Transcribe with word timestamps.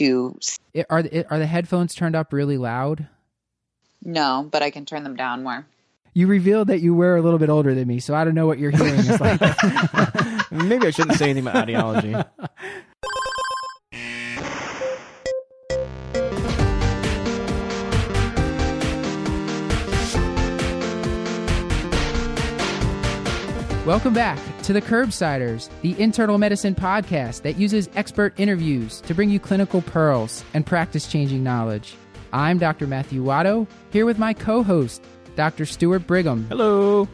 to 0.00 0.38
It- 0.74 0.86
are 0.90 1.02
the, 1.02 1.26
are 1.30 1.38
the 1.38 1.46
headphones 1.46 1.94
turned 1.94 2.16
up 2.16 2.32
really 2.32 2.58
loud? 2.58 3.06
no, 4.02 4.48
but 4.50 4.62
I 4.62 4.70
can 4.70 4.84
turn 4.86 5.04
them 5.04 5.14
down 5.16 5.42
more. 5.42 5.66
You 6.14 6.26
revealed 6.26 6.68
that 6.68 6.80
you 6.80 6.94
were 6.94 7.16
a 7.16 7.22
little 7.22 7.38
bit 7.38 7.50
older 7.50 7.72
than 7.74 7.86
me, 7.86 8.00
so 8.00 8.14
I 8.14 8.24
don't 8.24 8.34
know 8.34 8.46
what 8.46 8.58
you're 8.58 8.70
hearing 8.72 8.94
is 8.96 9.20
like. 9.20 9.40
Maybe 10.50 10.86
I 10.86 10.90
shouldn't 10.90 11.18
say 11.18 11.26
anything 11.30 11.46
about 11.46 11.56
ideology. 11.68 12.16
Welcome 23.86 24.12
back 24.14 24.38
to 24.70 24.74
the 24.74 24.80
Curbsiders, 24.80 25.68
the 25.82 26.00
internal 26.00 26.38
medicine 26.38 26.76
podcast 26.76 27.42
that 27.42 27.56
uses 27.56 27.90
expert 27.96 28.32
interviews 28.36 29.00
to 29.00 29.12
bring 29.12 29.28
you 29.28 29.40
clinical 29.40 29.82
pearls 29.82 30.44
and 30.54 30.64
practice 30.64 31.08
changing 31.08 31.42
knowledge. 31.42 31.96
I'm 32.32 32.58
Dr. 32.58 32.86
Matthew 32.86 33.20
Watto, 33.24 33.66
here 33.90 34.06
with 34.06 34.16
my 34.16 34.32
co 34.32 34.62
host, 34.62 35.02
Dr. 35.34 35.66
Stuart 35.66 36.06
Brigham. 36.06 36.46
Hello. 36.48 37.08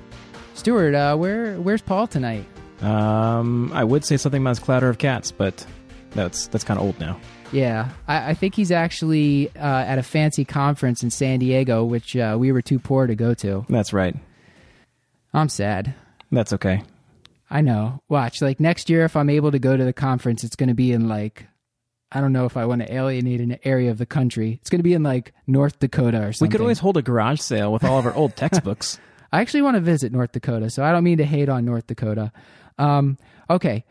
Stuart, 0.53 0.95
uh, 0.95 1.17
where, 1.17 1.55
where's 1.55 1.81
Paul 1.81 2.07
tonight? 2.07 2.45
Um, 2.83 3.73
I 3.73 3.85
would 3.85 4.05
say 4.05 4.19
something 4.19 4.43
about 4.43 4.51
his 4.51 4.59
clatter 4.59 4.91
of 4.91 4.99
cats, 4.99 5.33
but 5.33 5.65
that's 6.11 6.49
that's 6.49 6.63
kind 6.63 6.79
of 6.79 6.85
old 6.85 7.01
now. 7.01 7.19
Yeah, 7.53 7.89
I, 8.07 8.33
I 8.33 8.35
think 8.35 8.55
he's 8.55 8.71
actually 8.71 9.49
uh, 9.57 9.63
at 9.63 9.97
a 9.97 10.03
fancy 10.03 10.45
conference 10.45 11.03
in 11.03 11.09
San 11.09 11.39
Diego, 11.39 11.85
which 11.85 12.19
uh, 12.19 12.37
we 12.39 12.53
were 12.53 12.61
too 12.61 12.79
poor 12.79 13.07
to 13.07 13.15
go 13.15 13.33
to. 13.33 13.65
That's 13.71 13.95
right. 13.95 14.15
I'm 15.33 15.49
sad. 15.49 15.95
That's 16.31 16.53
okay. 16.53 16.83
I 17.51 17.61
know. 17.61 18.03
Watch, 18.09 18.43
like 18.43 18.61
next 18.61 18.91
year, 18.91 19.05
if 19.05 19.17
I'm 19.17 19.31
able 19.31 19.53
to 19.53 19.59
go 19.59 19.77
to 19.77 19.85
the 19.85 19.93
conference, 19.93 20.43
it's 20.45 20.57
going 20.57 20.69
to 20.69 20.75
be 20.75 20.93
in 20.93 21.09
like, 21.09 21.47
I 22.11 22.21
don't 22.21 22.33
know 22.33 22.45
if 22.45 22.57
I 22.57 22.67
want 22.67 22.83
to 22.83 22.93
alienate 22.93 23.41
an 23.41 23.59
area 23.65 23.91
of 23.91 23.99
the 23.99 24.07
country. 24.07 24.59
It's 24.61 24.71
going 24.71 24.81
to 24.81 24.85
be 24.85 24.95
in 24.95 25.03
like 25.03 25.33
North 25.47 25.79
Dakota 25.79 26.19
or 26.19 26.33
something. 26.33 26.49
We 26.49 26.53
could 26.53 26.61
always 26.61 26.79
hold 26.81 26.97
a 26.97 27.03
garage 27.03 27.41
sale 27.41 27.73
with 27.73 27.85
all 27.85 27.99
of 27.99 28.07
our 28.07 28.15
old 28.15 28.37
textbooks. 28.37 28.99
I 29.33 29.41
actually 29.41 29.63
want 29.63 29.75
to 29.77 29.81
visit 29.81 30.13
North 30.13 30.33
Dakota, 30.33 30.71
so 30.71 30.85
I 30.85 30.93
don't 30.93 31.05
mean 31.05 31.19
to 31.19 31.25
hate 31.25 31.49
on 31.49 31.65
North 31.65 31.87
Dakota. 31.87 32.33
Um, 32.79 33.19
okay. 33.51 33.85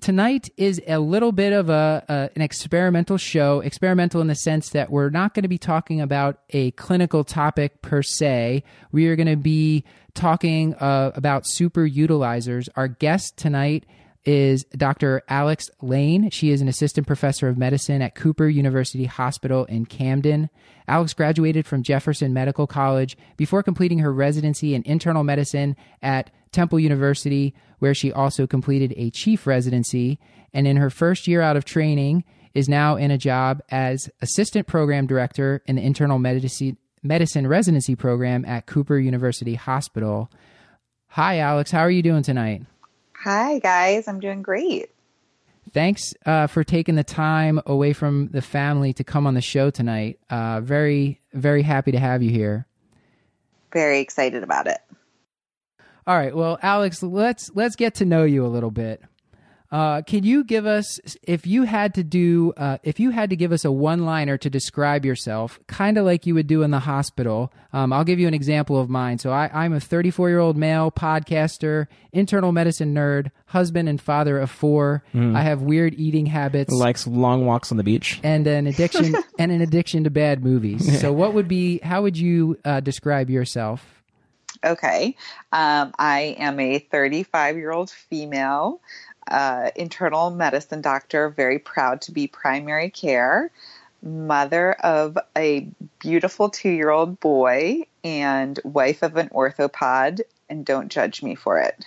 Tonight 0.00 0.50
is 0.56 0.80
a 0.86 0.98
little 0.98 1.32
bit 1.32 1.52
of 1.52 1.70
a, 1.70 2.30
an 2.34 2.42
experimental 2.42 3.16
show. 3.16 3.60
Experimental 3.60 4.20
in 4.20 4.26
the 4.26 4.34
sense 4.34 4.70
that 4.70 4.90
we're 4.90 5.10
not 5.10 5.34
going 5.34 5.42
to 5.42 5.48
be 5.48 5.58
talking 5.58 6.00
about 6.00 6.40
a 6.50 6.70
clinical 6.72 7.24
topic 7.24 7.82
per 7.82 8.02
se. 8.02 8.62
We 8.92 9.08
are 9.08 9.16
going 9.16 9.28
to 9.28 9.36
be 9.36 9.84
talking 10.14 10.74
uh, 10.74 11.12
about 11.14 11.46
super 11.46 11.86
utilizers. 11.86 12.68
Our 12.76 12.88
guest 12.88 13.36
tonight 13.36 13.86
is 14.26 14.64
Dr. 14.76 15.22
Alex 15.28 15.70
Lane. 15.80 16.30
She 16.30 16.50
is 16.50 16.60
an 16.60 16.68
assistant 16.68 17.06
professor 17.06 17.48
of 17.48 17.56
medicine 17.56 18.02
at 18.02 18.16
Cooper 18.16 18.48
University 18.48 19.04
Hospital 19.04 19.64
in 19.66 19.86
Camden. 19.86 20.50
Alex 20.88 21.14
graduated 21.14 21.64
from 21.64 21.84
Jefferson 21.84 22.34
Medical 22.34 22.66
College 22.66 23.16
before 23.36 23.62
completing 23.62 24.00
her 24.00 24.12
residency 24.12 24.74
in 24.74 24.82
internal 24.82 25.22
medicine 25.22 25.76
at 26.02 26.30
Temple 26.52 26.80
University, 26.80 27.54
where 27.78 27.94
she 27.94 28.12
also 28.12 28.46
completed 28.46 28.94
a 28.96 29.10
chief 29.10 29.46
residency. 29.46 30.18
And 30.52 30.66
in 30.66 30.76
her 30.76 30.90
first 30.90 31.26
year 31.26 31.42
out 31.42 31.56
of 31.56 31.64
training, 31.64 32.24
is 32.54 32.68
now 32.70 32.96
in 32.96 33.10
a 33.10 33.18
job 33.18 33.60
as 33.70 34.08
assistant 34.22 34.66
program 34.66 35.06
director 35.06 35.62
in 35.66 35.76
the 35.76 35.82
internal 35.82 36.18
medicine 36.18 36.78
medicine 37.02 37.46
residency 37.46 37.94
program 37.94 38.44
at 38.46 38.64
Cooper 38.64 38.98
University 38.98 39.54
Hospital. 39.54 40.30
Hi, 41.08 41.38
Alex. 41.38 41.70
How 41.70 41.80
are 41.80 41.90
you 41.90 42.02
doing 42.02 42.22
tonight? 42.22 42.62
Hi 43.26 43.58
guys, 43.58 44.06
I'm 44.06 44.20
doing 44.20 44.40
great. 44.40 44.90
Thanks 45.72 46.14
uh, 46.24 46.46
for 46.46 46.62
taking 46.62 46.94
the 46.94 47.02
time 47.02 47.60
away 47.66 47.92
from 47.92 48.28
the 48.28 48.40
family 48.40 48.92
to 48.92 49.04
come 49.04 49.26
on 49.26 49.34
the 49.34 49.40
show 49.40 49.68
tonight. 49.70 50.20
Uh, 50.30 50.60
very, 50.60 51.20
very 51.32 51.62
happy 51.62 51.90
to 51.90 51.98
have 51.98 52.22
you 52.22 52.30
here. 52.30 52.66
Very 53.72 53.98
excited 53.98 54.42
about 54.44 54.68
it. 54.68 54.78
All 56.06 56.16
right, 56.16 56.34
well, 56.34 56.58
Alex, 56.62 57.02
let's 57.02 57.50
let's 57.54 57.74
get 57.76 57.96
to 57.96 58.04
know 58.04 58.24
you 58.24 58.44
a 58.46 58.48
little 58.48 58.70
bit. 58.70 59.02
Uh, 59.72 60.00
can 60.02 60.22
you 60.22 60.44
give 60.44 60.64
us, 60.64 61.00
if 61.24 61.44
you 61.44 61.64
had 61.64 61.92
to 61.94 62.04
do, 62.04 62.52
uh, 62.56 62.78
if 62.84 63.00
you 63.00 63.10
had 63.10 63.30
to 63.30 63.36
give 63.36 63.50
us 63.50 63.64
a 63.64 63.72
one-liner 63.72 64.38
to 64.38 64.48
describe 64.48 65.04
yourself, 65.04 65.58
kind 65.66 65.98
of 65.98 66.04
like 66.04 66.24
you 66.24 66.34
would 66.36 66.46
do 66.46 66.62
in 66.62 66.70
the 66.70 66.78
hospital? 66.78 67.52
Um, 67.72 67.92
I'll 67.92 68.04
give 68.04 68.20
you 68.20 68.28
an 68.28 68.32
example 68.32 68.80
of 68.80 68.88
mine. 68.88 69.18
So 69.18 69.32
I, 69.32 69.50
I'm 69.52 69.72
a 69.72 69.78
34-year-old 69.78 70.56
male 70.56 70.92
podcaster, 70.92 71.88
internal 72.12 72.52
medicine 72.52 72.94
nerd, 72.94 73.32
husband 73.46 73.88
and 73.88 74.00
father 74.00 74.38
of 74.38 74.52
four. 74.52 75.02
I 75.12 75.40
have 75.42 75.62
weird 75.62 75.94
eating 75.94 76.26
habits. 76.26 76.72
Likes 76.72 77.04
long 77.08 77.44
walks 77.44 77.72
on 77.72 77.76
the 77.76 77.84
beach. 77.84 78.20
and 78.22 78.46
an 78.46 78.68
addiction 78.68 79.16
and 79.38 79.50
an 79.50 79.60
addiction 79.62 80.04
to 80.04 80.10
bad 80.10 80.44
movies. 80.44 81.00
So, 81.00 81.12
what 81.12 81.34
would 81.34 81.48
be? 81.48 81.78
How 81.82 82.02
would 82.02 82.16
you 82.16 82.56
uh, 82.64 82.78
describe 82.80 83.30
yourself? 83.30 83.95
Okay. 84.66 85.16
Um, 85.52 85.94
I 85.98 86.36
am 86.38 86.58
a 86.60 86.78
35 86.80 87.56
year 87.56 87.72
old 87.72 87.90
female 87.90 88.80
uh, 89.28 89.70
internal 89.74 90.30
medicine 90.30 90.80
doctor, 90.80 91.28
very 91.28 91.58
proud 91.58 92.00
to 92.02 92.12
be 92.12 92.26
primary 92.26 92.90
care, 92.90 93.50
mother 94.02 94.72
of 94.72 95.18
a 95.36 95.68
beautiful 95.98 96.50
two 96.50 96.70
year 96.70 96.90
old 96.90 97.18
boy, 97.20 97.86
and 98.04 98.58
wife 98.64 99.02
of 99.02 99.16
an 99.16 99.28
orthopod. 99.30 100.20
And 100.48 100.64
don't 100.64 100.88
judge 100.88 101.22
me 101.22 101.34
for 101.34 101.58
it. 101.58 101.84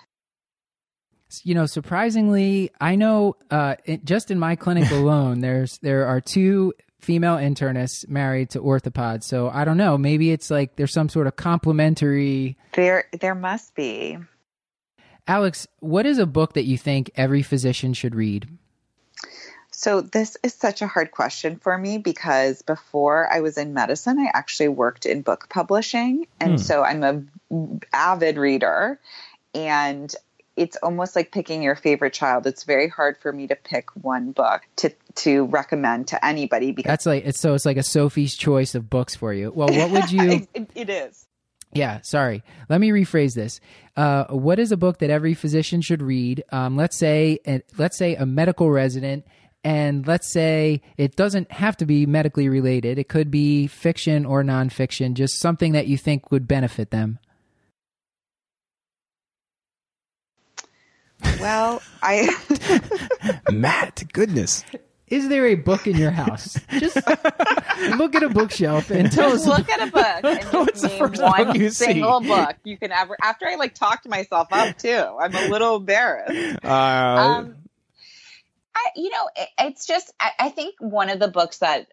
You 1.44 1.54
know, 1.54 1.66
surprisingly, 1.66 2.72
I 2.82 2.96
know 2.96 3.38
uh, 3.52 3.76
it, 3.86 4.04
just 4.04 4.32
in 4.32 4.40
my 4.40 4.56
clinic 4.56 4.90
alone, 4.92 5.40
there's 5.40 5.78
there 5.78 6.06
are 6.08 6.20
two 6.20 6.74
female 7.00 7.38
internist 7.38 8.08
married 8.10 8.52
to 8.52 8.60
orthopod. 8.60 9.24
So 9.24 9.50
I 9.50 9.66
don't 9.66 9.78
know. 9.78 9.98
Maybe 9.98 10.32
it's 10.32 10.52
like 10.52 10.76
there's 10.76 10.94
some 10.94 11.10
sort 11.10 11.28
of 11.28 11.36
complementary. 11.36 12.58
There, 12.74 13.06
there 13.20 13.36
must 13.36 13.76
be. 13.76 14.18
Alex, 15.28 15.68
what 15.80 16.06
is 16.06 16.18
a 16.18 16.26
book 16.26 16.54
that 16.54 16.66
you 16.66 16.78
think 16.78 17.12
every 17.16 17.44
physician 17.44 17.94
should 17.94 18.16
read? 18.16 18.48
So 19.72 20.02
this 20.02 20.36
is 20.44 20.54
such 20.54 20.82
a 20.82 20.88
hard 20.88 21.12
question 21.12 21.56
for 21.56 21.78
me 21.78 22.00
because 22.00 22.64
before 22.64 23.32
I 23.32 23.40
was 23.40 23.58
in 23.58 23.74
medicine, 23.74 24.20
I 24.20 24.30
actually 24.34 24.68
worked 24.68 25.06
in 25.06 25.22
book 25.22 25.48
publishing, 25.48 26.28
and 26.40 26.54
hmm. 26.54 26.58
so 26.58 26.84
I'm 26.84 27.04
a 27.04 27.24
avid 27.94 28.38
reader, 28.38 29.00
and 29.54 30.14
it's 30.60 30.76
almost 30.84 31.16
like 31.16 31.32
picking 31.32 31.64
your 31.64 31.76
favorite 31.76 32.14
child. 32.14 32.46
It's 32.46 32.66
very 32.66 32.90
hard 32.90 33.18
for 33.18 33.32
me 33.32 33.48
to 33.48 33.56
pick 33.56 33.90
one 33.96 34.34
book 34.34 34.62
to 34.78 34.92
to 35.16 35.46
recommend 35.46 36.10
to 36.10 36.24
anybody 36.24 36.74
because 36.74 36.90
That's 36.90 37.06
like 37.06 37.26
it's 37.26 37.40
so 37.40 37.54
it's 37.54 37.66
like 37.66 37.78
a 37.78 37.84
Sophie's 37.84 38.36
choice 38.36 38.76
of 38.76 38.90
books 38.90 39.16
for 39.16 39.34
you. 39.34 39.52
Well, 39.56 39.70
what 39.70 39.90
would 39.90 40.12
you? 40.12 40.48
it, 40.54 40.70
it 40.76 40.90
is. 40.90 41.26
Yeah, 41.72 42.02
sorry. 42.02 42.44
Let 42.68 42.82
me 42.82 42.90
rephrase 42.90 43.36
this. 43.36 43.62
Uh, 43.96 44.26
what 44.26 44.60
is 44.60 44.72
a 44.72 44.78
book 44.78 45.00
that 45.00 45.10
every 45.10 45.34
physician 45.34 45.82
should 45.82 46.02
read? 46.02 46.44
Um, 46.52 46.76
let's 46.76 46.98
say, 46.98 47.40
let's 47.78 47.98
say 47.98 48.16
a 48.16 48.26
medical 48.26 48.72
resident, 48.72 49.26
and 49.64 50.06
let's 50.08 50.32
say 50.32 50.82
it 50.98 51.16
doesn't 51.16 51.52
have 51.52 51.78
to 51.78 51.86
be 51.86 52.06
medically 52.06 52.50
related. 52.50 52.98
It 52.98 53.08
could 53.08 53.30
be 53.32 53.68
fiction 53.68 54.26
or 54.26 54.44
nonfiction, 54.44 55.14
just 55.14 55.40
something 55.40 55.74
that 55.74 55.88
you 55.88 55.98
think 55.98 56.32
would 56.32 56.48
benefit 56.48 56.90
them. 56.92 57.20
Well, 61.40 61.82
I 62.02 62.30
Matt, 63.52 64.04
goodness. 64.14 64.64
Is 65.08 65.28
there 65.28 65.48
a 65.48 65.56
book 65.56 65.88
in 65.88 65.98
your 65.98 66.12
house? 66.12 66.60
Just 66.78 66.96
look 67.98 68.14
at 68.14 68.22
a 68.22 68.30
bookshelf 68.30 68.92
and 68.92 69.12
tell 69.12 69.32
us. 69.32 69.44
just 69.44 69.48
look 69.48 69.68
at 69.70 69.88
a 69.88 69.92
book 69.92 70.24
and 70.24 70.44
What's 70.54 70.82
just 70.82 70.84
the 70.84 70.88
name 70.90 71.00
first 71.00 71.22
book 71.22 71.38
one 71.38 71.56
you 71.60 71.70
see? 71.70 71.86
single 71.86 72.22
book 72.22 72.56
you 72.64 72.78
can 72.78 72.92
ever. 72.92 73.18
After 73.24 73.48
I 73.48 73.56
like 73.56 73.74
talked 73.74 74.08
myself 74.08 74.50
up 74.52 74.78
too, 74.78 75.18
I'm 75.20 75.34
a 75.34 75.48
little 75.50 75.78
embarrassed. 75.78 76.60
Uh, 76.64 76.68
um, 76.68 77.56
I, 78.76 78.90
you 78.96 79.10
know, 79.10 79.30
it, 79.36 79.50
it's 79.60 79.88
just 79.88 80.14
I, 80.20 80.32
I 80.40 80.50
think 80.50 80.76
one 80.80 81.10
of 81.10 81.20
the 81.20 81.28
books 81.28 81.58
that 81.60 81.88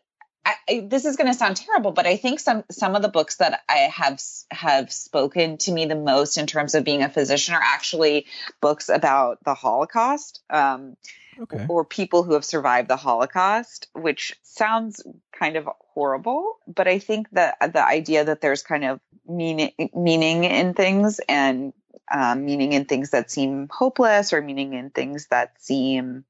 I, 0.47 0.81
this 0.89 1.05
is 1.05 1.17
going 1.17 1.27
to 1.27 1.39
sound 1.39 1.57
terrible, 1.57 1.91
but 1.91 2.07
I 2.07 2.17
think 2.17 2.41
some 2.41 2.65
some 2.71 2.95
of 2.95 3.03
the 3.03 3.09
books 3.09 3.37
that 3.37 3.63
I 3.69 3.91
have 3.93 4.21
have 4.51 4.93
spoken 4.93 5.59
to 5.59 5.73
me 5.73 5.87
the 5.87 5.97
most 5.97 6.39
in 6.39 6.47
terms 6.47 6.75
of 6.75 6.85
being 6.85 7.03
a 7.03 7.09
physician 7.09 7.55
are 7.55 7.63
actually 7.63 8.27
books 8.61 8.89
about 8.89 9.43
the 9.45 9.55
Holocaust. 9.55 10.41
Um, 10.49 10.97
okay. 11.41 11.67
or 11.69 11.85
people 11.85 12.23
who 12.23 12.35
have 12.35 12.45
survived 12.45 12.89
the 12.89 12.97
Holocaust, 12.97 13.89
which 13.93 14.35
sounds 14.43 15.03
kind 15.33 15.57
of 15.57 15.69
horrible, 15.95 16.59
but 16.67 16.89
I 16.89 16.99
think 16.99 17.29
that 17.31 17.57
the 17.73 17.85
idea 17.85 18.25
that 18.25 18.41
there's 18.41 18.63
kind 18.63 18.85
of 18.85 19.01
meaning 19.29 19.73
meaning 19.95 20.45
in 20.45 20.75
things 20.75 21.21
and 21.29 21.73
um, 22.11 22.45
meaning 22.45 22.73
in 22.73 22.85
things 22.85 23.11
that 23.11 23.31
seem 23.31 23.69
hopeless 23.71 24.33
or 24.33 24.41
meaning 24.41 24.75
in 24.75 24.91
things 24.91 25.27
that 25.29 25.61
seem 25.61 26.25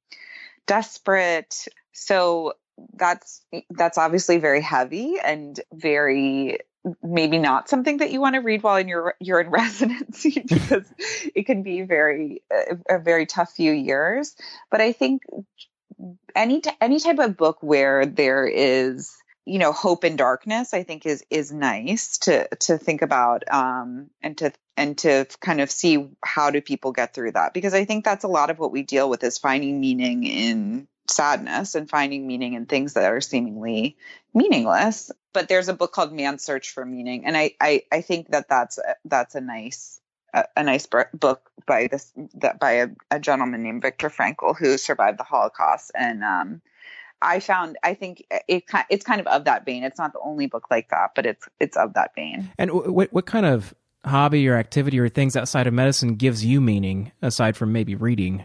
desperate. 0.67 1.67
So 1.93 2.55
that's 2.95 3.45
that's 3.71 3.99
obviously 3.99 4.39
very 4.39 4.61
heavy 4.61 5.17
and 5.23 5.61
very 5.73 6.59
maybe 7.03 7.39
not 7.39 7.69
something 7.69 7.99
that 7.99 8.11
you 8.11 8.21
want 8.21 8.35
to 8.35 8.41
read 8.41 8.63
while 8.63 8.77
in 8.77 8.89
your 8.89 9.15
you're 9.21 9.41
in 9.41 9.51
residency 9.51 10.41
because 10.49 10.87
it 11.35 11.47
can 11.47 11.63
be 11.63 11.83
very 11.83 12.43
a, 12.53 12.97
a 12.97 12.99
very 12.99 13.27
tough 13.27 13.53
few 13.53 13.73
years. 13.73 14.35
But 14.71 14.81
i 14.81 14.93
think 14.93 15.23
any 16.35 16.61
t- 16.61 16.71
any 16.81 17.01
type 17.01 17.19
of 17.19 17.37
book 17.37 17.59
where 17.61 18.05
there 18.07 18.47
is 18.47 19.17
you 19.47 19.59
know 19.59 19.73
hope 19.73 20.05
and 20.05 20.19
darkness 20.19 20.75
i 20.75 20.83
think 20.83 21.07
is 21.07 21.25
is 21.31 21.53
nice 21.53 22.19
to 22.19 22.47
to 22.57 22.77
think 22.77 23.01
about 23.01 23.45
um 23.51 24.11
and 24.23 24.37
to 24.39 24.53
and 24.77 24.99
to 24.99 25.27
kind 25.41 25.61
of 25.61 25.71
see 25.71 26.11
how 26.23 26.51
do 26.51 26.61
people 26.61 26.93
get 26.93 27.15
through 27.15 27.33
that? 27.33 27.55
Because 27.55 27.75
i 27.75 27.85
think 27.85 28.05
that's 28.05 28.25
a 28.25 28.29
lot 28.29 28.51
of 28.51 28.59
what 28.59 28.73
we 28.73 28.83
deal 28.83 29.09
with 29.09 29.25
is 29.25 29.39
finding 29.39 29.81
meaning 29.81 30.25
in 30.25 30.89
sadness 31.11 31.75
and 31.75 31.89
finding 31.89 32.27
meaning 32.27 32.55
in 32.55 32.67
things 32.67 32.95
that 32.95 33.11
are 33.11 33.21
seemingly 33.21 33.97
meaningless 34.35 35.11
but 35.33 35.49
there's 35.49 35.69
a 35.69 35.75
book 35.75 35.93
called 35.93 36.13
man's 36.13 36.45
search 36.45 36.71
for 36.71 36.85
meaning 36.85 37.27
and 37.27 37.37
i 37.37 37.53
i, 37.61 37.83
I 37.93 38.01
think 38.01 38.31
that 38.31 38.49
that's 38.49 38.79
that's 39.05 39.35
a 39.35 39.41
nice 39.41 40.01
a, 40.35 40.45
a 40.57 40.63
nice 40.63 40.87
book 40.87 41.51
by 41.67 41.89
this 41.91 42.13
that 42.35 42.61
by 42.61 42.73
a, 42.73 42.89
a, 43.11 43.19
gentleman 43.19 43.63
named 43.63 43.83
Viktor 43.83 44.11
Frankl 44.11 44.57
who 44.57 44.77
survived 44.77 45.19
the 45.19 45.25
Holocaust 45.25 45.91
and 45.95 46.23
um 46.23 46.61
I 47.23 47.41
found 47.41 47.79
I 47.83 47.95
think 47.95 48.25
it 48.31 48.65
it's 48.91 49.05
kind 49.05 49.21
of 49.21 49.27
of 49.27 49.45
that 49.45 49.65
vein. 49.65 49.85
It's 49.85 49.99
not 49.99 50.13
the 50.13 50.21
only 50.23 50.47
book 50.47 50.67
like 50.71 50.91
that, 50.91 51.13
but 51.17 51.27
it's 51.27 51.49
it's 51.59 51.77
of 51.77 51.95
that 51.95 52.15
vein. 52.15 52.51
And 52.59 52.71
what 52.71 53.13
what 53.13 53.27
kind 53.27 53.47
of 53.47 53.75
hobby 54.05 54.47
or 54.49 54.57
activity 54.57 54.99
or 54.99 55.09
things 55.09 55.35
outside 55.35 55.67
of 55.67 55.75
medicine 55.75 56.17
gives 56.17 56.45
you 56.45 56.61
meaning 56.61 57.13
aside 57.23 57.57
from 57.57 57.73
maybe 57.73 57.95
reading? 57.95 58.45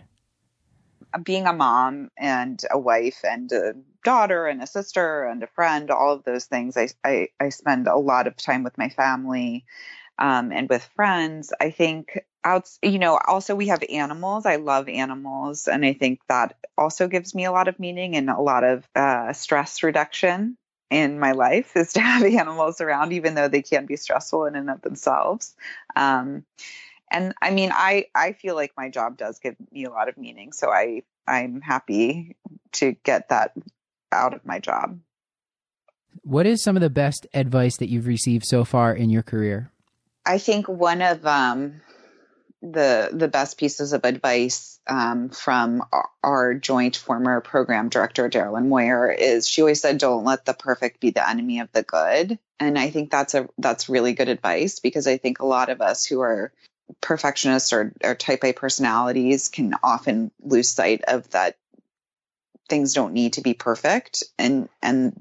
Being 1.23 1.45
a 1.45 1.53
mom 1.53 2.09
and 2.17 2.61
a 2.71 2.79
wife 2.79 3.19
and 3.23 3.51
a 3.51 3.73
daughter 4.03 4.47
and 4.47 4.61
a 4.61 4.67
sister 4.67 5.25
and 5.25 5.43
a 5.43 5.47
friend, 5.47 5.91
all 5.91 6.13
of 6.13 6.23
those 6.23 6.45
things. 6.45 6.77
I 6.77 6.89
I, 7.03 7.29
I 7.39 7.49
spend 7.49 7.87
a 7.87 7.97
lot 7.97 8.27
of 8.27 8.35
time 8.35 8.63
with 8.63 8.77
my 8.77 8.89
family 8.89 9.65
um, 10.19 10.51
and 10.51 10.69
with 10.69 10.83
friends. 10.95 11.53
I 11.59 11.71
think 11.71 12.19
out, 12.43 12.69
you 12.81 12.99
know, 12.99 13.19
also 13.27 13.55
we 13.55 13.67
have 13.67 13.83
animals. 13.89 14.45
I 14.45 14.57
love 14.57 14.87
animals, 14.89 15.67
and 15.67 15.85
I 15.85 15.93
think 15.93 16.21
that 16.29 16.57
also 16.77 17.07
gives 17.07 17.35
me 17.35 17.45
a 17.45 17.51
lot 17.51 17.67
of 17.67 17.79
meaning 17.79 18.15
and 18.15 18.29
a 18.29 18.41
lot 18.41 18.63
of 18.63 18.87
uh, 18.95 19.33
stress 19.33 19.83
reduction 19.83 20.57
in 20.89 21.19
my 21.19 21.31
life 21.31 21.75
is 21.75 21.93
to 21.93 22.01
have 22.01 22.23
animals 22.39 22.81
around, 22.81 23.13
even 23.13 23.35
though 23.35 23.47
they 23.47 23.61
can 23.61 23.85
be 23.85 23.95
stressful 23.95 24.45
in 24.45 24.55
and 24.55 24.69
of 24.69 24.81
themselves. 24.81 25.55
Um, 25.95 26.45
and 27.11 27.33
I 27.41 27.51
mean, 27.51 27.71
I 27.73 28.05
I 28.15 28.33
feel 28.33 28.55
like 28.55 28.71
my 28.77 28.89
job 28.89 29.17
does 29.17 29.39
give 29.39 29.55
me 29.71 29.85
a 29.85 29.91
lot 29.91 30.09
of 30.09 30.17
meaning, 30.17 30.53
so 30.53 30.71
I 30.71 31.03
I'm 31.27 31.61
happy 31.61 32.35
to 32.73 32.93
get 33.03 33.29
that 33.29 33.53
out 34.11 34.33
of 34.33 34.45
my 34.45 34.59
job. 34.59 34.99
What 36.23 36.45
is 36.45 36.63
some 36.63 36.75
of 36.75 36.81
the 36.81 36.89
best 36.89 37.27
advice 37.33 37.77
that 37.77 37.89
you've 37.89 38.07
received 38.07 38.45
so 38.45 38.63
far 38.63 38.93
in 38.93 39.09
your 39.09 39.23
career? 39.23 39.71
I 40.25 40.37
think 40.37 40.67
one 40.67 41.01
of 41.01 41.25
um, 41.25 41.81
the 42.61 43.09
the 43.11 43.27
best 43.27 43.57
pieces 43.57 43.93
of 43.93 44.05
advice 44.05 44.79
um, 44.87 45.29
from 45.29 45.83
our, 46.23 46.53
joint 46.53 46.95
former 46.95 47.39
program 47.41 47.89
director 47.89 48.29
Darilyn 48.29 48.67
Moyer 48.67 49.11
is 49.11 49.47
she 49.47 49.61
always 49.61 49.81
said, 49.81 49.97
"Don't 49.97 50.23
let 50.23 50.45
the 50.45 50.53
perfect 50.53 50.99
be 50.99 51.11
the 51.11 51.27
enemy 51.27 51.59
of 51.59 51.71
the 51.71 51.83
good," 51.83 52.37
and 52.59 52.77
I 52.77 52.89
think 52.89 53.09
that's 53.09 53.33
a 53.33 53.49
that's 53.57 53.89
really 53.89 54.13
good 54.13 54.29
advice 54.29 54.79
because 54.79 55.07
I 55.07 55.17
think 55.17 55.39
a 55.39 55.45
lot 55.45 55.69
of 55.69 55.81
us 55.81 56.05
who 56.05 56.21
are 56.21 56.51
perfectionists 56.99 57.73
or, 57.73 57.93
or 58.03 58.15
type 58.15 58.43
A 58.43 58.53
personalities 58.53 59.49
can 59.49 59.73
often 59.83 60.31
lose 60.41 60.69
sight 60.69 61.03
of 61.07 61.29
that 61.31 61.57
things 62.69 62.93
don't 62.93 63.13
need 63.13 63.33
to 63.33 63.41
be 63.41 63.53
perfect 63.53 64.23
and 64.39 64.69
and 64.81 65.13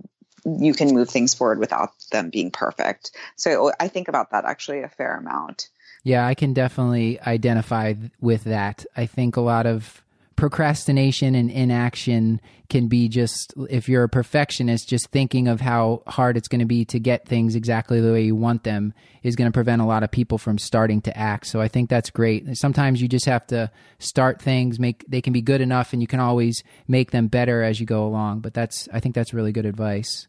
you 0.44 0.72
can 0.72 0.94
move 0.94 1.10
things 1.10 1.34
forward 1.34 1.58
without 1.58 1.90
them 2.12 2.30
being 2.30 2.50
perfect. 2.50 3.10
So 3.36 3.72
I 3.78 3.88
think 3.88 4.08
about 4.08 4.30
that 4.30 4.44
actually 4.46 4.80
a 4.82 4.88
fair 4.88 5.16
amount. 5.16 5.68
Yeah, 6.02 6.26
I 6.26 6.34
can 6.34 6.54
definitely 6.54 7.20
identify 7.20 7.94
with 8.20 8.44
that. 8.44 8.86
I 8.96 9.04
think 9.04 9.36
a 9.36 9.42
lot 9.42 9.66
of 9.66 10.02
procrastination 10.40 11.34
and 11.34 11.50
inaction 11.50 12.40
can 12.70 12.88
be 12.88 13.10
just 13.10 13.52
if 13.68 13.90
you're 13.90 14.04
a 14.04 14.08
perfectionist 14.08 14.88
just 14.88 15.06
thinking 15.10 15.46
of 15.46 15.60
how 15.60 16.02
hard 16.06 16.34
it's 16.34 16.48
going 16.48 16.60
to 16.60 16.64
be 16.64 16.82
to 16.82 16.98
get 16.98 17.28
things 17.28 17.54
exactly 17.54 18.00
the 18.00 18.10
way 18.10 18.22
you 18.22 18.34
want 18.34 18.64
them 18.64 18.94
is 19.22 19.36
going 19.36 19.50
to 19.50 19.52
prevent 19.52 19.82
a 19.82 19.84
lot 19.84 20.02
of 20.02 20.10
people 20.10 20.38
from 20.38 20.56
starting 20.56 21.02
to 21.02 21.14
act. 21.14 21.46
So 21.46 21.60
i 21.60 21.68
think 21.68 21.90
that's 21.90 22.08
great. 22.08 22.56
Sometimes 22.56 23.02
you 23.02 23.06
just 23.06 23.26
have 23.26 23.46
to 23.48 23.70
start 23.98 24.40
things 24.40 24.80
make 24.80 25.04
they 25.06 25.20
can 25.20 25.34
be 25.34 25.42
good 25.42 25.60
enough 25.60 25.92
and 25.92 26.00
you 26.00 26.08
can 26.08 26.20
always 26.20 26.62
make 26.88 27.10
them 27.10 27.28
better 27.28 27.62
as 27.62 27.78
you 27.78 27.84
go 27.84 28.06
along. 28.06 28.40
But 28.40 28.54
that's 28.54 28.88
i 28.94 28.98
think 28.98 29.14
that's 29.14 29.34
really 29.34 29.52
good 29.52 29.66
advice 29.66 30.26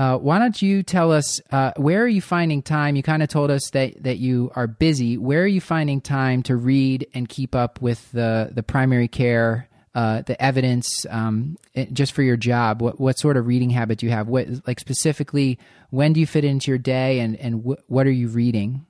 uh, 0.00 0.16
why 0.16 0.38
don't 0.38 0.62
you 0.62 0.82
tell 0.82 1.12
us 1.12 1.42
uh, 1.52 1.72
where 1.76 2.02
are 2.02 2.08
you 2.08 2.22
finding 2.22 2.62
time? 2.62 2.96
You 2.96 3.02
kind 3.02 3.22
of 3.22 3.28
told 3.28 3.50
us 3.50 3.68
that, 3.72 4.02
that 4.02 4.16
you 4.16 4.50
are 4.56 4.66
busy. 4.66 5.18
Where 5.18 5.42
are 5.42 5.46
you 5.46 5.60
finding 5.60 6.00
time 6.00 6.42
to 6.44 6.56
read 6.56 7.06
and 7.12 7.28
keep 7.28 7.54
up 7.54 7.82
with 7.82 8.10
the 8.12 8.50
the 8.50 8.62
primary 8.62 9.08
care, 9.08 9.68
uh, 9.94 10.22
the 10.22 10.40
evidence, 10.42 11.04
um, 11.10 11.58
just 11.92 12.12
for 12.12 12.22
your 12.22 12.38
job? 12.38 12.80
What 12.80 12.98
what 12.98 13.18
sort 13.18 13.36
of 13.36 13.46
reading 13.46 13.68
habit 13.68 13.98
do 13.98 14.06
you 14.06 14.12
have? 14.12 14.26
What 14.26 14.48
like 14.66 14.80
specifically? 14.80 15.58
When 15.90 16.14
do 16.14 16.20
you 16.20 16.26
fit 16.26 16.46
into 16.46 16.70
your 16.70 16.78
day, 16.78 17.20
and 17.20 17.36
and 17.36 17.62
wh- 17.62 17.90
what 17.90 18.06
are 18.06 18.10
you 18.10 18.28
reading? 18.28 18.86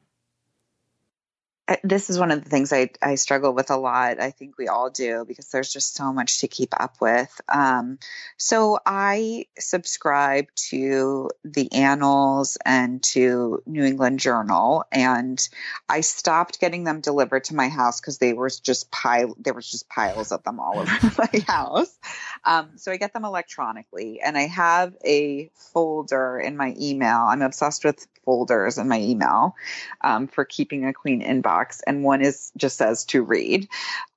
This 1.85 2.11
is 2.11 2.19
one 2.19 2.31
of 2.31 2.43
the 2.43 2.51
things 2.51 2.73
I, 2.73 2.91
I 3.01 3.15
struggle 3.15 3.53
with 3.53 3.71
a 3.71 3.77
lot. 3.77 4.21
I 4.21 4.31
think 4.31 4.59
we 4.59 4.69
all 4.69 4.91
do 4.91 5.25
because 5.27 5.49
there's 5.49 5.73
just 5.73 5.95
so 5.95 6.13
much 6.13 6.41
to 6.41 6.49
keep 6.49 6.75
up 6.79 6.97
with. 7.01 7.41
Um, 7.49 7.99
so 8.37 8.79
I 8.85 9.47
subscribe 9.59 10.47
to 10.71 11.31
the 11.45 11.73
Annals 11.73 12.59
and 12.65 13.03
to 13.05 13.63
New 13.67 13.85
England 13.85 14.21
Journal, 14.21 14.85
and 14.91 15.41
I 15.89 16.01
stopped 16.01 16.61
getting 16.61 16.85
them 16.85 17.01
delivered 17.01 17.45
to 17.45 17.55
my 17.55 17.69
house 17.69 18.01
because 18.01 18.19
they 18.19 18.33
were 18.33 18.51
just 18.51 18.91
pile 18.91 19.35
there 19.39 19.55
was 19.55 19.71
just 19.71 19.89
piles 19.89 20.33
of 20.33 20.43
them 20.43 20.61
all 20.61 20.79
over 20.81 21.13
my 21.19 21.41
house. 21.47 21.97
Um, 22.45 22.71
so 22.77 22.91
I 22.91 22.97
get 22.97 23.13
them 23.13 23.25
electronically, 23.25 24.21
and 24.21 24.37
I 24.37 24.47
have 24.47 24.97
a 25.05 25.51
folder 25.55 26.39
in 26.39 26.57
my 26.57 26.75
email. 26.81 27.27
I'm 27.29 27.43
obsessed 27.43 27.85
with 27.85 28.07
folders 28.25 28.79
in 28.79 28.89
my 28.89 29.01
email 29.01 29.57
um, 30.03 30.29
for 30.29 30.45
keeping 30.45 30.87
a 30.87 30.93
clean 30.93 31.23
inbox, 31.23 31.60
and 31.87 32.05
one 32.05 32.23
is 32.23 32.53
just 32.57 32.77
says 32.77 33.05
to 33.07 33.23
read. 33.23 33.69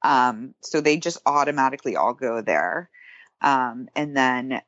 Um, 0.02 0.54
so 0.62 0.82
they 0.82 0.98
just 0.98 1.20
automatically 1.26 1.96
all 1.96 2.14
go 2.14 2.42
there. 2.42 2.90
Um, 3.42 3.90
and 3.96 4.16
then 4.16 4.62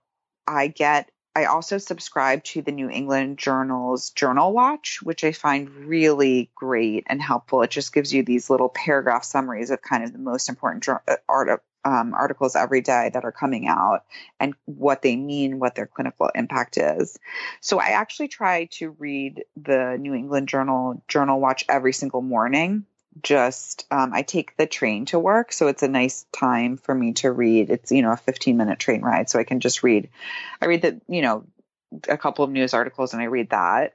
I 0.47 0.67
get, 0.67 1.11
I 1.35 1.45
also 1.45 1.77
subscribe 1.77 2.43
to 2.45 2.61
the 2.61 2.71
New 2.71 2.89
England 2.89 3.37
Journal's 3.37 4.11
Journal 4.11 4.53
Watch, 4.53 4.99
which 5.03 5.23
I 5.23 5.31
find 5.31 5.69
really 5.69 6.49
great 6.55 7.05
and 7.07 7.21
helpful. 7.21 7.61
It 7.61 7.71
just 7.71 7.93
gives 7.93 8.13
you 8.13 8.23
these 8.23 8.49
little 8.49 8.69
paragraph 8.69 9.23
summaries 9.23 9.71
of 9.71 9.81
kind 9.81 10.03
of 10.03 10.13
the 10.13 10.19
most 10.19 10.49
important 10.49 10.87
uh, 10.87 11.17
art, 11.27 11.61
um, 11.85 12.13
articles 12.13 12.55
every 12.55 12.81
day 12.81 13.11
that 13.13 13.23
are 13.23 13.31
coming 13.31 13.67
out 13.67 14.03
and 14.39 14.55
what 14.65 15.03
they 15.03 15.15
mean, 15.15 15.59
what 15.59 15.75
their 15.75 15.85
clinical 15.85 16.29
impact 16.35 16.77
is. 16.77 17.17
So 17.61 17.79
I 17.79 17.89
actually 17.89 18.27
try 18.27 18.65
to 18.71 18.89
read 18.91 19.45
the 19.55 19.97
New 19.99 20.13
England 20.13 20.49
Journal 20.49 21.01
Journal 21.07 21.39
Watch 21.39 21.63
every 21.69 21.93
single 21.93 22.21
morning. 22.21 22.85
Just 23.21 23.85
um, 23.91 24.13
I 24.13 24.23
take 24.23 24.57
the 24.57 24.65
train 24.65 25.05
to 25.05 25.19
work, 25.19 25.53
so 25.53 25.67
it's 25.67 25.83
a 25.83 25.87
nice 25.87 26.25
time 26.33 26.75
for 26.75 26.93
me 26.93 27.13
to 27.13 27.31
read. 27.31 27.69
It's 27.69 27.91
you 27.91 28.01
know 28.01 28.11
a 28.11 28.17
15 28.17 28.57
minute 28.57 28.79
train 28.79 29.01
ride, 29.01 29.29
so 29.29 29.39
I 29.39 29.45
can 29.45 29.61
just 29.61 29.83
read. 29.83 30.09
I 30.61 30.65
read 30.65 30.81
the 30.81 30.99
you 31.07 31.21
know 31.21 31.45
a 32.09 32.17
couple 32.17 32.43
of 32.43 32.51
news 32.51 32.73
articles 32.73 33.13
and 33.13 33.21
I 33.21 33.25
read 33.25 33.51
that. 33.51 33.93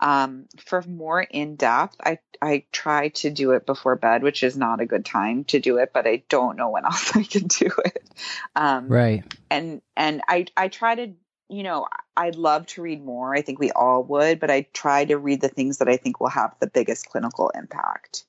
Um, 0.00 0.46
for 0.58 0.82
more 0.82 1.20
in 1.20 1.56
depth, 1.56 1.96
I 2.04 2.18
I 2.40 2.64
try 2.70 3.08
to 3.08 3.30
do 3.30 3.52
it 3.52 3.66
before 3.66 3.96
bed, 3.96 4.22
which 4.22 4.42
is 4.42 4.56
not 4.56 4.80
a 4.80 4.86
good 4.86 5.04
time 5.04 5.44
to 5.44 5.58
do 5.58 5.78
it, 5.78 5.90
but 5.92 6.06
I 6.06 6.22
don't 6.28 6.56
know 6.56 6.70
when 6.70 6.84
else 6.84 7.16
I 7.16 7.24
can 7.24 7.48
do 7.48 7.70
it. 7.84 8.08
Um, 8.54 8.88
right. 8.88 9.24
And 9.50 9.82
and 9.96 10.22
I 10.28 10.46
I 10.56 10.68
try 10.68 10.94
to 10.94 11.12
you 11.48 11.62
know 11.62 11.88
I'd 12.16 12.36
love 12.36 12.66
to 12.68 12.82
read 12.82 13.04
more. 13.04 13.34
I 13.34 13.42
think 13.42 13.58
we 13.58 13.72
all 13.72 14.04
would, 14.04 14.38
but 14.40 14.50
I 14.50 14.66
try 14.72 15.04
to 15.04 15.18
read 15.18 15.40
the 15.40 15.48
things 15.48 15.78
that 15.78 15.88
I 15.88 15.96
think 15.96 16.20
will 16.20 16.28
have 16.28 16.54
the 16.60 16.68
biggest 16.68 17.08
clinical 17.08 17.50
impact. 17.50 18.24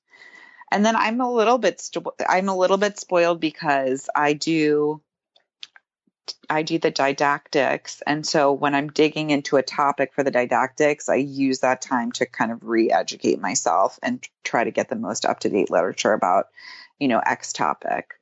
And 0.71 0.85
then 0.85 0.95
I'm 0.95 1.21
a 1.21 1.31
little 1.31 1.57
bit 1.57 1.87
I'm 2.27 2.49
a 2.49 2.57
little 2.57 2.77
bit 2.77 2.99
spoiled 2.99 3.39
because 3.39 4.09
I 4.15 4.33
do 4.33 5.01
I 6.49 6.63
do 6.63 6.77
the 6.79 6.91
didactics. 6.91 8.01
And 8.05 8.25
so 8.25 8.51
when 8.51 8.75
I'm 8.75 8.89
digging 8.89 9.29
into 9.29 9.57
a 9.57 9.63
topic 9.63 10.13
for 10.13 10.23
the 10.23 10.31
didactics, 10.31 11.09
I 11.09 11.15
use 11.15 11.59
that 11.59 11.81
time 11.81 12.11
to 12.13 12.25
kind 12.25 12.51
of 12.51 12.63
re 12.63 12.91
educate 12.91 13.39
myself 13.39 13.99
and 14.03 14.25
try 14.43 14.63
to 14.63 14.71
get 14.71 14.89
the 14.89 14.95
most 14.95 15.25
up 15.25 15.39
to 15.41 15.49
date 15.49 15.69
literature 15.69 16.13
about, 16.13 16.47
you 16.99 17.07
know, 17.07 17.19
X 17.19 17.53
topic. 17.53 18.15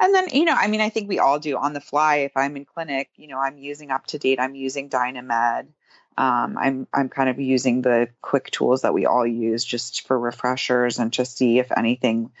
And 0.00 0.14
then, 0.14 0.28
you 0.32 0.44
know, 0.44 0.54
I 0.56 0.66
mean, 0.66 0.80
I 0.80 0.88
think 0.88 1.08
we 1.08 1.18
all 1.18 1.38
do 1.38 1.56
on 1.56 1.74
the 1.74 1.80
fly. 1.80 2.16
If 2.16 2.32
I'm 2.36 2.56
in 2.56 2.64
clinic, 2.64 3.10
you 3.16 3.28
know, 3.28 3.38
I'm 3.38 3.58
using 3.58 3.90
UpToDate, 3.90 4.40
I'm 4.40 4.54
using 4.54 4.88
Dynamed. 4.88 5.68
Um, 6.18 6.58
I'm 6.58 6.86
I'm 6.92 7.08
kind 7.08 7.30
of 7.30 7.40
using 7.40 7.82
the 7.82 8.08
quick 8.20 8.50
tools 8.50 8.82
that 8.82 8.92
we 8.92 9.06
all 9.06 9.26
use 9.26 9.64
just 9.64 10.06
for 10.06 10.18
refreshers 10.18 10.98
and 10.98 11.12
to 11.14 11.24
see 11.24 11.58
if 11.58 11.72
anything 11.74 12.32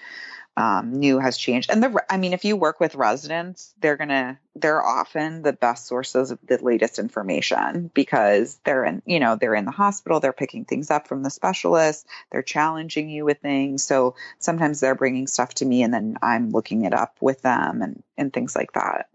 um, 0.56 0.92
new 0.92 1.18
has 1.18 1.36
changed. 1.36 1.70
And 1.70 1.82
the, 1.82 2.04
I 2.10 2.16
mean, 2.16 2.32
if 2.32 2.44
you 2.44 2.56
work 2.56 2.78
with 2.78 2.94
residents, 2.94 3.74
they're 3.80 3.96
gonna, 3.96 4.38
they're 4.54 4.84
often 4.84 5.42
the 5.42 5.52
best 5.52 5.86
sources 5.86 6.30
of 6.30 6.38
the 6.46 6.62
latest 6.62 6.98
information 6.98 7.90
because 7.94 8.58
they're 8.64 8.84
in, 8.84 9.02
you 9.06 9.18
know, 9.18 9.36
they're 9.36 9.54
in 9.54 9.64
the 9.64 9.70
hospital, 9.70 10.20
they're 10.20 10.32
picking 10.32 10.64
things 10.64 10.90
up 10.90 11.08
from 11.08 11.22
the 11.22 11.30
specialists, 11.30 12.04
they're 12.30 12.42
challenging 12.42 13.08
you 13.08 13.24
with 13.24 13.38
things. 13.38 13.82
So 13.82 14.14
sometimes 14.38 14.80
they're 14.80 14.94
bringing 14.94 15.26
stuff 15.26 15.54
to 15.54 15.64
me 15.64 15.82
and 15.82 15.92
then 15.92 16.16
I'm 16.22 16.50
looking 16.50 16.84
it 16.84 16.92
up 16.92 17.16
with 17.20 17.40
them 17.42 17.80
and, 17.80 18.02
and 18.18 18.32
things 18.32 18.54
like 18.54 18.72
that. 18.72 19.08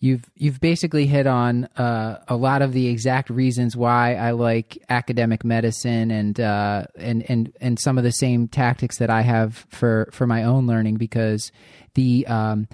You've 0.00 0.24
you've 0.34 0.60
basically 0.60 1.06
hit 1.06 1.26
on 1.26 1.66
uh, 1.76 2.22
a 2.26 2.36
lot 2.36 2.62
of 2.62 2.72
the 2.72 2.88
exact 2.88 3.30
reasons 3.30 3.76
why 3.76 4.14
I 4.14 4.32
like 4.32 4.82
academic 4.88 5.44
medicine 5.44 6.10
and 6.10 6.40
uh, 6.40 6.84
and 6.96 7.22
and 7.30 7.52
and 7.60 7.78
some 7.78 7.98
of 7.98 8.04
the 8.04 8.12
same 8.12 8.48
tactics 8.48 8.98
that 8.98 9.10
I 9.10 9.20
have 9.20 9.66
for 9.68 10.08
for 10.12 10.26
my 10.26 10.42
own 10.42 10.66
learning 10.66 10.96
because 10.96 11.52
the 11.94 12.26
um, 12.26 12.66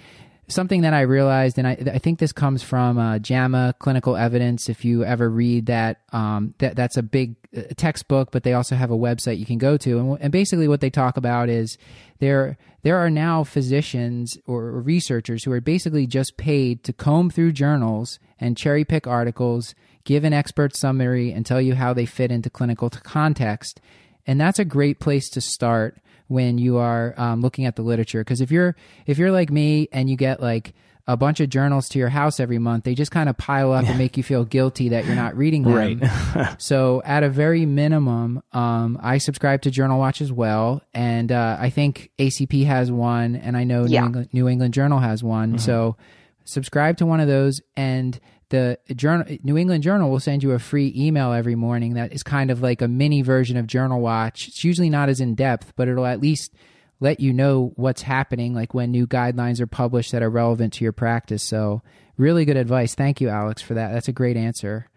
something 0.48 0.82
that 0.82 0.94
I 0.94 1.02
realized, 1.02 1.58
and 1.58 1.66
I, 1.66 1.72
I 1.94 1.98
think 1.98 2.18
this 2.18 2.32
comes 2.32 2.62
from 2.62 2.98
uh, 2.98 3.18
JAMA 3.18 3.74
Clinical 3.78 4.16
Evidence. 4.16 4.68
If 4.68 4.84
you 4.84 5.04
ever 5.04 5.28
read 5.28 5.66
that, 5.66 6.00
um, 6.12 6.54
that 6.58 6.76
that's 6.76 6.96
a 6.96 7.02
big 7.02 7.36
uh, 7.56 7.62
textbook, 7.76 8.30
but 8.30 8.42
they 8.42 8.52
also 8.52 8.76
have 8.76 8.90
a 8.90 8.96
website 8.96 9.38
you 9.38 9.46
can 9.46 9.58
go 9.58 9.76
to, 9.78 9.98
and, 9.98 10.18
and 10.20 10.32
basically 10.32 10.68
what 10.68 10.80
they 10.80 10.90
talk 10.90 11.16
about 11.16 11.48
is 11.48 11.78
there 12.18 12.56
there 12.82 12.98
are 12.98 13.10
now 13.10 13.42
physicians 13.42 14.38
or 14.46 14.70
researchers 14.70 15.42
who 15.42 15.50
are 15.50 15.60
basically 15.60 16.06
just 16.06 16.36
paid 16.36 16.84
to 16.84 16.92
comb 16.92 17.30
through 17.30 17.52
journals 17.52 18.20
and 18.38 18.56
cherry 18.56 18.84
pick 18.84 19.08
articles, 19.08 19.74
give 20.04 20.22
an 20.22 20.32
expert 20.32 20.76
summary, 20.76 21.32
and 21.32 21.44
tell 21.44 21.60
you 21.60 21.74
how 21.74 21.92
they 21.92 22.06
fit 22.06 22.30
into 22.30 22.48
clinical 22.48 22.88
context. 22.90 23.80
And 24.26 24.40
that's 24.40 24.58
a 24.60 24.64
great 24.64 25.00
place 25.00 25.28
to 25.30 25.40
start 25.40 25.98
when 26.28 26.58
you 26.58 26.76
are 26.78 27.14
um, 27.16 27.40
looking 27.40 27.64
at 27.66 27.76
the 27.76 27.82
literature 27.82 28.20
because 28.20 28.40
if 28.40 28.50
you're 28.50 28.74
if 29.06 29.18
you're 29.18 29.30
like 29.30 29.50
me 29.50 29.88
and 29.92 30.10
you 30.10 30.16
get 30.16 30.40
like 30.40 30.74
a 31.08 31.16
bunch 31.16 31.38
of 31.38 31.48
journals 31.48 31.88
to 31.90 32.00
your 32.00 32.08
house 32.08 32.40
every 32.40 32.58
month, 32.58 32.82
they 32.82 32.92
just 32.92 33.12
kind 33.12 33.28
of 33.28 33.36
pile 33.38 33.72
up 33.72 33.84
and 33.86 33.96
make 33.96 34.16
you 34.16 34.24
feel 34.24 34.44
guilty 34.44 34.88
that 34.88 35.04
you're 35.06 35.14
not 35.14 35.36
reading 35.36 35.62
them. 35.62 35.72
Right. 35.72 36.56
so, 36.60 37.00
at 37.04 37.22
a 37.22 37.28
very 37.28 37.64
minimum, 37.64 38.42
um, 38.50 38.98
I 39.00 39.18
subscribe 39.18 39.62
to 39.62 39.70
Journal 39.70 40.00
Watch 40.00 40.20
as 40.20 40.32
well, 40.32 40.82
and 40.92 41.30
uh, 41.30 41.58
I 41.60 41.70
think 41.70 42.10
ACP 42.18 42.66
has 42.66 42.90
one, 42.90 43.36
and 43.36 43.56
I 43.56 43.62
know 43.62 43.84
Yeah. 43.86 44.00
New, 44.00 44.06
England, 44.06 44.28
New 44.32 44.48
England 44.48 44.74
Journal 44.74 44.98
has 44.98 45.22
one. 45.22 45.58
So, 45.60 45.96
subscribe 46.44 46.96
to 46.96 47.06
one 47.06 47.20
of 47.20 47.28
those, 47.28 47.60
and 47.76 48.18
the 48.48 48.78
journal 48.94 49.26
New 49.42 49.56
England 49.56 49.82
Journal 49.82 50.10
will 50.10 50.20
send 50.20 50.42
you 50.42 50.52
a 50.52 50.58
free 50.58 50.92
email 50.96 51.32
every 51.32 51.54
morning 51.56 51.94
that 51.94 52.12
is 52.12 52.22
kind 52.22 52.50
of 52.50 52.62
like 52.62 52.80
a 52.80 52.88
mini 52.88 53.22
version 53.22 53.56
of 53.56 53.66
Journal 53.66 54.00
Watch. 54.00 54.48
It's 54.48 54.62
usually 54.64 54.90
not 54.90 55.08
as 55.08 55.20
in 55.20 55.34
depth, 55.34 55.72
but 55.76 55.88
it'll 55.88 56.06
at 56.06 56.20
least 56.20 56.54
let 57.00 57.20
you 57.20 57.32
know 57.32 57.72
what's 57.76 58.02
happening, 58.02 58.54
like 58.54 58.72
when 58.72 58.90
new 58.90 59.06
guidelines 59.06 59.60
are 59.60 59.66
published 59.66 60.12
that 60.12 60.22
are 60.22 60.30
relevant 60.30 60.74
to 60.74 60.84
your 60.84 60.92
practice. 60.92 61.42
So, 61.42 61.82
really 62.16 62.44
good 62.44 62.56
advice. 62.56 62.94
Thank 62.94 63.20
you, 63.20 63.28
Alex, 63.28 63.62
for 63.62 63.74
that. 63.74 63.92
That's 63.92 64.08
a 64.08 64.12
great 64.12 64.36
answer. 64.36 64.88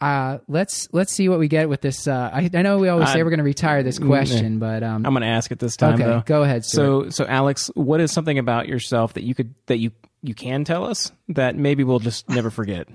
Uh, 0.00 0.38
let's 0.48 0.88
let's 0.92 1.12
see 1.12 1.28
what 1.28 1.38
we 1.38 1.46
get 1.48 1.68
with 1.68 1.82
this. 1.82 2.08
Uh, 2.08 2.30
I, 2.32 2.48
I 2.54 2.62
know 2.62 2.78
we 2.78 2.88
always 2.88 3.08
say 3.10 3.20
I- 3.20 3.22
we're 3.22 3.28
going 3.30 3.38
to 3.38 3.44
retire 3.44 3.82
this 3.82 3.98
question, 3.98 4.58
but 4.60 4.82
um, 4.82 5.04
I'm 5.04 5.12
going 5.12 5.22
to 5.22 5.28
ask 5.28 5.50
it 5.52 5.58
this 5.58 5.76
time. 5.76 5.94
okay, 5.94 6.04
though. 6.04 6.22
go 6.24 6.42
ahead. 6.42 6.64
Stuart. 6.64 7.12
So, 7.12 7.24
so 7.24 7.30
Alex, 7.30 7.70
what 7.74 8.00
is 8.00 8.10
something 8.10 8.38
about 8.38 8.66
yourself 8.66 9.14
that 9.14 9.24
you 9.24 9.34
could 9.34 9.54
that 9.66 9.78
you 9.78 9.90
you 10.22 10.34
can 10.34 10.64
tell 10.64 10.84
us 10.84 11.12
that 11.28 11.56
maybe 11.56 11.84
we'll 11.84 11.98
just 11.98 12.28
never 12.28 12.50
forget? 12.50 12.88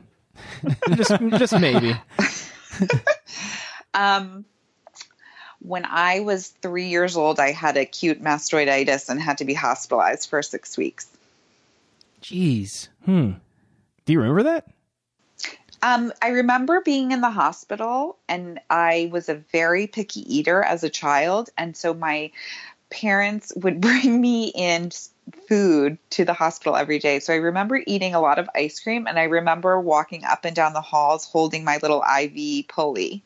just 0.96 1.12
just 1.38 1.60
maybe. 1.60 1.96
Um, 3.96 4.46
when 5.60 5.86
I 5.86 6.20
was 6.20 6.50
three 6.50 6.88
years 6.88 7.18
old, 7.18 7.40
I 7.40 7.52
had 7.52 7.78
acute 7.78 8.22
mastoiditis 8.22 9.10
and 9.10 9.20
had 9.20 9.40
to 9.40 9.46
be 9.46 9.54
hospitalized 9.54 10.30
for 10.30 10.44
six 10.44 10.78
weeks. 10.78 11.08
jeez, 12.22 12.90
Hmm. 13.06 13.32
Do 14.06 14.14
you 14.14 14.20
remember 14.20 14.44
that? 14.44 14.68
Um, 15.82 16.14
I 16.22 16.30
remember 16.30 16.82
being 16.82 17.12
in 17.12 17.22
the 17.22 17.30
hospital, 17.30 18.18
and 18.28 18.60
I 18.70 19.10
was 19.12 19.30
a 19.30 19.36
very 19.36 19.88
picky 19.88 20.22
eater 20.36 20.62
as 20.62 20.84
a 20.84 20.90
child, 20.90 21.50
and 21.58 21.76
so 21.76 21.94
my 21.94 22.32
parents 22.90 23.52
would 23.56 23.82
bring 23.82 24.20
me 24.20 24.52
in 24.54 24.92
food 25.48 25.98
to 26.12 26.26
the 26.26 26.34
hospital 26.34 26.76
every 26.76 27.00
day. 27.00 27.20
So 27.20 27.34
I 27.34 27.38
remember 27.38 27.82
eating 27.86 28.14
a 28.16 28.20
lot 28.22 28.40
of 28.40 28.50
ice 28.56 28.80
cream, 28.80 29.08
and 29.08 29.18
I 29.20 29.24
remember 29.24 29.80
walking 29.80 30.24
up 30.24 30.46
and 30.46 30.56
down 30.56 30.74
the 30.74 30.82
halls 30.82 31.26
holding 31.26 31.64
my 31.64 31.80
little 31.82 32.04
IV 32.04 32.68
pulley. 32.68 33.24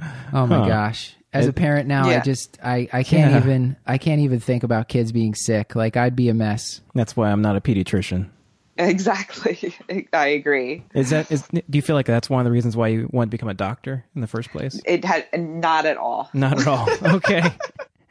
oh 0.00 0.46
my 0.46 0.58
Huh. 0.58 0.66
gosh. 0.66 1.14
As 1.32 1.46
a 1.46 1.52
parent 1.52 1.86
now, 1.86 2.08
I 2.08 2.20
just 2.20 2.58
I, 2.64 2.88
I 2.92 3.02
can't 3.02 3.30
Yeah. 3.30 3.40
even 3.40 3.76
I 3.86 3.98
can't 3.98 4.22
even 4.22 4.40
think 4.40 4.62
about 4.62 4.88
kids 4.88 5.12
being 5.12 5.34
sick. 5.34 5.74
Like 5.76 5.96
I'd 5.96 6.16
be 6.16 6.30
a 6.30 6.34
mess. 6.34 6.80
That's 6.94 7.14
why 7.14 7.30
I'm 7.30 7.42
not 7.42 7.56
a 7.56 7.60
pediatrician. 7.60 8.30
Exactly, 8.78 9.74
I 10.12 10.26
agree. 10.28 10.84
Is 10.94 11.10
that 11.10 11.30
is? 11.30 11.42
Do 11.48 11.62
you 11.72 11.82
feel 11.82 11.96
like 11.96 12.06
that's 12.06 12.28
one 12.30 12.40
of 12.40 12.44
the 12.44 12.50
reasons 12.50 12.76
why 12.76 12.88
you 12.88 13.08
want 13.12 13.28
to 13.28 13.30
become 13.30 13.48
a 13.48 13.54
doctor 13.54 14.04
in 14.14 14.20
the 14.22 14.26
first 14.26 14.50
place? 14.50 14.80
It 14.86 15.04
had 15.04 15.26
not 15.38 15.84
at 15.86 15.96
all. 15.98 16.30
Not 16.32 16.58
at 16.60 16.66
all. 16.66 16.88
Okay. 17.02 17.42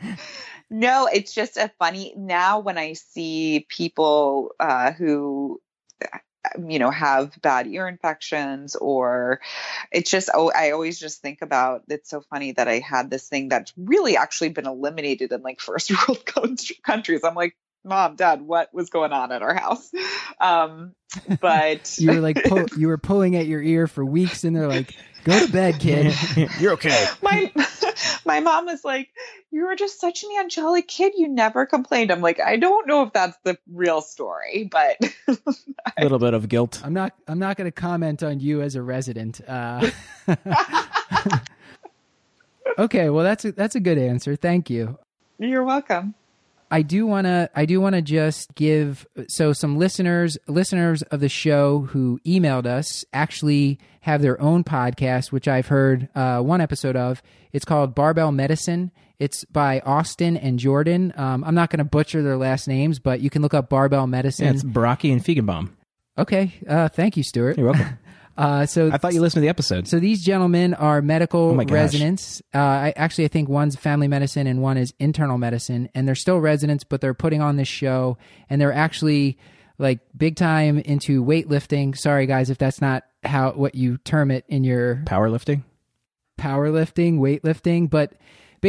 No, 0.78 1.08
it's 1.08 1.34
just 1.34 1.56
a 1.56 1.72
funny 1.80 2.14
now 2.18 2.60
when 2.60 2.78
I 2.78 2.94
see 2.94 3.66
people 3.70 4.52
uh, 4.60 4.92
who 4.92 5.62
you 6.68 6.80
know 6.80 6.92
have 6.92 7.32
bad 7.42 7.66
ear 7.66 7.88
infections 7.88 8.76
or 8.76 9.40
it's 9.92 10.12
just 10.12 10.30
oh 10.34 10.52
I 10.54 10.72
always 10.72 11.00
just 11.00 11.22
think 11.22 11.42
about 11.42 11.84
it's 11.88 12.10
so 12.10 12.22
funny 12.30 12.52
that 12.52 12.68
I 12.68 12.80
had 12.80 13.10
this 13.10 13.30
thing 13.30 13.48
that's 13.48 13.72
really 13.78 14.18
actually 14.18 14.50
been 14.50 14.68
eliminated 14.68 15.32
in 15.32 15.42
like 15.44 15.62
first 15.62 15.92
world 15.92 16.26
countries. 16.84 17.22
I'm 17.24 17.36
like 17.36 17.56
mom 17.86 18.18
dad 18.18 18.42
what 18.42 18.74
was 18.74 18.90
going 18.90 19.14
on 19.14 19.32
at 19.32 19.44
our 19.44 19.54
house 19.54 19.92
um 20.42 20.94
but 21.40 21.96
You 22.00 22.12
were 22.12 22.20
like 22.20 22.38
you 22.78 22.88
were 22.88 22.98
pulling 22.98 23.36
at 23.36 23.48
your 23.48 23.62
ear 23.62 23.88
for 23.88 24.04
weeks, 24.04 24.44
and 24.44 24.56
they're 24.56 24.68
like, 24.68 24.96
"Go 25.26 25.46
to 25.46 25.52
bed, 25.52 25.80
kid." 25.80 26.16
You're 26.60 26.74
okay. 26.74 27.06
my 27.22 27.52
my 28.26 28.40
mom 28.40 28.68
was 28.68 28.86
like, 28.86 29.10
"You 29.52 29.66
were 29.66 29.76
just 29.76 30.00
such 30.00 30.24
an 30.24 30.30
angelic 30.40 30.88
kid. 30.88 31.14
You 31.18 31.28
never 31.28 31.66
complained." 31.66 32.12
I'm 32.12 32.22
like, 32.22 32.40
I 32.40 32.56
don't 32.56 32.88
know 32.88 33.04
if 33.04 33.12
that's 33.12 33.38
the 33.44 33.58
real 33.72 34.02
story, 34.02 34.70
but 34.72 34.98
A 35.98 36.04
little 36.04 36.20
bit 36.20 36.34
of 36.34 36.48
guilt. 36.48 36.82
I'm 36.84 36.94
not 36.94 37.14
I'm 37.28 37.40
not 37.40 37.58
going 37.58 37.66
to 37.66 37.72
comment 37.72 38.24
on 38.24 38.40
you 38.40 38.62
as 38.62 38.76
a 38.76 38.82
resident. 38.82 39.42
Uh, 39.48 39.90
okay, 42.78 43.10
well 43.10 43.24
that's 43.24 43.46
a, 43.46 43.52
that's 43.52 43.76
a 43.76 43.80
good 43.80 43.98
answer. 43.98 44.36
Thank 44.36 44.70
you. 44.70 44.98
you're 45.40 45.64
welcome. 45.64 46.14
I 46.72 46.82
do 46.82 47.06
want 47.06 47.26
to 47.26 47.50
I 47.56 47.66
do 47.66 47.80
want 47.80 47.96
to 47.96 48.02
just 48.02 48.54
give 48.56 49.06
so 49.28 49.54
some 49.54 49.78
listeners 49.78 50.38
listeners 50.48 51.02
of 51.04 51.20
the 51.20 51.30
show 51.30 51.82
who 51.82 52.20
emailed 52.26 52.66
us 52.66 53.06
actually 53.14 53.80
have 54.02 54.22
their 54.22 54.40
own 54.42 54.64
podcast 54.64 55.32
which 55.32 55.48
I've 55.48 55.68
heard 55.68 56.10
uh, 56.16 56.42
one 56.42 56.62
episode 56.62 56.96
of. 56.96 57.22
It's 57.54 57.66
called 57.66 57.96
Barbell 57.96 58.32
Medicine. 58.32 58.92
It's 59.20 59.46
by 59.46 59.80
Austin 59.82 60.36
and 60.36 60.60
Jordan. 60.60 61.14
Um, 61.16 61.44
I'm 61.44 61.56
not 61.56 61.70
going 61.70 61.78
to 61.78 61.86
butcher 61.86 62.22
their 62.22 62.36
last 62.38 62.68
names, 62.68 63.00
but 63.00 63.22
you 63.22 63.30
can 63.30 63.42
look 63.42 63.54
up 63.54 63.70
Barbell 63.70 64.08
Medicine. 64.08 64.46
Yeah, 64.46 64.52
it's 64.52 64.64
Baraki 64.64 65.12
and 65.12 65.24
Feigenbaum. 65.24 65.70
okay, 66.18 66.54
uh, 66.68 66.90
thank 66.90 67.16
you, 67.16 67.24
Stuart. 67.24 67.58
You're 67.58 67.72
welcome. 67.72 67.98
Uh, 68.38 68.66
so 68.66 68.92
I 68.92 68.98
thought 68.98 69.14
you 69.14 69.22
listened 69.22 69.38
to 69.38 69.42
the 69.42 69.50
episode. 69.50 69.88
so 69.88 70.00
these 70.00 70.24
gentlemen 70.24 70.74
are 70.74 71.02
medical 71.02 71.52
Oh 71.60 71.64
residents. 71.64 72.42
Uh, 72.54 72.58
I 72.58 72.94
actually 72.96 73.26
I 73.26 73.28
think 73.30 73.48
one's 73.48 73.76
family 73.76 74.08
medicine 74.08 74.46
and 74.48 74.62
one 74.62 74.78
is 74.78 74.94
internal 75.00 75.38
medicine, 75.38 75.90
and 75.96 76.08
they're 76.08 76.16
still 76.16 76.40
residents, 76.40 76.84
but 76.84 77.02
they're 77.02 77.14
putting 77.14 77.42
on 77.42 77.56
this 77.56 77.68
show, 77.68 78.18
and 78.50 78.60
they're 78.60 78.74
actually 78.74 79.38
like 79.78 80.00
big 80.16 80.36
time 80.36 80.80
into 80.80 81.24
weightlifting. 81.24 81.98
Sorry 81.98 82.26
guys, 82.26 82.50
if 82.50 82.58
that's 82.58 82.82
not 82.82 83.04
how 83.24 83.52
what 83.52 83.76
you 83.76 83.98
term 83.98 84.32
it 84.32 84.46
in 84.50 84.64
your 84.64 85.02
Powerlifting, 85.06 85.64
powerlifting, 86.38 87.20
weightlifting, 87.20 87.90
but 87.90 88.14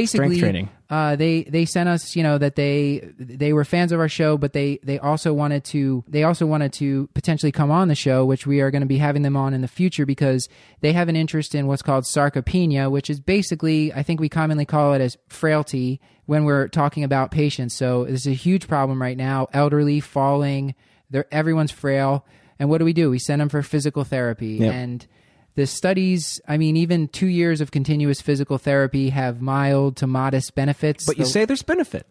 basically 0.01 0.37
strength 0.37 0.41
training. 0.41 0.69
uh, 0.91 1.17
they 1.17 1.43
they 1.45 1.65
sent 1.65 1.89
us 1.89 2.15
you 2.15 2.23
know 2.23 2.39
that 2.39 2.55
they 2.55 3.01
they 3.19 3.53
were 3.53 3.65
fans 3.65 3.93
of 3.93 3.99
our 4.01 4.09
show 4.09 4.37
but 4.37 4.53
they 4.53 4.79
they 4.83 4.99
also 4.99 5.33
wanted 5.33 5.65
to 5.65 6.05
they 6.07 6.23
also 6.23 6.47
wanted 6.47 6.73
to 6.73 7.09
potentially 7.15 7.53
come 7.53 7.71
on 7.71 7.89
the 7.89 7.95
show 7.95 8.25
which 8.25 8.47
we 8.47 8.61
are 8.61 8.71
going 8.71 8.83
to 8.83 8.87
be 8.87 8.99
having 8.99 9.23
them 9.23 9.37
on 9.37 9.55
in 9.55 9.63
the 9.63 9.69
future 9.69 10.07
because 10.07 10.49
they 10.81 10.93
have 10.93 11.09
an 11.09 11.17
interest 11.17 11.55
in 11.55 11.67
what's 11.67 11.83
called 11.83 12.05
sarcopenia 12.05 12.91
which 12.91 13.09
is 13.11 13.21
basically 13.21 13.93
i 13.95 14.03
think 14.03 14.21
we 14.21 14.29
commonly 14.29 14.65
call 14.65 14.93
it 14.93 15.01
as 15.01 15.17
frailty 15.29 16.01
when 16.27 16.45
we're 16.45 16.67
talking 16.69 17.05
about 17.05 17.31
patients. 17.31 17.75
So 17.75 18.05
this 18.05 18.23
is 18.23 18.27
a 18.27 18.33
huge 18.35 18.67
problem 18.69 19.01
right 19.01 19.17
now. 19.17 19.47
Elderly 19.53 20.01
falling 20.01 20.75
they're 21.11 21.27
everyone's 21.31 21.71
frail. 21.71 22.27
And 22.59 22.69
what 22.69 22.79
do 22.79 22.85
we 22.85 22.93
do? 22.93 23.11
We 23.11 23.19
send 23.19 23.41
them 23.41 23.49
for 23.49 23.63
physical 23.63 24.05
therapy. 24.05 24.55
Yep. 24.57 24.75
and 24.75 25.07
the 25.57 25.67
studies, 25.67 26.41
I 26.47 26.57
mean, 26.57 26.77
even 26.77 27.09
two 27.09 27.27
years 27.27 27.61
of 27.61 27.71
continuous 27.73 28.21
physical 28.21 28.57
therapy 28.59 29.09
have 29.11 29.41
mild 29.43 29.97
to 29.97 30.07
modest 30.07 30.55
benefits. 30.55 31.05
But 31.05 31.19
you 31.19 31.25
The- 31.25 31.31
say 31.31 31.45
there's 31.45 31.63
benefit. 31.63 32.07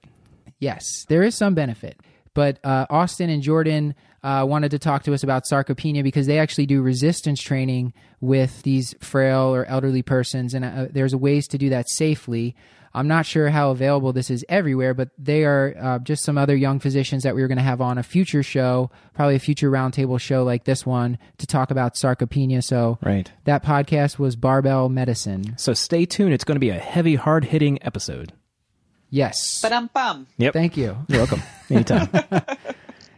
yes, 0.59 1.05
there 1.07 1.23
is 1.23 1.35
some 1.35 1.53
benefit. 1.53 1.99
But 2.33 2.59
uh, 2.65 2.85
Austin 2.89 3.29
and 3.29 3.41
Jordan 3.41 3.95
uh, 4.23 4.45
wanted 4.47 4.71
to 4.71 4.79
talk 4.79 5.03
to 5.03 5.13
us 5.13 5.23
about 5.23 5.43
sarcopenia 5.49 6.03
because 6.03 6.27
they 6.27 6.37
actually 6.39 6.65
do 6.65 6.81
resistance 6.81 7.39
training 7.41 7.93
with 8.19 8.61
these 8.63 8.93
frail 8.99 9.53
or 9.55 9.63
elderly 9.65 10.01
persons, 10.01 10.53
and 10.53 10.65
uh, 10.65 10.87
there's 10.91 11.15
ways 11.15 11.47
to 11.49 11.57
do 11.57 11.69
that 11.69 11.87
safely. 11.89 12.55
I'm 12.95 13.07
not 13.07 13.25
sure 13.25 13.49
how 13.49 13.71
available 13.71 14.13
this 14.13 14.29
is 14.31 14.45
everywhere, 14.49 14.93
but 14.93 15.09
they 15.17 15.43
are 15.43 15.75
uh, 15.79 15.99
just 15.99 16.23
some 16.23 16.37
other 16.37 16.55
young 16.55 16.79
physicians 16.79 17.23
that 17.23 17.35
we 17.35 17.41
were 17.41 17.47
going 17.47 17.57
to 17.57 17.63
have 17.63 17.81
on 17.81 17.97
a 17.97 18.03
future 18.03 18.41
show, 18.41 18.89
probably 19.13 19.35
a 19.35 19.39
future 19.39 19.69
roundtable 19.69 20.19
show 20.19 20.43
like 20.43 20.63
this 20.63 20.85
one, 20.85 21.17
to 21.37 21.45
talk 21.45 21.71
about 21.71 21.95
sarcopenia. 21.95 22.63
So 22.63 22.97
Right. 23.03 23.31
that 23.43 23.63
podcast 23.63 24.17
was 24.17 24.35
Barbell 24.35 24.89
Medicine. 24.89 25.57
So 25.57 25.73
stay 25.73 26.05
tuned. 26.05 26.33
It's 26.33 26.43
going 26.45 26.55
to 26.55 26.59
be 26.59 26.69
a 26.69 26.79
heavy, 26.79 27.15
hard 27.15 27.45
hitting 27.45 27.77
episode. 27.83 28.33
Yes. 29.09 29.61
But 29.61 29.71
um 29.71 29.89
bum. 29.93 30.27
Yep. 30.37 30.53
Thank 30.53 30.77
you. 30.77 30.97
You're 31.07 31.19
welcome. 31.19 31.41
Anytime. 31.69 32.09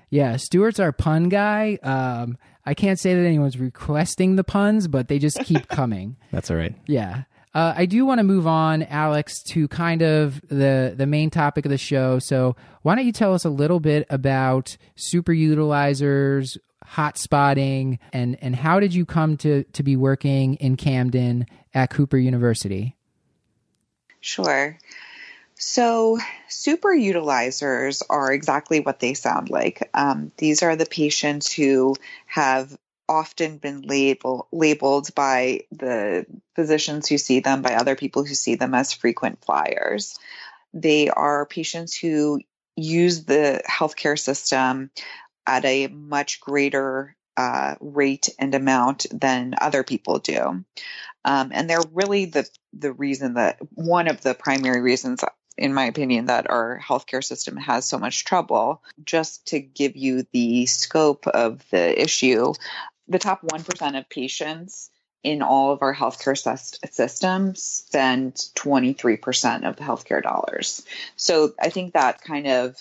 Yeah, 0.10 0.38
Stuart's 0.38 0.80
our 0.80 0.92
pun 0.92 1.28
guy. 1.30 1.78
Um, 1.84 2.38
I 2.66 2.74
can't 2.74 3.00
say 3.00 3.14
that 3.14 3.26
anyone's 3.26 3.58
requesting 3.58 4.36
the 4.38 4.44
puns, 4.44 4.88
but 4.88 5.08
they 5.08 5.20
just 5.20 5.40
keep 5.44 5.68
coming. 5.68 6.16
That's 6.32 6.50
all 6.50 6.58
right. 6.58 6.74
Yeah. 6.86 7.24
Uh, 7.58 7.74
I 7.76 7.88
do 7.88 8.06
want 8.06 8.20
to 8.20 8.24
move 8.24 8.46
on, 8.46 8.84
Alex, 8.84 9.42
to 9.46 9.68
kind 9.68 10.04
of 10.04 10.40
the 10.48 10.94
the 10.96 11.08
main 11.08 11.32
topic 11.32 11.66
of 11.66 11.72
the 11.72 11.78
show. 11.80 12.20
So, 12.20 12.56
why 12.84 12.94
don't 12.94 13.08
you 13.08 13.12
tell 13.12 13.34
us 13.34 13.46
a 13.46 13.50
little 13.50 13.80
bit 13.80 14.06
about 14.12 14.78
super 14.96 15.32
utilizers, 15.32 16.56
hot 16.86 17.18
spotting, 17.18 17.98
and 18.14 18.38
and 18.44 18.56
how 18.56 18.80
did 18.80 18.94
you 18.94 19.08
come 19.08 19.38
to 19.38 19.64
to 19.64 19.82
be 19.82 19.96
working 19.96 20.54
in 20.58 20.78
Camden 20.78 21.48
at 21.74 21.90
Cooper 21.90 22.20
University? 22.20 22.96
Sure. 24.20 24.78
So, 25.56 26.20
super 26.50 26.92
utilizers 26.94 28.04
are 28.08 28.32
exactly 28.32 28.82
what 28.82 29.00
they 29.00 29.16
sound 29.16 29.50
like. 29.50 29.90
Um, 29.96 30.32
these 30.38 30.62
are 30.62 30.76
the 30.76 30.86
patients 30.86 31.52
who 31.52 31.96
have 32.28 32.78
often 33.10 33.58
been 33.58 33.82
label, 33.82 34.48
labeled 34.52 35.14
by 35.16 35.62
the 35.72 36.26
physicians 36.56 37.08
who 37.08 37.18
see 37.18 37.40
them, 37.40 37.62
by 37.62 37.76
other 37.76 37.96
people 37.96 38.24
who 38.24 38.34
see 38.34 38.56
them 38.56 38.74
as 38.74 38.94
frequent 38.94 39.44
flyers. 39.44 40.18
They 40.74 41.10
are 41.10 41.46
patients 41.46 41.96
who 41.96 42.42
use 42.76 43.26
the 43.26 43.62
healthcare 43.70 44.20
system 44.20 44.92
at 45.46 45.66
a 45.66 45.88
much 45.88 46.40
greater 46.42 47.16
uh, 47.38 47.76
rate 47.80 48.30
and 48.40 48.54
amount 48.54 49.06
than 49.12 49.56
other 49.60 49.84
people 49.84 50.20
do. 50.20 50.64
Um, 51.26 51.52
and 51.54 51.70
they're 51.70 51.80
really 51.94 52.26
the 52.26 52.48
the 52.74 52.92
reason 52.92 53.36
that 53.36 53.58
one 53.74 54.08
of 54.08 54.22
the 54.22 54.34
primary 54.34 54.82
reasons 54.82 55.24
in 55.58 55.74
my 55.74 55.86
opinion, 55.86 56.26
that 56.26 56.50
our 56.50 56.80
healthcare 56.80 57.24
system 57.24 57.58
has 57.58 57.86
so 57.86 57.98
much 57.98 58.26
trouble. 58.26 58.84
Just 59.04 59.48
to 59.48 59.60
give 59.60 59.96
you 59.96 60.26
the 60.32 60.68
scope 60.68 61.26
of 61.28 61.68
the 61.72 62.00
issue, 62.00 62.54
the 63.08 63.20
top 63.20 63.42
1% 63.42 64.00
of 64.00 64.10
patients 64.10 64.90
in 65.24 65.42
all 65.42 65.72
of 65.72 65.82
our 65.82 65.94
healthcare 65.94 66.38
systems 66.90 67.62
spend 67.62 68.36
23% 68.56 69.68
of 69.68 69.76
the 69.76 69.84
healthcare 69.84 70.22
dollars. 70.22 70.86
So 71.16 71.54
I 71.60 71.70
think 71.70 71.94
that 71.94 72.22
kind 72.22 72.48
of 72.48 72.76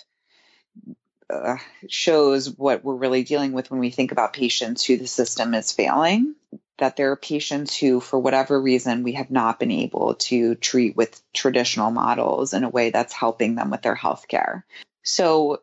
uh, 1.29 1.57
shows 1.89 2.51
what 2.51 2.85
we're 2.85 2.95
really 2.95 3.25
dealing 3.25 3.53
with 3.53 3.71
when 3.71 3.81
we 3.81 3.91
think 3.91 4.13
about 4.13 4.33
patients 4.33 4.85
who 4.85 4.97
the 4.97 5.07
system 5.07 5.55
is 5.55 5.73
failing. 5.73 6.35
That 6.79 6.97
there 6.97 7.11
are 7.11 7.17
patients 7.17 7.77
who, 7.77 8.01
for 8.01 8.19
whatever 8.19 8.61
reason, 8.61 9.03
we 9.03 9.15
have 9.15 9.31
not 9.31 9.59
been 9.59 9.71
able 9.71 10.15
to 10.15 10.55
treat 10.57 10.95
with 10.95 11.21
traditional 11.33 11.91
models 11.91 12.53
in 12.53 12.65
a 12.65 12.69
way 12.69 12.91
that's 12.91 13.15
helping 13.15 13.55
them 13.55 13.71
with 13.71 13.81
their 13.81 13.97
healthcare. 13.97 14.63
So 15.03 15.63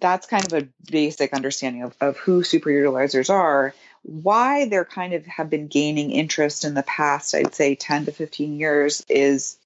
that's 0.00 0.26
kind 0.26 0.44
of 0.44 0.62
a 0.62 0.68
basic 0.90 1.32
understanding 1.32 1.82
of, 1.82 1.96
of 2.00 2.16
who 2.18 2.42
superutilizers 2.42 3.30
are 3.30 3.74
why 4.06 4.68
they're 4.68 4.84
kind 4.84 5.12
of 5.14 5.26
have 5.26 5.50
been 5.50 5.66
gaining 5.66 6.12
interest 6.12 6.64
in 6.64 6.74
the 6.74 6.84
past, 6.84 7.34
I'd 7.34 7.54
say 7.54 7.74
10 7.74 8.06
to 8.06 8.12
15 8.12 8.58
years, 8.58 9.04
is 9.08 9.58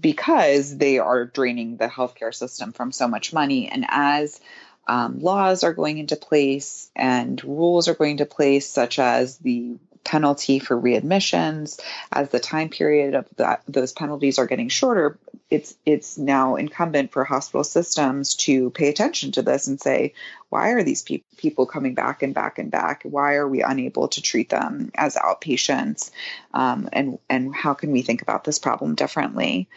because 0.00 0.76
they 0.76 0.98
are 0.98 1.26
draining 1.26 1.76
the 1.76 1.88
healthcare 1.88 2.34
system 2.34 2.72
from 2.72 2.90
so 2.90 3.06
much 3.06 3.34
money. 3.34 3.68
And 3.68 3.84
as 3.88 4.40
um, 4.86 5.20
laws 5.20 5.62
are 5.62 5.74
going 5.74 5.98
into 5.98 6.16
place 6.16 6.90
and 6.96 7.42
rules 7.44 7.86
are 7.88 7.94
going 7.94 8.12
into 8.12 8.24
place, 8.24 8.66
such 8.66 8.98
as 8.98 9.36
the 9.38 9.76
penalty 10.04 10.58
for 10.58 10.80
readmissions. 10.80 11.80
As 12.10 12.30
the 12.30 12.40
time 12.40 12.68
period 12.68 13.14
of 13.14 13.26
that 13.36 13.62
those 13.68 13.92
penalties 13.92 14.38
are 14.38 14.46
getting 14.46 14.68
shorter 14.68 15.18
it's 15.52 15.76
it's 15.84 16.16
now 16.16 16.56
incumbent 16.56 17.12
for 17.12 17.24
hospital 17.24 17.62
systems 17.62 18.34
to 18.34 18.70
pay 18.70 18.88
attention 18.88 19.32
to 19.32 19.42
this 19.42 19.66
and 19.66 19.78
say 19.78 20.14
why 20.48 20.70
are 20.70 20.82
these 20.82 21.02
pe- 21.02 21.22
people 21.36 21.66
coming 21.66 21.94
back 21.94 22.22
and 22.22 22.34
back 22.34 22.58
and 22.58 22.70
back? 22.70 23.02
Why 23.04 23.34
are 23.34 23.48
we 23.48 23.62
unable 23.62 24.08
to 24.08 24.22
treat 24.22 24.48
them 24.48 24.90
as 24.94 25.14
outpatients? 25.16 26.10
Um, 26.54 26.88
and 26.92 27.18
and 27.28 27.54
how 27.54 27.74
can 27.74 27.92
we 27.92 28.02
think 28.02 28.22
about 28.22 28.44
this 28.44 28.58
problem 28.58 28.94
differently 28.94 29.68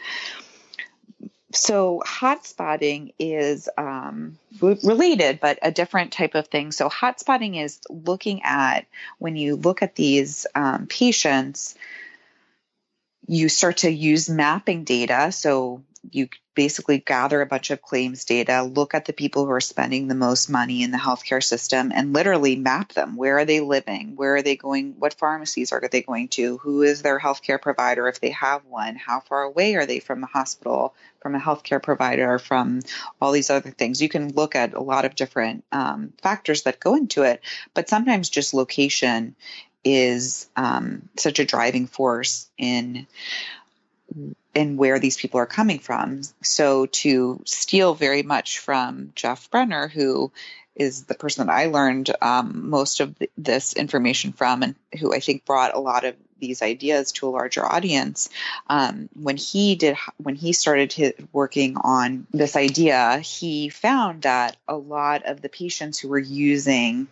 so 1.56 2.02
hotspotting 2.06 3.12
is 3.18 3.68
um, 3.76 4.38
related, 4.60 5.40
but 5.40 5.58
a 5.62 5.70
different 5.70 6.12
type 6.12 6.34
of 6.34 6.48
thing. 6.48 6.72
So 6.72 6.88
hotspotting 6.88 7.62
is 7.62 7.80
looking 7.88 8.42
at 8.44 8.86
when 9.18 9.36
you 9.36 9.56
look 9.56 9.82
at 9.82 9.94
these 9.94 10.46
um, 10.54 10.86
patients, 10.86 11.74
you 13.26 13.48
start 13.48 13.78
to 13.78 13.90
use 13.90 14.28
mapping 14.28 14.84
data. 14.84 15.32
So 15.32 15.82
you 16.12 16.28
basically 16.54 16.98
gather 16.98 17.42
a 17.42 17.46
bunch 17.46 17.70
of 17.70 17.82
claims 17.82 18.24
data, 18.24 18.62
look 18.62 18.94
at 18.94 19.04
the 19.04 19.12
people 19.12 19.44
who 19.44 19.50
are 19.52 19.60
spending 19.60 20.08
the 20.08 20.14
most 20.14 20.48
money 20.48 20.82
in 20.82 20.90
the 20.90 20.98
healthcare 20.98 21.42
system, 21.42 21.92
and 21.94 22.12
literally 22.12 22.56
map 22.56 22.92
them. 22.94 23.16
Where 23.16 23.38
are 23.38 23.44
they 23.44 23.60
living? 23.60 24.16
Where 24.16 24.36
are 24.36 24.42
they 24.42 24.56
going? 24.56 24.94
What 24.98 25.14
pharmacies 25.14 25.72
are 25.72 25.86
they 25.90 26.02
going 26.02 26.28
to? 26.28 26.56
Who 26.58 26.82
is 26.82 27.02
their 27.02 27.20
healthcare 27.20 27.60
provider 27.60 28.08
if 28.08 28.20
they 28.20 28.30
have 28.30 28.64
one? 28.64 28.96
How 28.96 29.20
far 29.20 29.42
away 29.42 29.74
are 29.74 29.86
they 29.86 30.00
from 30.00 30.22
a 30.22 30.26
hospital, 30.26 30.94
from 31.20 31.34
a 31.34 31.40
healthcare 31.40 31.82
provider, 31.82 32.38
from 32.38 32.80
all 33.20 33.32
these 33.32 33.50
other 33.50 33.70
things? 33.70 34.00
You 34.00 34.08
can 34.08 34.32
look 34.32 34.56
at 34.56 34.74
a 34.74 34.82
lot 34.82 35.04
of 35.04 35.14
different 35.14 35.64
um, 35.72 36.14
factors 36.22 36.62
that 36.62 36.80
go 36.80 36.94
into 36.94 37.22
it, 37.22 37.42
but 37.74 37.88
sometimes 37.88 38.30
just 38.30 38.54
location 38.54 39.36
is 39.86 40.48
um, 40.56 41.08
such 41.16 41.38
a 41.38 41.44
driving 41.44 41.86
force 41.86 42.50
in 42.58 43.06
and 44.54 44.78
where 44.78 44.98
these 44.98 45.16
people 45.16 45.40
are 45.40 45.46
coming 45.46 45.78
from. 45.78 46.22
So 46.42 46.86
to 46.86 47.40
steal 47.44 47.94
very 47.94 48.22
much 48.22 48.58
from 48.58 49.12
Jeff 49.14 49.50
Brenner, 49.50 49.88
who 49.88 50.32
is 50.74 51.04
the 51.04 51.14
person 51.14 51.46
that 51.46 51.52
I 51.52 51.66
learned 51.66 52.10
um, 52.20 52.68
most 52.68 53.00
of 53.00 53.14
this 53.36 53.72
information 53.72 54.32
from, 54.32 54.62
and 54.62 54.74
who 54.98 55.14
I 55.14 55.20
think 55.20 55.44
brought 55.44 55.74
a 55.74 55.80
lot 55.80 56.04
of 56.04 56.16
these 56.38 56.60
ideas 56.60 57.12
to 57.12 57.28
a 57.28 57.30
larger 57.30 57.64
audience. 57.64 58.28
Um, 58.68 59.08
when 59.14 59.38
he 59.38 59.74
did, 59.74 59.96
when 60.18 60.34
he 60.34 60.52
started 60.52 60.92
his, 60.92 61.14
working 61.32 61.78
on 61.78 62.26
this 62.30 62.56
idea, 62.56 63.18
he 63.18 63.70
found 63.70 64.22
that 64.22 64.56
a 64.68 64.76
lot 64.76 65.24
of 65.24 65.40
the 65.40 65.48
patients 65.48 65.98
who 65.98 66.08
were 66.08 66.18
using 66.18 67.08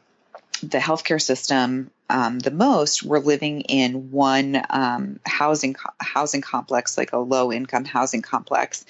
the 0.62 0.78
healthcare 0.78 1.20
system 1.20 1.90
um, 2.10 2.38
the 2.38 2.50
most 2.50 3.02
were 3.02 3.20
living 3.20 3.62
in 3.62 4.10
one 4.10 4.62
um, 4.70 5.20
housing 5.24 5.74
housing 6.00 6.42
complex, 6.42 6.98
like 6.98 7.12
a 7.12 7.18
low 7.18 7.52
income 7.52 7.84
housing 7.84 8.22
complex, 8.22 8.84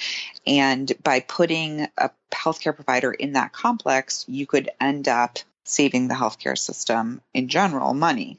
and 0.46 0.92
by 1.02 1.20
putting 1.20 1.88
a 1.96 2.10
healthcare 2.32 2.74
provider 2.74 3.12
in 3.12 3.32
that 3.32 3.52
complex, 3.52 4.24
you 4.28 4.46
could 4.46 4.70
end 4.80 5.08
up 5.08 5.38
saving 5.64 6.08
the 6.08 6.14
healthcare 6.14 6.58
system 6.58 7.20
in 7.32 7.48
general 7.48 7.94
money. 7.94 8.38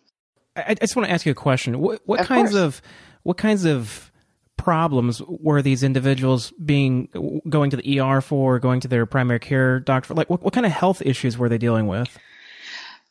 I, 0.56 0.64
I 0.68 0.74
just 0.76 0.96
want 0.96 1.08
to 1.08 1.14
ask 1.14 1.26
you 1.26 1.32
a 1.32 1.36
question. 1.36 1.80
What, 1.80 2.02
what 2.06 2.20
of 2.20 2.28
kinds 2.28 2.52
course. 2.52 2.62
of 2.62 2.82
what 3.24 3.38
kinds 3.38 3.66
of 3.66 4.12
problems 4.58 5.22
were 5.22 5.62
these 5.62 5.84
individuals 5.84 6.52
being 6.64 7.42
going 7.50 7.70
to 7.72 7.78
the 7.78 8.00
ER 8.00 8.22
for, 8.22 8.60
going 8.60 8.80
to 8.82 8.88
their 8.88 9.06
primary 9.06 9.40
care 9.40 9.80
doctor? 9.80 10.14
Like, 10.14 10.30
what, 10.30 10.44
what 10.44 10.54
kind 10.54 10.66
of 10.66 10.72
health 10.72 11.02
issues 11.02 11.38
were 11.38 11.50
they 11.50 11.58
dealing 11.58 11.88
with? 11.88 12.18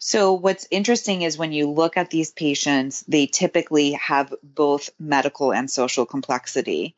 So, 0.06 0.34
what's 0.34 0.68
interesting 0.70 1.22
is 1.22 1.38
when 1.38 1.52
you 1.52 1.70
look 1.70 1.96
at 1.96 2.10
these 2.10 2.30
patients, 2.30 3.04
they 3.08 3.24
typically 3.24 3.92
have 3.92 4.34
both 4.42 4.90
medical 5.00 5.50
and 5.50 5.70
social 5.70 6.04
complexity. 6.04 6.94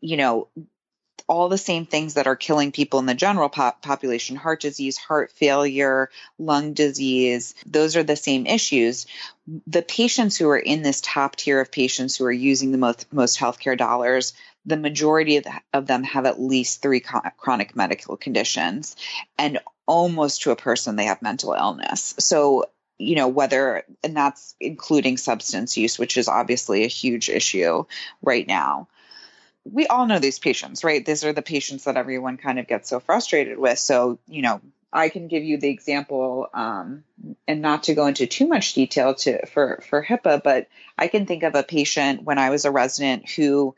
You 0.00 0.16
know, 0.16 0.48
all 1.28 1.50
the 1.50 1.58
same 1.58 1.84
things 1.84 2.14
that 2.14 2.26
are 2.26 2.34
killing 2.34 2.72
people 2.72 2.98
in 2.98 3.04
the 3.04 3.14
general 3.14 3.50
pop- 3.50 3.82
population 3.82 4.36
heart 4.36 4.62
disease, 4.62 4.96
heart 4.96 5.32
failure, 5.32 6.08
lung 6.38 6.72
disease 6.72 7.54
those 7.66 7.94
are 7.94 8.04
the 8.04 8.16
same 8.16 8.46
issues. 8.46 9.06
The 9.66 9.82
patients 9.82 10.38
who 10.38 10.48
are 10.48 10.58
in 10.58 10.80
this 10.80 11.02
top 11.02 11.36
tier 11.36 11.60
of 11.60 11.70
patients 11.70 12.16
who 12.16 12.24
are 12.24 12.32
using 12.32 12.72
the 12.72 12.78
most, 12.78 13.12
most 13.12 13.38
healthcare 13.38 13.76
dollars, 13.76 14.32
the 14.66 14.76
majority 14.76 15.36
of, 15.38 15.44
the, 15.44 15.52
of 15.72 15.86
them 15.86 16.02
have 16.02 16.26
at 16.26 16.40
least 16.40 16.82
three 16.82 17.00
chronic 17.00 17.76
medical 17.76 18.16
conditions. 18.16 18.96
And 19.38 19.60
almost 19.86 20.42
to 20.42 20.50
a 20.50 20.56
person 20.56 20.96
they 20.96 21.04
have 21.04 21.22
mental 21.22 21.52
illness. 21.52 22.14
So, 22.18 22.66
you 22.98 23.14
know, 23.14 23.28
whether, 23.28 23.84
and 24.02 24.16
that's 24.16 24.56
including 24.58 25.16
substance 25.16 25.76
use, 25.76 25.98
which 25.98 26.16
is 26.16 26.28
obviously 26.28 26.84
a 26.84 26.88
huge 26.88 27.28
issue 27.28 27.84
right 28.20 28.46
now. 28.46 28.88
We 29.64 29.86
all 29.86 30.06
know 30.06 30.18
these 30.18 30.38
patients, 30.38 30.82
right? 30.84 31.04
These 31.04 31.24
are 31.24 31.32
the 31.32 31.42
patients 31.42 31.84
that 31.84 31.96
everyone 31.96 32.36
kind 32.36 32.58
of 32.58 32.66
gets 32.66 32.88
so 32.88 33.00
frustrated 33.00 33.58
with. 33.58 33.78
So, 33.78 34.18
you 34.28 34.42
know, 34.42 34.60
I 34.92 35.08
can 35.08 35.28
give 35.28 35.44
you 35.44 35.58
the 35.58 35.68
example, 35.68 36.48
um, 36.54 37.04
and 37.46 37.60
not 37.60 37.84
to 37.84 37.94
go 37.94 38.06
into 38.06 38.26
too 38.26 38.46
much 38.46 38.74
detail 38.74 39.14
to 39.14 39.44
for 39.46 39.82
for 39.88 40.02
HIPAA, 40.02 40.42
but 40.42 40.68
I 40.96 41.08
can 41.08 41.26
think 41.26 41.42
of 41.42 41.54
a 41.54 41.62
patient 41.62 42.22
when 42.22 42.38
I 42.38 42.50
was 42.50 42.64
a 42.64 42.70
resident 42.70 43.28
who 43.28 43.74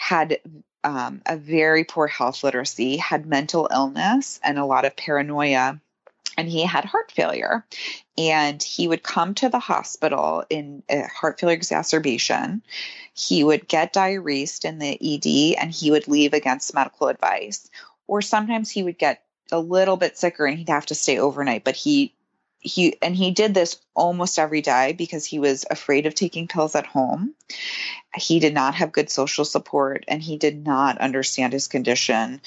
had 0.00 0.40
um, 0.82 1.20
a 1.26 1.36
very 1.36 1.84
poor 1.84 2.06
health 2.06 2.42
literacy, 2.42 2.96
had 2.96 3.26
mental 3.26 3.68
illness 3.70 4.40
and 4.42 4.58
a 4.58 4.64
lot 4.64 4.86
of 4.86 4.96
paranoia, 4.96 5.78
and 6.38 6.48
he 6.48 6.64
had 6.64 6.86
heart 6.86 7.12
failure. 7.12 7.66
And 8.16 8.62
he 8.62 8.88
would 8.88 9.02
come 9.02 9.34
to 9.34 9.50
the 9.50 9.58
hospital 9.58 10.42
in 10.48 10.82
heart 11.14 11.38
failure 11.38 11.54
exacerbation. 11.54 12.62
He 13.12 13.44
would 13.44 13.68
get 13.68 13.92
diuresed 13.92 14.64
in 14.64 14.78
the 14.78 14.96
ED 15.00 15.62
and 15.62 15.70
he 15.70 15.90
would 15.90 16.08
leave 16.08 16.32
against 16.32 16.74
medical 16.74 17.08
advice. 17.08 17.68
Or 18.06 18.22
sometimes 18.22 18.70
he 18.70 18.82
would 18.82 18.96
get 18.96 19.22
a 19.52 19.60
little 19.60 19.98
bit 19.98 20.16
sicker 20.16 20.46
and 20.46 20.56
he'd 20.56 20.70
have 20.70 20.86
to 20.86 20.94
stay 20.94 21.18
overnight, 21.18 21.62
but 21.62 21.76
he 21.76 22.14
he 22.60 22.96
and 23.02 23.16
he 23.16 23.30
did 23.30 23.54
this 23.54 23.80
almost 23.94 24.38
every 24.38 24.60
day 24.60 24.92
because 24.92 25.24
he 25.24 25.38
was 25.38 25.64
afraid 25.70 26.06
of 26.06 26.14
taking 26.14 26.48
pills 26.48 26.74
at 26.74 26.86
home. 26.86 27.34
He 28.14 28.38
did 28.38 28.54
not 28.54 28.74
have 28.74 28.92
good 28.92 29.10
social 29.10 29.44
support 29.44 30.04
and 30.08 30.22
he 30.22 30.36
did 30.36 30.64
not 30.64 30.98
understand 30.98 31.52
his 31.52 31.68
condition 31.68 32.40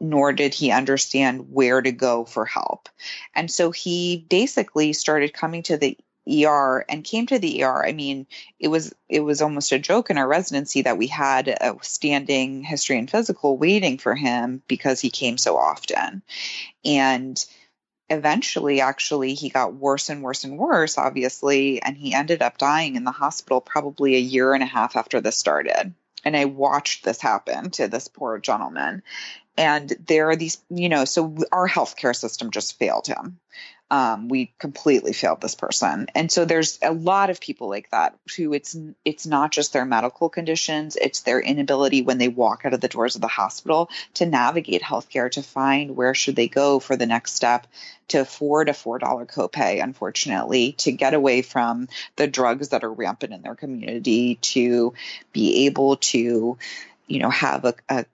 nor 0.00 0.32
did 0.32 0.54
he 0.54 0.70
understand 0.70 1.52
where 1.52 1.80
to 1.80 1.90
go 1.90 2.24
for 2.24 2.44
help. 2.44 2.88
And 3.34 3.50
so 3.50 3.70
he 3.70 4.24
basically 4.28 4.92
started 4.92 5.32
coming 5.32 5.62
to 5.64 5.76
the 5.76 5.96
ER 6.28 6.84
and 6.88 7.04
came 7.04 7.26
to 7.26 7.38
the 7.38 7.64
ER. 7.64 7.86
I 7.86 7.92
mean, 7.92 8.26
it 8.60 8.68
was 8.68 8.94
it 9.08 9.20
was 9.20 9.40
almost 9.40 9.72
a 9.72 9.78
joke 9.78 10.10
in 10.10 10.18
our 10.18 10.28
residency 10.28 10.82
that 10.82 10.98
we 10.98 11.06
had 11.06 11.48
a 11.48 11.76
standing 11.82 12.62
history 12.62 12.98
and 12.98 13.10
physical 13.10 13.56
waiting 13.56 13.98
for 13.98 14.14
him 14.14 14.62
because 14.68 15.00
he 15.00 15.10
came 15.10 15.38
so 15.38 15.56
often. 15.56 16.22
And 16.84 17.44
eventually 18.10 18.80
actually 18.80 19.34
he 19.34 19.48
got 19.50 19.74
worse 19.74 20.08
and 20.08 20.22
worse 20.22 20.44
and 20.44 20.58
worse 20.58 20.96
obviously 20.96 21.82
and 21.82 21.96
he 21.96 22.14
ended 22.14 22.40
up 22.40 22.56
dying 22.56 22.96
in 22.96 23.04
the 23.04 23.10
hospital 23.10 23.60
probably 23.60 24.16
a 24.16 24.20
year 24.20 24.54
and 24.54 24.62
a 24.62 24.66
half 24.66 24.96
after 24.96 25.20
this 25.20 25.36
started. 25.36 25.92
And 26.24 26.36
i 26.36 26.46
watched 26.46 27.04
this 27.04 27.20
happen 27.20 27.70
to 27.72 27.88
this 27.88 28.08
poor 28.08 28.38
gentleman. 28.38 29.02
And 29.56 29.92
there 30.06 30.30
are 30.30 30.36
these 30.36 30.58
you 30.70 30.88
know 30.88 31.04
so 31.04 31.36
our 31.52 31.68
healthcare 31.68 32.16
system 32.16 32.50
just 32.50 32.78
failed 32.78 33.06
him 33.06 33.38
um, 33.90 34.28
we 34.28 34.52
completely 34.58 35.12
failed 35.12 35.40
this 35.40 35.54
person. 35.54 36.08
And 36.14 36.30
so 36.30 36.44
there's 36.44 36.78
a 36.82 36.92
lot 36.92 37.30
of 37.30 37.40
people 37.40 37.68
like 37.68 37.90
that 37.90 38.18
who 38.36 38.52
it's 38.52 38.76
it's 39.04 39.26
not 39.26 39.50
just 39.50 39.72
their 39.72 39.84
medical 39.84 40.28
conditions 40.28 40.96
it's 40.96 41.20
their 41.20 41.40
inability 41.40 42.02
when 42.02 42.18
they 42.18 42.28
walk 42.28 42.62
out 42.64 42.74
of 42.74 42.80
the 42.80 42.88
doors 42.88 43.14
of 43.14 43.20
the 43.22 43.28
hospital 43.28 43.88
to 44.14 44.26
navigate 44.26 44.82
healthcare 44.82 45.30
to 45.30 45.42
find 45.42 45.96
where 45.96 46.14
should 46.14 46.36
they 46.36 46.48
go 46.48 46.78
for 46.78 46.96
the 46.96 47.06
next 47.06 47.34
step 47.34 47.66
to 48.08 48.18
afford 48.18 48.68
a 48.68 48.72
$4 48.72 49.00
copay 49.30 49.82
unfortunately 49.82 50.72
to 50.72 50.92
get 50.92 51.14
away 51.14 51.42
from 51.42 51.88
the 52.16 52.26
drugs 52.26 52.70
that 52.70 52.84
are 52.84 52.92
rampant 52.92 53.32
in 53.32 53.42
their 53.42 53.54
community 53.54 54.36
to 54.36 54.92
be 55.32 55.66
able 55.66 55.96
to 55.96 56.58
you 57.06 57.18
know 57.20 57.30
have 57.30 57.64
a, 57.64 57.74
a 57.88 58.04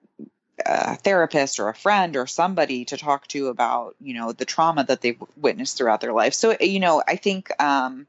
a 0.66 0.96
therapist 0.96 1.60
or 1.60 1.68
a 1.68 1.74
friend 1.74 2.16
or 2.16 2.26
somebody 2.26 2.84
to 2.86 2.96
talk 2.96 3.26
to 3.28 3.48
about 3.48 3.96
you 4.00 4.14
know 4.14 4.32
the 4.32 4.44
trauma 4.44 4.84
that 4.84 5.00
they've 5.00 5.22
witnessed 5.36 5.76
throughout 5.76 6.00
their 6.00 6.12
life. 6.12 6.34
So 6.34 6.56
you 6.60 6.80
know 6.80 7.02
i 7.06 7.16
think 7.16 7.50
um 7.62 8.06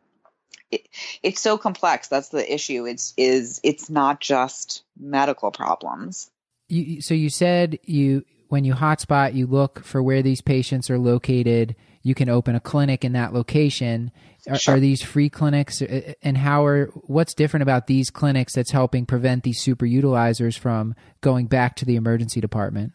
it, 0.72 0.88
it's 1.24 1.42
so 1.42 1.58
complex. 1.58 2.08
That's 2.08 2.30
the 2.30 2.54
issue. 2.54 2.86
It's 2.86 3.14
is 3.18 3.60
it's 3.64 3.90
not 3.90 4.20
just 4.20 4.84
medical 5.00 5.52
problems. 5.52 6.30
You, 6.68 7.02
so 7.02 7.14
you 7.14 7.30
said 7.30 7.80
you 7.84 8.26
when 8.48 8.64
you 8.64 8.74
hotspot 8.74 9.34
you 9.34 9.48
look 9.48 9.84
for 9.84 10.02
where 10.02 10.22
these 10.22 10.42
patients 10.42 10.90
are 10.90 10.98
located 10.98 11.76
you 12.06 12.14
can 12.14 12.30
open 12.30 12.54
a 12.54 12.60
clinic 12.60 13.04
in 13.04 13.14
that 13.14 13.34
location. 13.34 14.12
Are, 14.48 14.60
sure. 14.60 14.76
are, 14.76 14.80
these 14.80 15.02
free 15.02 15.28
clinics? 15.28 15.82
Uh, 15.82 16.14
and 16.22 16.38
how 16.38 16.64
are 16.64 16.92
what's 17.08 17.34
different 17.34 17.64
about 17.64 17.88
these 17.88 18.12
clinics 18.12 18.54
that's 18.54 18.70
helping 18.70 19.08
prevent 19.08 19.42
these 19.42 19.60
super 19.60 19.88
utilizers 19.88 20.56
from 20.56 20.94
going 21.22 21.48
back 21.48 21.76
to 21.78 21.86
the 21.86 21.96
emergency 21.96 22.40
department? 22.40 22.94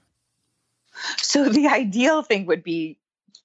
So 1.17 1.49
the 1.49 1.67
ideal 1.73 2.23
thing 2.23 2.47
would 2.47 2.63
be 2.63 3.00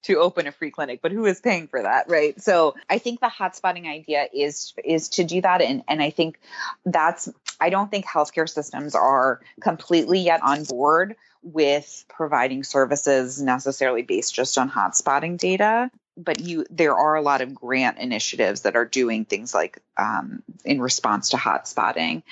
to 0.06 0.18
open 0.18 0.46
a 0.46 0.52
free 0.52 0.70
clinic 0.70 1.00
but 1.02 1.12
who 1.12 1.24
is 1.26 1.40
paying 1.40 1.68
for 1.68 1.82
that 1.82 2.08
right? 2.08 2.40
So 2.40 2.74
i 2.88 2.98
think 2.98 3.20
the 3.20 3.26
hotspotting 3.28 3.86
idea 3.86 4.28
is 4.32 4.74
is 4.84 5.08
to 5.10 5.24
do 5.24 5.40
that. 5.40 5.62
And 5.62 5.82
and 5.88 6.02
i 6.02 6.10
think 6.10 6.40
that's 6.84 7.28
i 7.60 7.70
don't 7.70 7.90
think 7.90 8.06
healthcare 8.06 8.48
systems 8.48 8.94
are 8.94 9.40
completely 9.60 10.20
yet 10.20 10.42
on 10.42 10.64
board 10.64 11.16
with 11.46 12.04
providing 12.08 12.64
services 12.64 13.40
necessarily 13.40 14.02
based 14.02 14.34
just 14.34 14.58
on 14.58 14.68
hotspotting 14.68 15.38
data. 15.38 15.90
But 16.16 16.40
you 16.40 16.64
there 16.70 16.96
are 16.96 17.14
a 17.14 17.22
lot 17.22 17.40
of 17.42 17.54
grant 17.54 17.98
initiatives 17.98 18.62
that 18.62 18.74
are 18.74 18.84
doing 18.84 19.24
things 19.24 19.54
like 19.54 19.78
um, 19.96 20.42
in 20.64 20.80
response 20.80 21.30
to 21.30 21.36
hotspotting. 21.36 22.22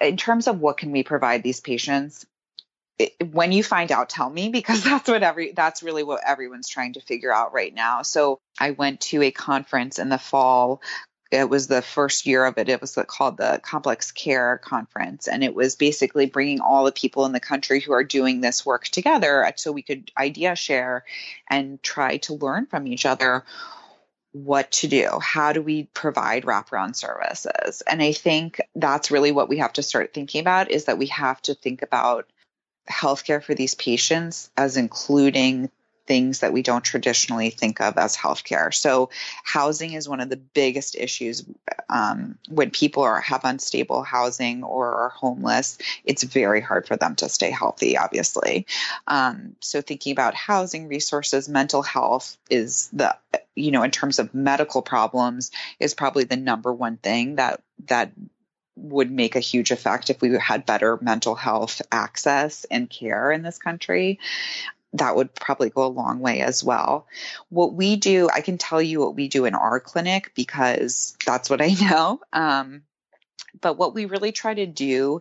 In 0.00 0.16
terms 0.16 0.46
of 0.46 0.60
what 0.60 0.78
can 0.78 0.92
we 0.92 1.02
provide 1.02 1.42
these 1.42 1.60
patients 1.60 2.24
it, 2.98 3.12
when 3.32 3.52
you 3.52 3.62
find 3.62 3.90
out 3.90 4.08
tell 4.08 4.30
me 4.30 4.48
because 4.48 4.84
that's 4.84 5.08
what 5.08 5.22
every 5.22 5.52
that's 5.52 5.82
really 5.82 6.02
what 6.02 6.20
everyone's 6.26 6.68
trying 6.68 6.94
to 6.94 7.00
figure 7.00 7.32
out 7.32 7.52
right 7.52 7.74
now 7.74 8.02
so 8.02 8.38
i 8.58 8.70
went 8.70 9.00
to 9.00 9.22
a 9.22 9.30
conference 9.30 9.98
in 9.98 10.08
the 10.08 10.18
fall 10.18 10.80
it 11.34 11.50
was 11.50 11.66
the 11.66 11.82
first 11.82 12.26
year 12.26 12.44
of 12.44 12.58
it. 12.58 12.68
It 12.68 12.80
was 12.80 12.96
called 13.08 13.38
the 13.38 13.60
Complex 13.62 14.12
Care 14.12 14.58
Conference. 14.58 15.26
And 15.26 15.42
it 15.42 15.54
was 15.54 15.74
basically 15.74 16.26
bringing 16.26 16.60
all 16.60 16.84
the 16.84 16.92
people 16.92 17.26
in 17.26 17.32
the 17.32 17.40
country 17.40 17.80
who 17.80 17.92
are 17.92 18.04
doing 18.04 18.40
this 18.40 18.64
work 18.64 18.84
together 18.84 19.44
uh, 19.44 19.52
so 19.56 19.72
we 19.72 19.82
could 19.82 20.12
idea 20.16 20.54
share 20.54 21.04
and 21.50 21.82
try 21.82 22.18
to 22.18 22.34
learn 22.34 22.66
from 22.66 22.86
each 22.86 23.04
other 23.04 23.44
what 24.32 24.70
to 24.72 24.88
do. 24.88 25.18
How 25.20 25.52
do 25.52 25.62
we 25.62 25.84
provide 25.94 26.44
wraparound 26.44 26.96
services? 26.96 27.82
And 27.82 28.02
I 28.02 28.12
think 28.12 28.60
that's 28.74 29.10
really 29.10 29.32
what 29.32 29.48
we 29.48 29.58
have 29.58 29.72
to 29.74 29.82
start 29.82 30.14
thinking 30.14 30.40
about 30.40 30.70
is 30.70 30.84
that 30.84 30.98
we 30.98 31.06
have 31.06 31.40
to 31.42 31.54
think 31.54 31.82
about 31.82 32.28
healthcare 32.90 33.42
for 33.42 33.54
these 33.54 33.74
patients 33.74 34.50
as 34.56 34.76
including 34.76 35.70
things 36.06 36.40
that 36.40 36.52
we 36.52 36.62
don't 36.62 36.84
traditionally 36.84 37.50
think 37.50 37.80
of 37.80 37.96
as 37.96 38.16
healthcare. 38.16 38.72
So, 38.72 39.10
housing 39.42 39.92
is 39.92 40.08
one 40.08 40.20
of 40.20 40.28
the 40.28 40.36
biggest 40.36 40.96
issues 40.96 41.44
um, 41.88 42.38
when 42.48 42.70
people 42.70 43.02
are 43.02 43.20
have 43.20 43.44
unstable 43.44 44.02
housing 44.02 44.64
or 44.64 44.94
are 44.94 45.08
homeless. 45.10 45.78
It's 46.04 46.22
very 46.22 46.60
hard 46.60 46.86
for 46.86 46.96
them 46.96 47.16
to 47.16 47.28
stay 47.28 47.50
healthy, 47.50 47.96
obviously. 47.96 48.66
Um, 49.06 49.56
so, 49.60 49.80
thinking 49.80 50.12
about 50.12 50.34
housing 50.34 50.88
resources, 50.88 51.48
mental 51.48 51.82
health 51.82 52.36
is 52.50 52.88
the 52.92 53.16
you 53.54 53.70
know 53.70 53.82
in 53.82 53.90
terms 53.90 54.18
of 54.18 54.34
medical 54.34 54.82
problems 54.82 55.50
is 55.80 55.94
probably 55.94 56.24
the 56.24 56.36
number 56.36 56.72
one 56.72 56.96
thing 56.96 57.36
that 57.36 57.62
that 57.86 58.12
would 58.76 59.10
make 59.10 59.36
a 59.36 59.40
huge 59.40 59.70
effect 59.70 60.10
if 60.10 60.20
we 60.20 60.36
had 60.38 60.66
better 60.66 60.98
mental 61.00 61.34
health 61.34 61.80
access 61.92 62.64
and 62.70 62.90
care 62.90 63.30
in 63.30 63.42
this 63.42 63.58
country 63.58 64.18
that 64.94 65.16
would 65.16 65.34
probably 65.34 65.70
go 65.70 65.84
a 65.84 65.88
long 65.88 66.20
way 66.20 66.40
as 66.40 66.62
well. 66.62 67.06
What 67.48 67.74
we 67.74 67.96
do, 67.96 68.28
I 68.32 68.40
can 68.40 68.58
tell 68.58 68.80
you 68.80 69.00
what 69.00 69.16
we 69.16 69.28
do 69.28 69.44
in 69.44 69.54
our 69.54 69.80
clinic 69.80 70.32
because 70.34 71.16
that's 71.26 71.50
what 71.50 71.60
I 71.60 71.74
know. 71.80 72.20
Um, 72.32 72.82
but 73.60 73.76
what 73.76 73.94
we 73.94 74.04
really 74.04 74.32
try 74.32 74.54
to 74.54 74.66
do 74.66 75.20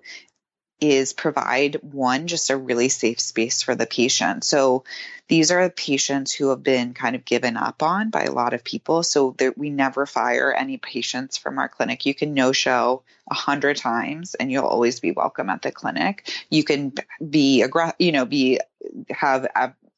is 0.79 1.13
provide 1.13 1.75
one, 1.81 2.27
just 2.27 2.49
a 2.49 2.57
really 2.57 2.89
safe 2.89 3.19
space 3.19 3.61
for 3.61 3.75
the 3.75 3.85
patient. 3.85 4.43
So 4.43 4.83
these 5.27 5.51
are 5.51 5.69
patients 5.69 6.33
who 6.33 6.49
have 6.49 6.61
been 6.61 6.93
kind 6.93 7.15
of 7.15 7.25
given 7.25 7.55
up 7.55 7.81
on 7.81 8.09
by 8.09 8.23
a 8.23 8.31
lot 8.31 8.53
of 8.53 8.63
people. 8.63 9.03
So 9.03 9.35
we 9.55 9.69
never 9.69 10.05
fire 10.05 10.51
any 10.51 10.77
patients 10.77 11.37
from 11.37 11.57
our 11.57 11.69
clinic. 11.69 12.05
You 12.05 12.13
can 12.13 12.33
no 12.33 12.51
show 12.51 13.03
a 13.31 13.33
hundred 13.33 13.77
times 13.77 14.35
and 14.35 14.51
you'll 14.51 14.65
always 14.65 14.99
be 14.99 15.11
welcome 15.11 15.49
at 15.49 15.61
the 15.61 15.71
clinic. 15.71 16.29
You 16.49 16.63
can 16.63 16.93
be 17.27 17.61
aggressive, 17.61 17.95
you 17.99 18.11
know, 18.11 18.25
be 18.25 18.59
have 19.09 19.47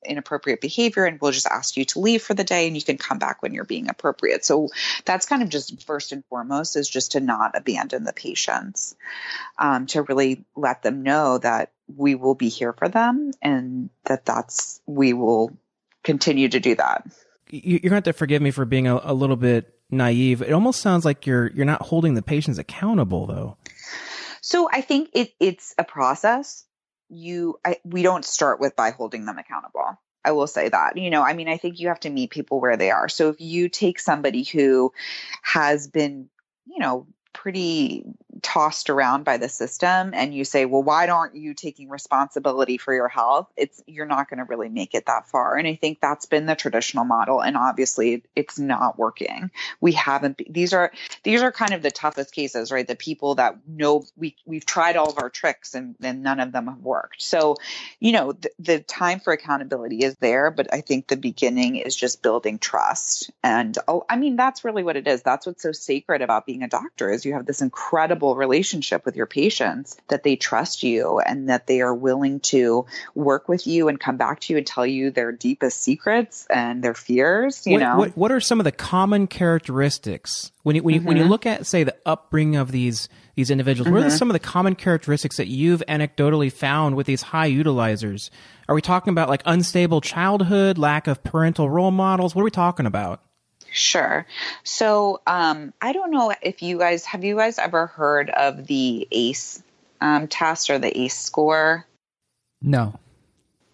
inappropriate 0.10 0.62
behavior 0.62 1.06
and 1.06 1.20
we'll 1.20 1.32
just 1.32 1.48
ask 1.48 1.78
you 1.78 1.86
to 1.86 2.00
leave 2.00 2.22
for 2.22 2.34
the 2.34 2.44
day 2.44 2.68
and 2.68 2.76
you 2.76 2.84
can 2.84 2.98
come 2.98 3.18
back 3.18 3.42
when 3.42 3.54
you're 3.54 3.66
being 3.66 3.90
appropriate. 3.90 4.46
So 4.46 4.70
that's 5.06 5.26
kind 5.26 5.42
of 5.42 5.50
just 5.50 5.86
first 5.86 6.12
and 6.12 6.24
foremost 6.26 6.76
is 6.76 6.90
just 6.90 7.14
to 7.14 7.20
not 7.20 7.58
abandon 7.58 8.04
the 8.04 8.14
patients, 8.14 8.96
um, 9.58 9.86
to 9.88 10.04
really 10.04 10.46
let 10.56 10.84
them 10.84 11.04
know 11.04 11.38
that 11.40 11.72
we 11.96 12.16
will 12.16 12.36
be 12.36 12.50
here 12.50 12.74
for 12.74 12.90
them 12.90 13.32
and 13.42 13.90
that 14.06 14.26
that's, 14.26 14.82
we 14.86 15.14
will 15.14 15.56
continue 16.04 16.50
to 16.50 16.60
do 16.60 16.76
that. 16.76 17.08
You're 17.50 17.80
going 17.80 17.90
to 17.90 17.96
have 17.96 18.04
to 18.04 18.14
forgive 18.14 18.42
me 18.42 18.52
for 18.52 18.66
being 18.66 18.88
a, 18.88 19.00
a 19.04 19.14
little 19.14 19.36
bit 19.36 19.74
naive. 19.90 20.42
It 20.42 20.52
almost 20.52 20.82
sounds 20.82 21.06
like 21.06 21.28
you're, 21.28 21.52
you're 21.52 21.66
not 21.66 21.84
holding 21.84 22.16
the 22.16 22.22
patients 22.22 22.58
accountable 22.58 23.28
though. 23.28 23.58
So 24.42 24.70
I 24.72 24.82
think 24.82 25.10
it, 25.14 25.34
it's 25.40 25.74
a 25.78 25.84
process 25.84 26.66
you 27.10 27.60
I, 27.66 27.78
we 27.84 28.02
don't 28.02 28.26
start 28.26 28.60
with 28.60 28.76
by 28.76 28.92
holding 28.92 29.26
them 29.26 29.38
accountable. 29.38 30.00
I 30.24 30.32
will 30.32 30.48
say 30.48 30.70
that 30.70 30.98
you 30.98 31.10
know 31.10 31.22
i 31.22 31.34
mean 31.34 31.48
i 31.48 31.58
think 31.58 31.80
you 31.80 31.88
have 31.90 32.00
to 32.02 32.10
meet 32.10 32.32
people 32.32 32.60
where 32.60 32.78
they 32.78 32.92
are. 32.92 33.10
So 33.10 33.30
if 33.30 33.40
you 33.40 33.70
take 33.70 34.00
somebody 34.00 34.44
who 34.44 34.92
has 35.44 35.88
been 35.88 36.30
you 36.66 36.80
know 36.80 37.08
pretty 37.34 38.04
tossed 38.42 38.90
around 38.90 39.24
by 39.24 39.38
the 39.38 39.48
system 39.48 40.12
and 40.14 40.34
you 40.34 40.44
say 40.44 40.66
well 40.66 40.84
why 40.84 41.08
aren't 41.08 41.36
you 41.36 41.54
taking 41.54 41.90
responsibility 41.90 42.78
for 42.78 42.94
your 42.94 43.08
health? 43.08 43.48
It's 43.56 43.82
you're 43.88 44.06
not 44.06 44.30
going 44.30 44.40
to 44.40 44.46
really 44.46 44.70
make 44.70 44.94
it 44.94 45.06
that 45.06 45.28
far. 45.28 45.58
And 45.58 45.68
i 45.68 45.76
think 45.76 46.02
that's 46.02 46.26
been 46.26 46.46
the 46.46 46.56
traditional 46.56 47.06
model 47.06 47.42
and 47.42 47.56
obviously 47.56 48.24
it's 48.36 48.60
not 48.60 49.00
working. 49.00 49.52
We 49.80 49.94
haven't 49.94 50.42
these 50.50 50.74
are 50.74 50.92
these 51.24 51.42
are 51.42 51.52
kind 51.52 51.74
of 51.74 51.82
the 51.82 51.92
toughest 51.92 52.34
cases 52.34 52.72
right? 52.72 52.88
The 52.88 52.96
people 52.96 53.36
that 53.36 53.56
know 53.68 54.04
we 54.18 54.36
we've 54.46 54.66
tried 54.66 54.98
all 54.98 55.10
of 55.10 55.18
our 55.20 55.30
tricks 55.30 55.74
and, 55.74 55.96
and 56.02 56.24
none 56.24 56.40
of 56.40 56.52
them 56.52 56.68
have 56.68 56.80
worked. 56.80 57.22
So 57.22 57.56
you 58.00 58.12
know 58.12 58.34
the, 58.34 58.52
the 58.60 58.80
time 58.80 59.20
for 59.20 59.34
accountability 59.34 60.00
is 60.04 60.16
there 60.16 60.52
but 60.52 60.74
i 60.74 60.82
think 60.82 61.08
the 61.08 61.18
beginning 61.18 61.78
is 61.78 61.96
just 61.96 62.22
building 62.22 62.60
trust. 62.60 63.32
And 63.44 63.78
oh, 63.88 64.06
i 64.10 64.18
mean 64.18 64.36
that's 64.36 64.66
really 64.66 64.84
what 64.84 64.98
it 64.98 65.08
is. 65.08 65.22
That's 65.22 65.46
what's 65.46 65.64
so 65.64 65.72
sacred 65.72 66.22
about 66.22 66.46
being 66.46 66.64
a 66.64 66.68
doctor 66.68 67.12
is 67.12 67.26
you 67.26 67.34
have 67.34 67.46
this 67.46 67.62
incredible 67.62 68.25
incredible 68.26 68.36
relationship 68.36 69.06
with 69.06 69.16
your 69.16 69.26
patients 69.26 69.98
that 70.08 70.24
they 70.24 70.36
trust 70.36 70.84
you 70.84 71.20
and 71.20 71.50
that 71.50 71.68
they 71.68 71.82
are 71.82 71.94
willing 71.94 72.40
to 72.40 72.86
work 73.14 73.48
with 73.48 73.68
you 73.68 73.88
and 73.88 74.00
come 74.00 74.18
back 74.18 74.40
to 74.42 74.54
you 74.54 74.58
and 74.58 74.68
tell 74.68 74.86
you 74.86 75.12
their 75.12 75.32
deepest 75.32 75.82
secrets 75.82 76.48
and 76.50 76.84
their 76.84 76.94
fears. 76.94 77.66
You 77.66 77.74
what, 77.74 77.80
know, 77.80 77.98
what, 77.98 78.18
what 78.18 78.32
are 78.32 78.40
some 78.40 78.60
of 78.60 78.64
the 78.64 78.72
common 78.72 79.28
characteristics 79.28 80.52
when 80.64 80.76
you, 80.76 80.84
when 80.84 80.94
you, 80.94 81.00
mm-hmm. 81.00 81.08
when 81.08 81.18
you 81.18 81.24
mm-hmm. 81.24 81.32
look 81.32 81.46
at 81.46 81.66
say 81.66 81.84
the 81.84 81.96
upbringing 82.06 82.56
of 82.56 82.72
these 82.72 83.10
these 83.36 83.52
individuals? 83.52 83.88
Mm-hmm. 83.88 83.96
What 83.96 84.04
are 84.04 84.08
mm-hmm. 84.08 84.18
some 84.18 84.30
of 84.30 84.34
the 84.34 84.40
common 84.40 84.76
characteristics 84.76 85.38
that 85.38 85.48
you've 85.48 85.84
anecdotally 85.88 86.52
found 86.52 86.96
with 86.96 87.08
these 87.08 87.22
high 87.22 87.50
utilizers? 87.50 88.30
Are 88.68 88.76
we 88.76 88.82
talking 88.82 89.12
about 89.12 89.30
like 89.30 89.44
unstable 89.46 90.02
childhood, 90.02 90.78
lack 90.78 91.08
of 91.08 91.24
parental 91.24 91.70
role 91.70 91.92
models? 91.92 92.34
What 92.34 92.42
are 92.42 92.46
we 92.46 92.52
talking 92.52 92.86
about? 92.86 93.22
Sure. 93.76 94.26
So 94.64 95.20
um, 95.28 95.74
I 95.82 95.92
don't 95.92 96.12
know 96.12 96.34
if 96.42 96.62
you 96.62 96.78
guys 96.78 97.04
have 97.04 97.26
you 97.26 97.36
guys 97.36 97.60
ever 97.60 97.88
heard 97.88 98.30
of 98.30 98.68
the 98.68 99.06
ACE 99.12 99.62
um, 100.00 100.30
test 100.30 100.70
or 100.70 100.80
the 100.80 100.98
ACE 100.98 101.18
score? 101.18 101.86
No. 102.62 102.98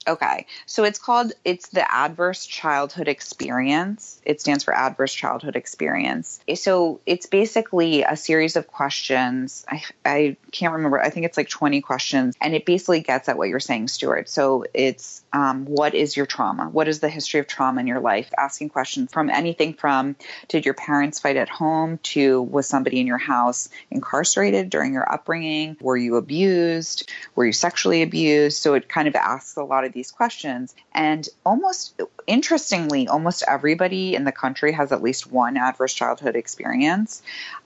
Okay. 0.07 0.47
So 0.65 0.85
it's 0.85 0.97
called 0.97 1.33
it's 1.45 1.69
the 1.69 1.89
adverse 1.93 2.47
childhood 2.47 3.07
experience. 3.07 4.19
It 4.25 4.41
stands 4.41 4.63
for 4.63 4.73
adverse 4.73 5.13
childhood 5.13 5.55
experience. 5.55 6.39
So 6.55 6.99
it's 7.05 7.27
basically 7.27 8.01
a 8.01 8.17
series 8.17 8.55
of 8.55 8.65
questions. 8.65 9.63
I, 9.69 9.83
I 10.03 10.37
can't 10.51 10.73
remember. 10.73 10.99
I 10.99 11.11
think 11.11 11.27
it's 11.27 11.37
like 11.37 11.49
20 11.49 11.81
questions 11.81 12.35
and 12.41 12.55
it 12.55 12.65
basically 12.65 13.01
gets 13.01 13.29
at 13.29 13.37
what 13.37 13.49
you're 13.49 13.59
saying, 13.59 13.89
Stuart. 13.89 14.29
So 14.29 14.65
it's 14.73 15.20
um, 15.33 15.65
what 15.65 15.93
is 15.95 16.17
your 16.17 16.25
trauma? 16.25 16.69
What 16.69 16.87
is 16.87 16.99
the 16.99 17.09
history 17.09 17.39
of 17.39 17.47
trauma 17.47 17.79
in 17.79 17.87
your 17.87 17.99
life? 18.01 18.29
Asking 18.37 18.69
questions 18.69 19.11
from 19.11 19.29
anything 19.29 19.73
from 19.73 20.15
did 20.49 20.65
your 20.65 20.73
parents 20.73 21.19
fight 21.19 21.37
at 21.37 21.47
home 21.47 21.99
to 22.03 22.41
was 22.41 22.67
somebody 22.67 22.99
in 22.99 23.07
your 23.07 23.17
house 23.17 23.69
incarcerated 23.89 24.69
during 24.69 24.93
your 24.93 25.11
upbringing? 25.11 25.77
Were 25.79 25.97
you 25.97 26.17
abused? 26.17 27.09
Were 27.35 27.45
you 27.45 27.53
sexually 27.53 28.01
abused? 28.01 28.57
So 28.57 28.73
it 28.73 28.89
kind 28.89 29.07
of 29.07 29.15
asks 29.15 29.55
a 29.55 29.63
lot 29.63 29.85
of 29.85 29.93
these 29.93 30.11
questions. 30.11 30.75
And 30.93 31.27
almost 31.45 32.01
interestingly, 32.27 33.07
almost 33.07 33.43
everybody 33.47 34.15
in 34.15 34.25
the 34.25 34.31
country 34.33 34.73
has 34.73 34.91
at 34.91 35.01
least 35.01 35.31
one 35.31 35.55
adverse 35.55 35.93
childhood 35.93 36.35
experience. 36.35 37.21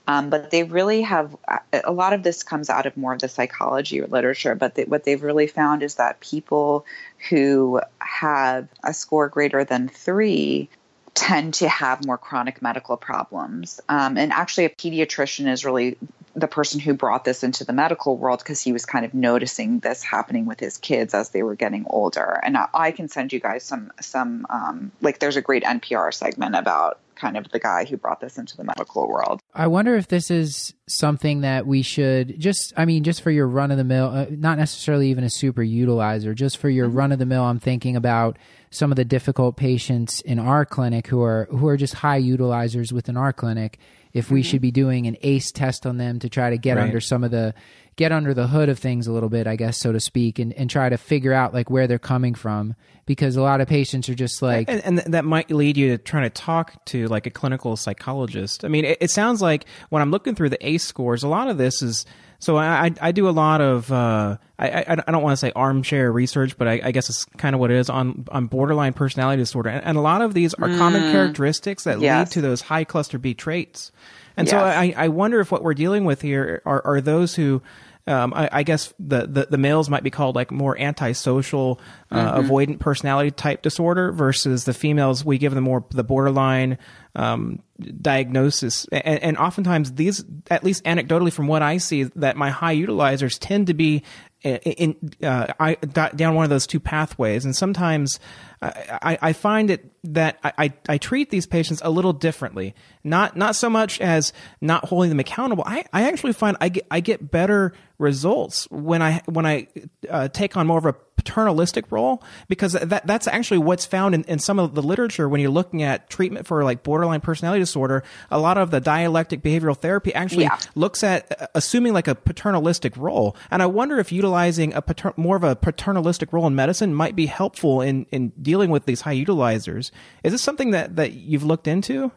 Um, 0.08 0.30
but 0.30 0.52
they 0.52 0.62
really 0.62 1.02
have 1.02 1.36
a 1.72 1.90
lot 1.90 2.12
of 2.12 2.22
this 2.22 2.44
comes 2.44 2.70
out 2.70 2.86
of 2.86 2.96
more 2.96 3.12
of 3.12 3.20
the 3.20 3.28
psychology 3.28 4.00
literature. 4.02 4.54
But 4.54 4.76
they, 4.76 4.84
what 4.84 5.02
they've 5.02 5.22
really 5.22 5.48
found 5.48 5.82
is 5.82 5.96
that 5.96 6.20
people 6.20 6.86
who 7.28 7.80
have 7.98 8.68
a 8.84 8.94
score 8.94 9.28
greater 9.28 9.64
than 9.64 9.88
three 9.88 10.68
tend 11.14 11.54
to 11.54 11.68
have 11.68 12.04
more 12.04 12.18
chronic 12.18 12.60
medical 12.60 12.96
problems. 12.96 13.80
Um, 13.88 14.18
and 14.18 14.32
actually, 14.32 14.66
a 14.66 14.70
pediatrician 14.70 15.50
is 15.50 15.64
really 15.64 15.96
the 16.34 16.46
person 16.46 16.78
who 16.78 16.92
brought 16.92 17.24
this 17.24 17.42
into 17.42 17.64
the 17.64 17.72
medical 17.72 18.16
world 18.18 18.40
because 18.40 18.60
he 18.60 18.72
was 18.72 18.84
kind 18.84 19.06
of 19.06 19.14
noticing 19.14 19.80
this 19.80 20.02
happening 20.02 20.44
with 20.44 20.60
his 20.60 20.76
kids 20.76 21.14
as 21.14 21.30
they 21.30 21.42
were 21.42 21.54
getting 21.54 21.86
older. 21.88 22.38
And 22.42 22.58
I, 22.58 22.68
I 22.74 22.90
can 22.92 23.08
send 23.08 23.32
you 23.32 23.40
guys 23.40 23.64
some 23.64 23.90
some 24.00 24.46
um, 24.50 24.92
like 25.00 25.18
there's 25.18 25.36
a 25.36 25.42
great 25.42 25.64
NPR 25.64 26.12
segment 26.12 26.54
about 26.54 26.98
kind 27.16 27.36
of 27.36 27.50
the 27.50 27.58
guy 27.58 27.84
who 27.84 27.96
brought 27.96 28.20
this 28.20 28.38
into 28.38 28.56
the 28.56 28.64
medical 28.64 29.08
world. 29.08 29.40
I 29.54 29.66
wonder 29.66 29.96
if 29.96 30.08
this 30.08 30.30
is 30.30 30.74
something 30.86 31.40
that 31.40 31.66
we 31.66 31.82
should 31.82 32.38
just, 32.38 32.72
I 32.76 32.84
mean, 32.84 33.02
just 33.02 33.22
for 33.22 33.30
your 33.30 33.48
run 33.48 33.70
of 33.70 33.78
the 33.78 33.84
mill, 33.84 34.06
uh, 34.06 34.26
not 34.30 34.58
necessarily 34.58 35.10
even 35.10 35.24
a 35.24 35.30
super 35.30 35.62
utilizer, 35.62 36.34
just 36.34 36.58
for 36.58 36.68
your 36.68 36.86
mm-hmm. 36.86 36.96
run 36.96 37.12
of 37.12 37.18
the 37.18 37.26
mill, 37.26 37.42
I'm 37.42 37.58
thinking 37.58 37.96
about 37.96 38.38
some 38.70 38.92
of 38.92 38.96
the 38.96 39.04
difficult 39.04 39.56
patients 39.56 40.20
in 40.20 40.38
our 40.38 40.64
clinic 40.64 41.06
who 41.06 41.22
are 41.22 41.48
who 41.50 41.66
are 41.66 41.76
just 41.76 41.94
high 41.94 42.20
utilizers 42.20 42.92
within 42.92 43.16
our 43.16 43.32
clinic 43.32 43.78
if 44.12 44.30
we 44.30 44.40
mm-hmm. 44.40 44.50
should 44.50 44.62
be 44.62 44.70
doing 44.70 45.06
an 45.06 45.16
ace 45.22 45.50
test 45.50 45.86
on 45.86 45.98
them 45.98 46.18
to 46.18 46.28
try 46.28 46.50
to 46.50 46.58
get 46.58 46.76
right. 46.76 46.84
under 46.84 47.00
some 47.00 47.24
of 47.24 47.30
the 47.30 47.54
get 47.96 48.12
under 48.12 48.34
the 48.34 48.46
hood 48.46 48.68
of 48.68 48.78
things 48.78 49.06
a 49.06 49.12
little 49.12 49.30
bit, 49.30 49.46
I 49.46 49.56
guess, 49.56 49.78
so 49.78 49.90
to 49.90 50.00
speak, 50.00 50.38
and, 50.38 50.52
and 50.52 50.68
try 50.68 50.88
to 50.88 50.98
figure 50.98 51.32
out 51.32 51.54
like 51.54 51.70
where 51.70 51.86
they're 51.86 51.98
coming 51.98 52.34
from. 52.34 52.74
Because 53.06 53.36
a 53.36 53.42
lot 53.42 53.60
of 53.60 53.68
patients 53.68 54.08
are 54.08 54.14
just 54.14 54.42
like, 54.42 54.68
and, 54.68 54.84
and 54.84 55.14
that 55.14 55.24
might 55.24 55.48
lead 55.50 55.76
you 55.76 55.96
to 55.96 55.98
trying 55.98 56.24
to 56.24 56.30
talk 56.30 56.84
to 56.86 57.06
like 57.06 57.26
a 57.26 57.30
clinical 57.30 57.76
psychologist. 57.76 58.64
I 58.64 58.68
mean, 58.68 58.84
it, 58.84 58.98
it 59.00 59.10
sounds 59.10 59.40
like 59.40 59.64
when 59.90 60.02
I'm 60.02 60.10
looking 60.10 60.34
through 60.34 60.50
the 60.50 60.68
ACE 60.68 60.82
scores, 60.82 61.22
a 61.22 61.28
lot 61.28 61.48
of 61.48 61.56
this 61.56 61.82
is. 61.82 62.04
So 62.38 62.58
I, 62.58 62.90
I 63.00 63.12
do 63.12 63.28
a 63.28 63.30
lot 63.30 63.62
of 63.62 63.90
uh, 63.90 64.36
I, 64.58 64.68
I, 64.68 64.96
I 65.06 65.10
don't 65.10 65.22
want 65.22 65.32
to 65.32 65.38
say 65.38 65.52
armchair 65.56 66.12
research, 66.12 66.58
but 66.58 66.68
I, 66.68 66.80
I, 66.84 66.90
guess 66.90 67.08
it's 67.08 67.24
kind 67.38 67.54
of 67.54 67.60
what 67.60 67.70
it 67.70 67.78
is 67.78 67.88
on 67.88 68.26
on 68.30 68.46
borderline 68.46 68.92
personality 68.92 69.40
disorder, 69.40 69.70
and, 69.70 69.82
and 69.82 69.96
a 69.96 70.02
lot 70.02 70.20
of 70.20 70.34
these 70.34 70.52
are 70.54 70.68
mm. 70.68 70.76
common 70.76 71.00
characteristics 71.12 71.84
that 71.84 72.00
yes. 72.00 72.28
lead 72.28 72.32
to 72.32 72.40
those 72.42 72.60
high 72.60 72.84
cluster 72.84 73.18
B 73.18 73.32
traits. 73.32 73.90
And 74.36 74.46
yes. 74.46 74.52
so 74.52 74.58
I, 74.58 74.94
I 74.96 75.08
wonder 75.08 75.40
if 75.40 75.50
what 75.50 75.62
we're 75.62 75.74
dealing 75.74 76.04
with 76.04 76.20
here 76.20 76.60
are, 76.66 76.84
are 76.84 77.00
those 77.00 77.34
who 77.34 77.62
um, 78.06 78.32
I, 78.34 78.48
I, 78.52 78.62
guess 78.62 78.94
the, 79.00 79.26
the, 79.26 79.48
the, 79.50 79.58
males 79.58 79.90
might 79.90 80.04
be 80.04 80.10
called 80.10 80.36
like 80.36 80.52
more 80.52 80.78
antisocial, 80.78 81.80
uh, 82.10 82.34
mm-hmm. 82.34 82.50
avoidant 82.50 82.78
personality 82.78 83.32
type 83.32 83.62
disorder 83.62 84.12
versus 84.12 84.64
the 84.64 84.72
females. 84.72 85.24
We 85.24 85.38
give 85.38 85.54
them 85.54 85.64
more 85.64 85.84
the 85.90 86.04
borderline 86.04 86.78
um, 87.16 87.62
diagnosis, 88.00 88.86
and, 88.92 89.22
and, 89.22 89.38
oftentimes 89.38 89.92
these, 89.94 90.24
at 90.50 90.62
least 90.62 90.84
anecdotally 90.84 91.32
from 91.32 91.48
what 91.48 91.62
I 91.62 91.78
see, 91.78 92.04
that 92.04 92.36
my 92.36 92.50
high 92.50 92.76
utilizers 92.76 93.38
tend 93.40 93.66
to 93.68 93.74
be 93.74 94.04
in, 94.42 94.96
uh, 95.22 95.52
I, 95.58 95.74
down 95.74 96.34
one 96.34 96.44
of 96.44 96.50
those 96.50 96.66
two 96.66 96.80
pathways, 96.80 97.44
and 97.44 97.56
sometimes 97.56 98.20
I, 98.62 99.18
I 99.20 99.32
find 99.32 99.70
it 99.70 99.90
that 100.04 100.38
I, 100.42 100.72
I 100.88 100.98
treat 100.98 101.30
these 101.30 101.46
patients 101.46 101.82
a 101.84 101.90
little 101.90 102.12
differently. 102.12 102.74
Not 103.04 103.36
not 103.36 103.56
so 103.56 103.68
much 103.68 104.00
as 104.00 104.32
not 104.60 104.84
holding 104.86 105.10
them 105.10 105.20
accountable. 105.20 105.64
I, 105.66 105.84
I 105.92 106.08
actually 106.08 106.32
find 106.32 106.56
I 106.60 106.68
get 106.68 106.86
I 106.90 107.00
get 107.00 107.30
better 107.30 107.72
results 107.98 108.70
when 108.70 109.02
I 109.02 109.22
when 109.26 109.46
I 109.46 109.68
uh, 110.08 110.28
take 110.28 110.56
on 110.56 110.66
more 110.66 110.78
of 110.78 110.86
a 110.86 110.94
paternalistic 111.16 111.90
role 111.90 112.22
because 112.48 112.72
that 112.72 113.06
that's 113.06 113.26
actually 113.26 113.58
what's 113.58 113.84
found 113.84 114.14
in, 114.14 114.22
in 114.24 114.38
some 114.38 114.58
of 114.58 114.74
the 114.74 114.82
literature 114.82 115.28
when 115.28 115.40
you're 115.40 115.50
looking 115.50 115.82
at 115.82 116.08
treatment 116.10 116.46
for 116.46 116.62
like 116.62 116.82
borderline 116.82 117.20
personality 117.20 117.60
disorder. 117.60 118.02
A 118.30 118.38
lot 118.38 118.58
of 118.58 118.70
the 118.70 118.80
dialectic 118.80 119.42
behavioral 119.42 119.76
therapy 119.76 120.14
actually 120.14 120.44
yeah. 120.44 120.58
looks 120.74 121.02
at 121.02 121.40
uh, 121.40 121.46
assuming 121.54 121.92
like 121.92 122.08
a 122.08 122.14
paternalistic 122.14 122.96
role, 122.96 123.36
and 123.50 123.62
I 123.62 123.66
wonder 123.66 123.98
if 123.98 124.12
utilizing 124.12 124.74
a 124.74 124.82
pater- 124.82 125.14
more 125.16 125.36
of 125.36 125.44
a 125.44 125.56
paternalistic 125.56 126.32
role 126.32 126.46
in 126.46 126.54
medicine 126.54 126.94
might 126.94 127.16
be 127.16 127.26
helpful 127.26 127.80
in 127.80 128.06
in 128.12 128.32
dealing 128.40 128.70
with 128.70 128.86
these 128.86 129.02
high 129.02 129.16
utilizers. 129.16 129.90
Is 130.22 130.32
this 130.32 130.42
something 130.42 130.70
that, 130.72 130.96
that 130.96 131.12
you've 131.12 131.44
looked 131.44 131.66
into? 131.66 132.12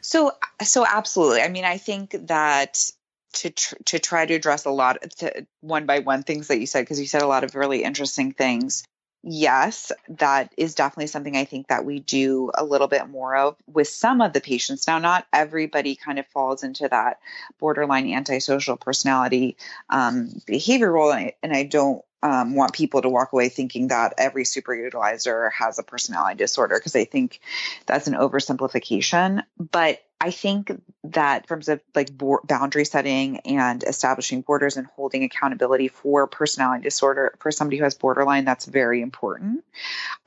So, 0.00 0.32
so 0.62 0.84
absolutely. 0.86 1.42
I 1.42 1.48
mean, 1.48 1.64
I 1.64 1.78
think 1.78 2.16
that 2.26 2.90
to 3.32 3.50
tr- 3.50 3.76
to 3.86 3.98
try 3.98 4.26
to 4.26 4.34
address 4.34 4.64
a 4.64 4.70
lot 4.70 4.98
to, 5.18 5.46
one 5.60 5.86
by 5.86 6.00
one 6.00 6.22
things 6.22 6.48
that 6.48 6.58
you 6.58 6.66
said 6.66 6.82
because 6.82 7.00
you 7.00 7.06
said 7.06 7.22
a 7.22 7.26
lot 7.26 7.44
of 7.44 7.54
really 7.54 7.82
interesting 7.82 8.32
things. 8.32 8.84
Yes, 9.24 9.92
that 10.08 10.52
is 10.56 10.74
definitely 10.74 11.06
something 11.06 11.36
I 11.36 11.44
think 11.44 11.68
that 11.68 11.84
we 11.84 12.00
do 12.00 12.50
a 12.54 12.64
little 12.64 12.88
bit 12.88 13.08
more 13.08 13.36
of 13.36 13.56
with 13.68 13.86
some 13.86 14.20
of 14.20 14.32
the 14.32 14.40
patients. 14.40 14.88
Now, 14.88 14.98
not 14.98 15.26
everybody 15.32 15.94
kind 15.94 16.18
of 16.18 16.26
falls 16.26 16.64
into 16.64 16.88
that 16.88 17.20
borderline 17.60 18.12
antisocial 18.12 18.76
personality 18.76 19.56
um, 19.88 20.42
behavior 20.44 20.90
role, 20.90 21.12
and 21.12 21.26
I, 21.26 21.34
and 21.40 21.52
I 21.52 21.62
don't 21.62 22.04
um, 22.22 22.54
want 22.54 22.72
people 22.72 23.02
to 23.02 23.08
walk 23.08 23.32
away 23.32 23.48
thinking 23.48 23.88
that 23.88 24.14
every 24.18 24.44
superutilizer 24.44 25.50
has 25.52 25.78
a 25.78 25.82
personality 25.82 26.36
disorder 26.36 26.76
because 26.78 26.94
I 26.94 27.04
think 27.04 27.40
that's 27.86 28.06
an 28.06 28.14
oversimplification. 28.14 29.42
But 29.58 30.00
I 30.22 30.30
think 30.30 30.70
that 31.02 31.42
in 31.42 31.48
terms 31.48 31.68
of 31.68 31.80
like 31.96 32.10
boundary 32.16 32.84
setting 32.84 33.38
and 33.40 33.82
establishing 33.82 34.42
borders 34.42 34.76
and 34.76 34.86
holding 34.86 35.24
accountability 35.24 35.88
for 35.88 36.28
personality 36.28 36.84
disorder 36.84 37.34
for 37.40 37.50
somebody 37.50 37.78
who 37.78 37.82
has 37.82 37.96
borderline, 37.96 38.44
that's 38.44 38.66
very 38.66 39.02
important. 39.02 39.64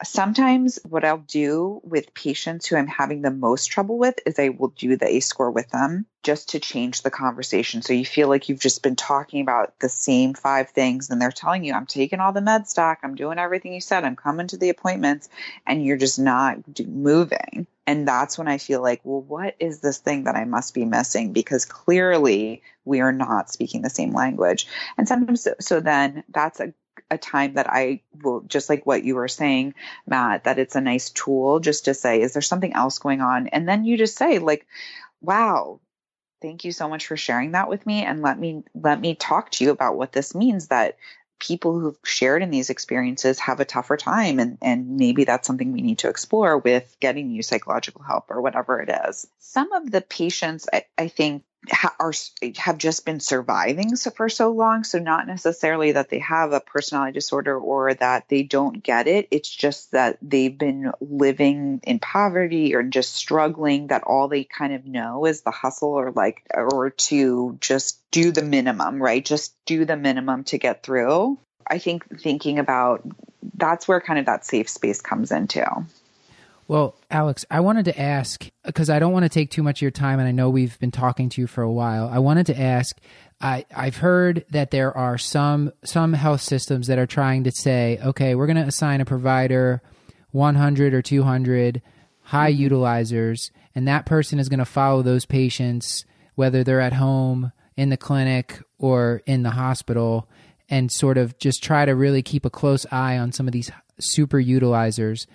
Sometimes 0.04 0.80
what 0.84 1.06
I'll 1.06 1.20
do 1.20 1.80
with 1.86 2.14
patients 2.14 2.66
who 2.66 2.76
I'm 2.76 2.88
having 2.88 3.22
the 3.22 3.32
most 3.32 3.68
trouble 3.68 3.98
with 3.98 4.20
is 4.26 4.38
I 4.38 4.50
will 4.50 4.74
do 4.78 4.98
the 4.98 5.08
ACE 5.08 5.28
score 5.28 5.50
with 5.50 5.70
them 5.70 6.08
just 6.24 6.50
to 6.50 6.60
change 6.60 7.02
the 7.02 7.12
conversation. 7.12 7.82
So 7.82 7.94
you 7.94 8.04
feel 8.04 8.28
like 8.28 8.50
you've 8.50 8.60
just 8.60 8.84
been 8.84 8.98
talking 8.98 9.40
about 9.40 9.80
the 9.80 9.88
same 9.88 10.34
five 10.34 10.72
things 10.72 11.10
and 11.10 11.22
they're 11.22 11.32
telling 11.32 11.64
you, 11.64 11.74
I'm 11.74 11.85
taking 11.86 12.20
all 12.20 12.34
the 12.34 12.42
med 12.42 12.68
stock, 12.68 13.00
I'm 13.04 13.16
doing 13.16 13.40
everything 13.40 13.74
you 13.74 13.82
said, 13.82 14.04
I'm 14.04 14.16
coming 14.16 14.48
to 14.48 14.58
the 14.58 14.70
appointments, 14.70 15.30
and 15.66 15.86
you're 15.86 15.98
just 15.98 16.20
not 16.20 16.58
moving. 16.88 17.68
And 17.88 18.08
that's 18.08 18.38
when 18.38 18.48
I 18.48 18.58
feel 18.58 18.82
like, 18.82 19.02
well, 19.04 19.22
what 19.22 19.56
is 19.60 19.80
this 19.80 20.00
thing 20.00 20.24
that 20.24 20.36
I 20.36 20.46
must 20.46 20.74
be 20.74 20.86
missing? 20.86 21.34
Because 21.34 21.66
clearly 21.66 22.64
we 22.84 23.02
are 23.02 23.12
not 23.12 23.52
speaking 23.52 23.82
the 23.82 23.90
same 23.90 24.14
language. 24.14 24.68
And 24.98 25.08
sometimes, 25.08 25.44
so, 25.44 25.54
so 25.60 25.80
then 25.80 26.24
that's 26.30 26.60
a 26.60 26.74
a 27.12 27.18
time 27.18 27.54
that 27.54 27.70
I 27.70 28.02
will 28.24 28.42
just 28.42 28.70
like 28.70 28.86
what 28.86 29.04
you 29.04 29.16
were 29.16 29.28
saying, 29.28 29.76
Matt, 30.08 30.46
that 30.46 30.60
it's 30.60 30.76
a 30.76 30.82
nice 30.82 31.10
tool 31.10 31.60
just 31.60 31.86
to 31.86 31.94
say, 31.94 32.22
is 32.22 32.34
there 32.34 32.42
something 32.42 32.74
else 32.74 33.00
going 33.00 33.22
on? 33.22 33.48
And 33.48 33.68
then 33.68 33.86
you 33.86 33.98
just 33.98 34.18
say, 34.18 34.40
like, 34.40 34.66
wow, 35.22 35.80
thank 36.42 36.64
you 36.64 36.72
so 36.72 36.88
much 36.88 37.08
for 37.08 37.18
sharing 37.18 37.52
that 37.52 37.70
with 37.70 37.86
me 37.86 38.04
and 38.04 38.22
let 38.22 38.40
me 38.40 38.64
let 38.76 39.00
me 39.00 39.16
talk 39.16 39.52
to 39.52 39.64
you 39.64 39.72
about 39.72 39.98
what 39.98 40.12
this 40.12 40.36
means 40.36 40.68
that 40.68 40.98
people 41.40 41.80
who've 41.80 41.98
shared 42.04 42.42
in 42.42 42.50
these 42.50 42.70
experiences 42.70 43.40
have 43.40 43.60
a 43.60 43.66
tougher 43.66 43.98
time 43.98 44.40
and 44.40 44.58
and 44.62 44.98
maybe 44.98 45.26
that's 45.26 45.48
something 45.48 45.72
we 45.72 45.82
need 45.82 46.00
to 46.00 46.10
explore 46.10 46.58
with 46.58 46.96
getting 47.00 47.30
you 47.30 47.44
psychological 47.44 48.02
help 48.04 48.32
or 48.32 48.42
whatever 48.42 48.82
it 48.82 48.90
is. 49.08 49.28
Some 49.40 49.72
of 49.74 49.92
the 49.92 50.02
patients 50.02 50.68
i, 50.72 50.86
I 50.98 51.08
think 51.08 51.44
ha- 51.72 51.96
are 52.00 52.14
have 52.58 52.78
just 52.78 53.06
been 53.06 53.20
surviving 53.20 53.96
for 53.96 54.30
so 54.30 54.52
long. 54.52 54.84
So 54.84 55.00
not 55.00 55.28
necessarily 55.28 55.94
that 55.94 56.10
they 56.10 56.20
have 56.20 56.54
a 56.54 56.60
personality 56.60 57.14
disorder 57.14 57.58
or 57.58 57.94
that 57.94 58.30
they 58.30 58.44
don't 58.44 58.84
get 58.84 59.08
it. 59.08 59.28
It's 59.32 59.50
just 59.50 59.92
that 59.92 60.18
they've 60.22 60.58
been 60.58 60.92
living 61.02 61.80
in 61.84 62.00
poverty 62.00 62.76
or 62.76 62.84
just 62.84 63.14
struggling 63.14 63.88
that 63.88 64.04
all 64.04 64.28
they 64.28 64.44
kind 64.44 64.74
of 64.74 64.86
know 64.86 65.26
is 65.26 65.42
the 65.42 65.52
hustle 65.52 65.94
or 65.94 66.12
like 66.12 66.44
or 66.54 66.90
to 66.90 67.58
just 67.62 68.00
do 68.12 68.32
the 68.32 68.44
minimum 68.44 69.02
right? 69.02 69.24
Just 69.24 69.56
do 69.66 69.86
the 69.86 69.98
minimum 69.98 70.44
to 70.46 70.58
get 70.58 70.84
through. 70.84 71.38
I 71.68 71.80
think 71.80 72.22
thinking 72.22 72.60
about 72.60 73.02
that's 73.56 73.88
where 73.88 74.02
kind 74.02 74.20
of 74.20 74.26
that 74.26 74.46
safe 74.46 74.70
space 74.70 75.02
comes 75.02 75.32
into 75.32 75.66
well, 76.68 76.96
Alex, 77.12 77.46
I 77.52 77.60
wanted 77.60 77.86
to 77.86 78.00
ask 78.00 78.50
because 78.64 78.90
I 78.90 79.00
don't 79.00 79.14
want 79.14 79.24
to 79.24 79.30
take 79.30 79.52
too 79.52 79.62
much 79.62 79.80
of 79.80 79.82
your 79.84 79.92
time, 79.92 80.20
and 80.20 80.28
I 80.28 80.32
know 80.32 80.50
we've 80.50 80.80
been 80.80 80.92
talking 80.92 81.30
to 81.30 81.42
you 81.42 81.48
for 81.48 81.62
a 81.62 81.72
while. 81.72 82.10
I 82.12 82.20
wanted 82.20 82.48
to 82.48 82.60
ask. 82.60 82.98
I, 83.40 83.66
I've 83.76 83.98
heard 83.98 84.46
that 84.52 84.72
there 84.72 84.96
are 84.98 85.18
some 85.18 85.72
some 85.84 86.14
health 86.14 86.42
systems 86.42 86.88
that 86.88 86.98
are 86.98 87.06
trying 87.06 87.44
to 87.44 87.52
say, 87.52 88.00
okay, 88.04 88.34
we're 88.34 88.48
going 88.48 88.56
to 88.56 88.64
assign 88.64 89.02
a 89.02 89.06
provider 89.06 89.82
100 90.32 90.94
or 90.94 91.02
200 91.02 91.82
high 92.22 92.52
mm-hmm. 92.52 92.64
utilizers, 92.64 93.52
and 93.76 93.88
that 93.88 94.06
person 94.06 94.40
is 94.40 94.50
going 94.50 94.60
to 94.60 94.66
follow 94.66 95.02
those 95.02 95.26
patients 95.26 96.06
whether 96.36 96.64
they're 96.64 96.82
at 96.82 96.94
home, 96.94 97.52
in 97.78 97.90
the 97.90 97.98
clinic, 97.98 98.62
or 98.78 99.22
in 99.26 99.44
the 99.44 99.52
hospital, 99.52 100.30
and 100.70 100.92
sort 100.92 101.18
of 101.18 101.38
just 101.40 101.64
try 101.64 101.86
to 101.86 101.96
really 101.96 102.22
keep 102.22 102.46
a 102.46 102.50
close 102.50 102.86
eye 102.92 103.18
on 103.18 103.32
some 103.32 103.48
of 103.48 103.54
these 103.54 103.72
super 104.00 104.38
utilizers 104.38 105.26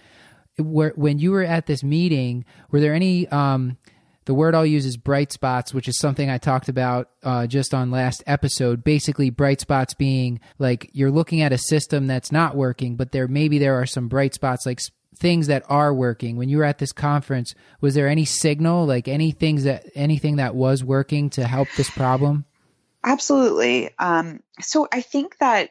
where, 0.59 0.93
when 0.97 1.19
you 1.19 1.31
were 1.33 1.43
at 1.43 1.67
this 1.67 1.83
meeting, 1.83 2.45
were 2.71 2.81
there 2.81 2.95
any? 2.95 3.29
Um, 3.29 3.77
the 4.27 4.35
word 4.35 4.55
I'll 4.55 4.67
use 4.67 4.87
is 4.87 4.97
bright 4.97 5.33
spots, 5.33 5.75
which 5.75 5.89
is 5.89 5.99
something 5.99 6.31
I 6.31 6.39
talked 6.39 6.69
about 6.69 7.11
uh, 7.25 7.47
just 7.47 7.75
on 7.75 7.91
last 7.91 8.23
episode. 8.27 8.85
Basically, 8.85 9.31
bright 9.31 9.61
spots 9.61 9.95
being 9.95 10.41
like 10.59 10.91
you're 10.93 11.11
looking 11.11 11.41
at 11.41 11.53
a 11.53 11.59
system 11.59 12.07
that's 12.07 12.31
not 12.31 12.55
working, 12.55 12.97
but 12.97 13.13
there 13.13 13.27
maybe 13.27 13.59
there 13.59 13.81
are 13.81 13.87
some 13.87 14.09
bright 14.09 14.35
spots, 14.35 14.67
like 14.67 14.81
things 15.19 15.47
that 15.49 15.65
are 15.69 15.93
working. 15.93 16.37
When 16.37 16.49
you 16.49 16.59
were 16.59 16.65
at 16.65 16.79
this 16.79 16.93
conference, 16.93 17.55
was 17.81 17.95
there 17.95 18.09
any 18.09 18.25
signal, 18.25 18.87
like 18.87 19.09
any 19.09 19.33
things 19.33 19.65
that 19.65 19.87
anything 19.95 20.37
that 20.37 20.55
was 20.55 20.85
working 20.85 21.31
to 21.31 21.47
help 21.47 21.69
this 21.77 21.91
problem? 21.91 22.45
Absolutely. 23.03 23.91
Um, 23.99 24.43
so 24.61 24.87
I 24.93 25.01
think 25.01 25.39
that 25.39 25.71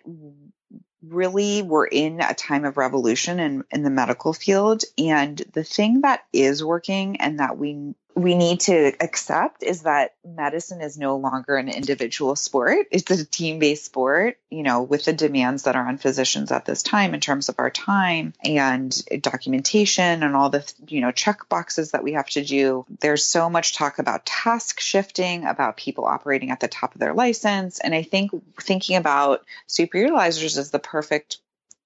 really 1.02 1.62
we're 1.62 1.88
in 1.88 2.22
a 2.22 2.34
time 2.34 2.66
of 2.66 2.78
revolution 2.78 3.40
in, 3.40 3.64
in 3.72 3.84
the 3.84 3.90
medical 3.90 4.34
field. 4.34 4.84
And 4.98 5.38
the 5.54 5.64
thing 5.64 6.02
that 6.02 6.26
is 6.34 6.64
working 6.64 7.18
and 7.22 7.40
that 7.40 7.58
we 7.58 7.96
we 8.20 8.36
need 8.36 8.60
to 8.60 8.94
accept 9.00 9.64
is 9.64 9.84
that 9.84 10.14
medicine 10.26 10.82
is 10.82 10.98
no 10.98 11.16
longer 11.16 11.56
an 11.56 11.70
individual 11.70 12.36
sport. 12.36 12.88
It's 12.92 13.10
a 13.12 13.26
team 13.26 13.60
based 13.60 13.86
sport, 13.86 14.38
you 14.50 14.64
know, 14.64 14.84
with 14.84 15.06
the 15.06 15.14
demands 15.14 15.64
that 15.64 15.78
are 15.78 15.88
on 15.88 15.98
physicians 15.98 16.52
at 16.52 16.66
this 16.66 16.84
time 16.84 17.14
in 17.14 17.22
terms 17.22 17.48
of 17.48 17.56
our 17.60 17.70
time 17.70 18.34
and 18.44 18.92
documentation 19.22 20.22
and 20.22 20.36
all 20.36 20.50
the, 20.50 20.70
you 20.88 21.00
know, 21.00 21.12
check 21.12 21.48
boxes 21.48 21.92
that 21.92 22.04
we 22.04 22.14
have 22.14 22.28
to 22.32 22.44
do. 22.44 22.86
There's 23.00 23.26
so 23.26 23.50
much 23.50 23.76
talk 23.76 24.00
about 24.00 24.26
task 24.26 24.82
shifting, 24.82 25.46
about 25.46 25.78
people 25.78 26.06
operating 26.06 26.52
at 26.52 26.60
the 26.60 26.68
top 26.68 26.94
of 26.94 27.00
their 27.00 27.14
license. 27.14 27.80
And 27.80 27.96
I 27.96 28.04
think 28.04 28.32
thinking 28.60 28.98
about 28.98 29.46
super 29.68 29.98
utilizers 29.98 30.58
is 30.58 30.72
the 30.72 30.80
perfect 30.80 31.38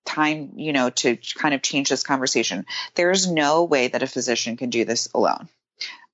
time, 0.03 0.53
you 0.55 0.73
know, 0.73 0.89
to 0.89 1.17
kind 1.35 1.53
of 1.53 1.61
change 1.61 1.89
this 1.89 2.03
conversation. 2.03 2.65
There's 2.95 3.31
no 3.31 3.65
way 3.65 3.89
that 3.89 4.03
a 4.03 4.07
physician 4.07 4.57
can 4.57 4.71
do 4.71 4.83
this 4.83 5.09
alone 5.13 5.47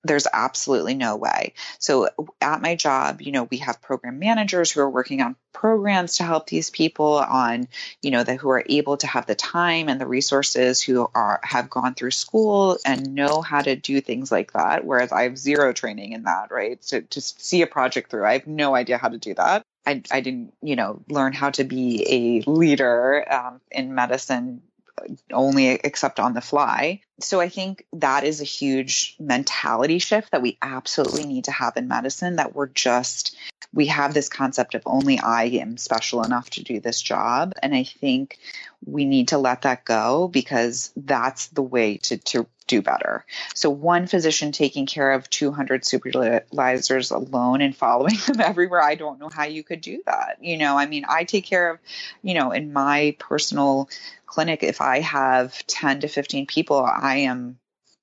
there's 0.04 0.28
absolutely 0.32 0.94
no 0.94 1.18
way. 1.18 1.54
So 1.78 2.10
at 2.40 2.62
my 2.62 2.76
job, 2.76 3.22
you 3.22 3.32
know, 3.32 3.44
we 3.44 3.58
have 3.58 3.82
program 3.82 4.20
managers 4.20 4.72
who 4.72 4.82
are 4.82 4.90
working 4.90 5.22
on 5.22 5.36
programs 5.52 6.18
to 6.18 6.24
help 6.24 6.48
these 6.48 6.70
people 6.70 7.16
on, 7.16 7.68
you 8.02 8.12
know, 8.12 8.24
that 8.24 8.38
who 8.38 8.50
are 8.50 8.64
able 8.68 8.98
to 8.98 9.08
have 9.08 9.26
the 9.26 9.36
time 9.36 9.90
and 9.90 10.00
the 10.00 10.08
resources 10.08 10.82
who 10.82 11.10
are 11.14 11.42
have 11.44 11.70
gone 11.70 11.96
through 11.96 12.12
school 12.12 12.78
and 12.86 13.14
know 13.14 13.42
how 13.42 13.62
to 13.62 13.76
do 13.76 14.00
things 14.00 14.32
like 14.32 14.54
that. 14.54 14.86
Whereas 14.86 15.12
I 15.12 15.24
have 15.24 15.38
zero 15.38 15.74
training 15.74 16.14
in 16.14 16.24
that, 16.24 16.52
right? 16.52 16.82
So 16.84 17.02
to 17.02 17.22
see 17.22 17.62
a 17.62 17.68
project 17.68 18.10
through, 18.10 18.26
I 18.26 18.34
have 18.34 18.48
no 18.48 18.76
idea 18.76 18.98
how 18.98 19.10
to 19.10 19.18
do 19.18 19.34
that. 19.34 19.64
I, 19.86 20.02
I 20.12 20.22
didn't, 20.22 20.54
you 20.62 20.76
know, 20.76 21.02
learn 21.10 21.34
how 21.34 21.50
to 21.52 21.64
be 21.64 22.44
a 22.46 22.50
leader 22.50 23.26
um, 23.32 23.60
in 23.72 23.96
medicine 23.96 24.62
only 25.32 25.68
except 25.70 26.20
on 26.20 26.34
the 26.34 26.42
fly. 26.42 27.02
So 27.22 27.40
I 27.40 27.50
think 27.50 27.86
that 27.94 28.24
is 28.24 28.42
a 28.42 28.46
huge 28.46 29.16
mentality 29.20 30.00
shift 30.00 30.32
that 30.32 30.42
we 30.42 30.58
absolutely 30.62 31.26
need 31.26 31.46
to 31.46 31.52
have 31.52 31.78
in 31.78 31.88
medicine 31.88 32.38
that 32.38 32.56
we're 32.56 32.68
just 32.68 33.36
we 33.72 33.86
have 33.88 34.14
this 34.14 34.30
concept 34.30 34.74
of 34.74 34.82
only 34.86 35.20
I 35.20 35.44
am 35.44 35.78
special 35.78 36.24
enough 36.24 36.50
to 36.52 36.64
do 36.64 36.80
this 36.80 37.02
job 37.02 37.54
and 37.62 37.76
I 37.76 37.84
think 37.84 38.40
we 38.86 39.06
need 39.06 39.30
to 39.30 39.38
let 39.38 39.64
that 39.64 39.86
go 39.86 40.28
because 40.28 40.92
that's 40.96 41.48
the 41.48 41.62
way 41.62 41.98
to 41.98 42.18
to 42.18 42.48
do 42.70 42.82
better. 42.82 43.26
So 43.56 43.70
one 43.70 44.06
physician 44.08 44.52
taking 44.52 44.86
care 44.86 45.12
of 45.12 45.30
200 45.30 45.84
supervisors 45.84 47.12
alone 47.12 47.62
and 47.62 47.76
following 47.76 48.16
them 48.28 48.40
everywhere, 48.40 48.82
I 48.82 48.96
don't 48.96 49.20
know 49.20 49.30
how 49.30 49.46
you 49.46 49.64
could 49.64 49.82
do 49.82 50.02
that. 50.06 50.38
You 50.40 50.56
know, 50.56 50.78
I 50.78 50.86
mean, 50.86 51.04
I 51.10 51.24
take 51.24 51.46
care 51.46 51.72
of, 51.72 51.80
you 52.22 52.36
know, 52.36 52.52
in 52.52 52.72
my 52.72 53.16
personal 53.20 53.90
clinic, 54.28 54.62
if 54.62 54.80
I 54.80 55.00
have 55.00 55.66
10 55.66 56.02
to 56.02 56.08
15 56.08 56.46
people, 56.46 56.86
am 57.18 57.60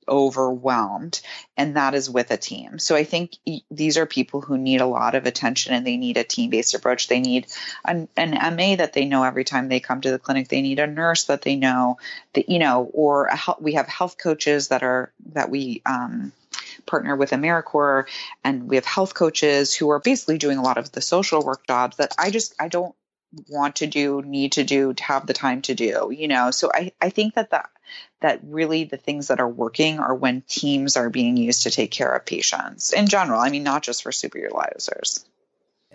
overwhelmed 0.09 1.21
and 1.57 1.77
that 1.77 1.95
is 1.95 2.09
with 2.09 2.31
a 2.31 2.37
team. 2.37 2.79
So 2.79 2.95
i 2.95 3.05
think 3.05 3.33
these 3.71 3.99
are 3.99 4.07
people 4.07 4.41
who 4.41 4.57
need 4.57 4.81
a 4.81 4.87
lot 4.87 5.15
of 5.15 5.27
attention 5.27 5.75
and 5.75 5.87
they 5.87 5.97
need 5.97 6.17
a 6.17 6.25
team-based 6.25 6.75
approach. 6.75 7.09
They 7.09 7.21
need 7.21 7.47
an, 7.85 8.09
an 8.17 8.31
ma 8.31 8.77
that 8.77 8.93
they 8.93 9.05
know 9.05 9.25
every 9.25 9.45
time 9.45 9.69
they 9.69 9.81
come 9.81 10.01
to 10.03 10.11
the 10.11 10.19
clinic. 10.19 10.49
They 10.49 10.63
need 10.63 10.79
a 10.79 10.87
nurse 10.87 11.25
that 11.25 11.43
they 11.43 11.57
know 11.57 11.99
that 12.35 12.49
you 12.49 12.59
know 12.59 12.89
or 12.93 13.27
a, 13.27 13.39
we 13.61 13.75
have 13.75 13.89
health 13.89 14.17
coaches 14.19 14.69
that 14.69 14.83
are 14.83 15.13
that 15.33 15.51
we 15.51 15.83
um, 15.87 16.33
partner 16.87 17.17
with 17.17 17.31
AmeriCorps 17.31 18.07
and 18.45 18.69
we 18.69 18.77
have 18.77 18.87
health 18.87 19.15
coaches 19.15 19.75
who 19.75 19.91
are 19.91 20.01
basically 20.01 20.39
doing 20.39 20.59
a 20.59 20.63
lot 20.63 20.79
of 20.79 20.93
the 20.93 21.01
social 21.01 21.43
work 21.43 21.67
jobs 21.67 21.97
that 21.97 22.15
I 22.19 22.31
just 22.31 22.55
I 22.61 22.69
don't 22.69 22.95
want 23.49 23.77
to 23.77 23.87
do, 23.87 24.23
need 24.23 24.53
to 24.53 24.65
do, 24.65 24.95
to 24.95 25.03
have 25.03 25.27
the 25.27 25.35
time 25.35 25.63
to 25.63 25.75
do, 25.75 26.11
you 26.17 26.29
know. 26.29 26.51
So 26.51 26.71
I, 26.73 26.93
I 27.01 27.11
think 27.11 27.35
that 27.35 27.51
that 27.51 27.71
that 28.27 28.41
really 28.43 28.83
the 28.83 28.97
things 28.97 29.29
that 29.29 29.39
are 29.39 29.49
working 29.49 30.01
are 30.01 30.15
when 30.15 30.43
teams 30.49 30.97
are 30.97 31.09
being 31.09 31.37
used 31.37 31.63
to 31.63 31.71
take 31.71 31.93
care 31.93 32.13
of 32.13 32.27
patients 32.27 32.93
in 32.93 33.07
general. 33.07 33.41
I 33.41 33.51
mean, 33.51 33.63
not 33.63 33.85
just 33.85 34.03
for 34.03 34.11
super 34.11 34.37
utilizers. 34.37 35.25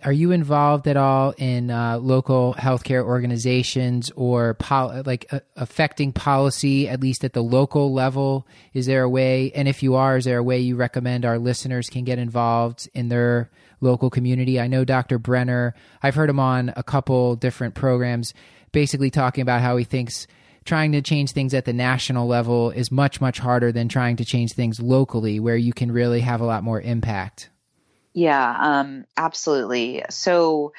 Are 0.03 0.13
you 0.13 0.31
involved 0.31 0.87
at 0.87 0.97
all 0.97 1.35
in 1.37 1.69
uh, 1.69 1.99
local 1.99 2.55
healthcare 2.57 3.03
organizations 3.03 4.11
or 4.15 4.55
pol- 4.55 5.03
like 5.05 5.27
uh, 5.31 5.41
affecting 5.57 6.11
policy, 6.13 6.87
at 6.87 7.01
least 7.01 7.23
at 7.25 7.33
the 7.33 7.43
local 7.43 7.93
level? 7.93 8.47
Is 8.73 8.87
there 8.87 9.03
a 9.03 9.09
way, 9.09 9.51
and 9.51 9.67
if 9.67 9.83
you 9.83 9.95
are, 9.95 10.17
is 10.17 10.25
there 10.25 10.39
a 10.39 10.43
way 10.43 10.59
you 10.59 10.75
recommend 10.75 11.25
our 11.25 11.37
listeners 11.37 11.89
can 11.89 12.05
get 12.05 12.17
involved 12.17 12.89
in 12.95 13.09
their 13.09 13.51
local 13.79 14.09
community? 14.09 14.59
I 14.59 14.67
know 14.67 14.85
Dr. 14.85 15.19
Brenner, 15.19 15.75
I've 16.01 16.15
heard 16.15 16.31
him 16.31 16.39
on 16.39 16.73
a 16.75 16.81
couple 16.81 17.35
different 17.35 17.75
programs, 17.75 18.33
basically 18.71 19.11
talking 19.11 19.43
about 19.43 19.61
how 19.61 19.77
he 19.77 19.83
thinks 19.83 20.25
trying 20.65 20.91
to 20.91 21.01
change 21.01 21.31
things 21.31 21.53
at 21.53 21.65
the 21.65 21.73
national 21.73 22.27
level 22.27 22.71
is 22.71 22.91
much, 22.91 23.19
much 23.19 23.39
harder 23.39 23.71
than 23.71 23.87
trying 23.87 24.15
to 24.17 24.25
change 24.25 24.53
things 24.53 24.79
locally 24.79 25.39
where 25.39 25.55
you 25.55 25.73
can 25.73 25.91
really 25.91 26.21
have 26.21 26.41
a 26.41 26.45
lot 26.45 26.63
more 26.63 26.79
impact. 26.81 27.49
Yeah, 28.13 28.57
um, 28.59 29.05
absolutely. 29.17 30.03
So, 30.09 30.73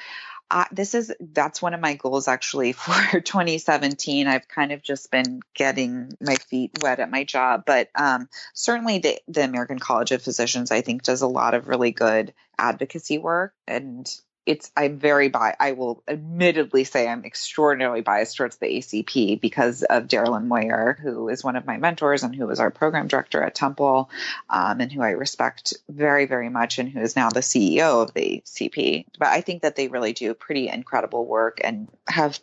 uh, 0.51 0.65
this 0.71 0.93
is 0.93 1.11
that's 1.19 1.63
one 1.63 1.73
of 1.73 1.79
my 1.79 1.95
goals 1.95 2.27
actually 2.27 2.71
for 2.73 3.19
2017 3.19 4.27
i've 4.27 4.47
kind 4.47 4.71
of 4.71 4.83
just 4.83 5.09
been 5.09 5.41
getting 5.55 6.15
my 6.21 6.35
feet 6.35 6.71
wet 6.81 6.99
at 6.99 7.09
my 7.09 7.23
job 7.23 7.63
but 7.65 7.89
um, 7.95 8.29
certainly 8.53 8.99
the, 8.99 9.19
the 9.27 9.43
american 9.43 9.79
college 9.79 10.11
of 10.11 10.21
physicians 10.21 10.69
i 10.69 10.81
think 10.81 11.01
does 11.01 11.23
a 11.23 11.27
lot 11.27 11.55
of 11.55 11.67
really 11.67 11.91
good 11.91 12.33
advocacy 12.59 13.17
work 13.17 13.53
and 13.67 14.15
it's 14.45 14.71
I'm 14.75 14.99
very 14.99 15.29
bi 15.29 15.55
I 15.59 15.71
will 15.71 16.03
admittedly 16.07 16.83
say 16.83 17.07
I'm 17.07 17.25
extraordinarily 17.25 18.01
biased 18.01 18.37
towards 18.37 18.57
the 18.57 18.65
ACP 18.65 19.39
because 19.39 19.83
of 19.83 20.07
Darilyn 20.07 20.47
Moyer, 20.47 20.97
who 21.01 21.29
is 21.29 21.43
one 21.43 21.55
of 21.55 21.65
my 21.65 21.77
mentors 21.77 22.23
and 22.23 22.35
who 22.35 22.47
was 22.47 22.59
our 22.59 22.71
program 22.71 23.07
director 23.07 23.41
at 23.41 23.55
Temple, 23.55 24.09
um, 24.49 24.81
and 24.81 24.91
who 24.91 25.01
I 25.01 25.11
respect 25.11 25.73
very, 25.89 26.25
very 26.25 26.49
much, 26.49 26.79
and 26.79 26.89
who 26.89 26.99
is 26.99 27.15
now 27.15 27.29
the 27.29 27.39
CEO 27.39 28.03
of 28.03 28.13
the 28.13 28.43
ACP. 28.45 29.05
But 29.17 29.29
I 29.29 29.41
think 29.41 29.61
that 29.61 29.75
they 29.75 29.87
really 29.87 30.13
do 30.13 30.33
pretty 30.33 30.67
incredible 30.67 31.25
work 31.25 31.59
and 31.63 31.87
have 32.07 32.39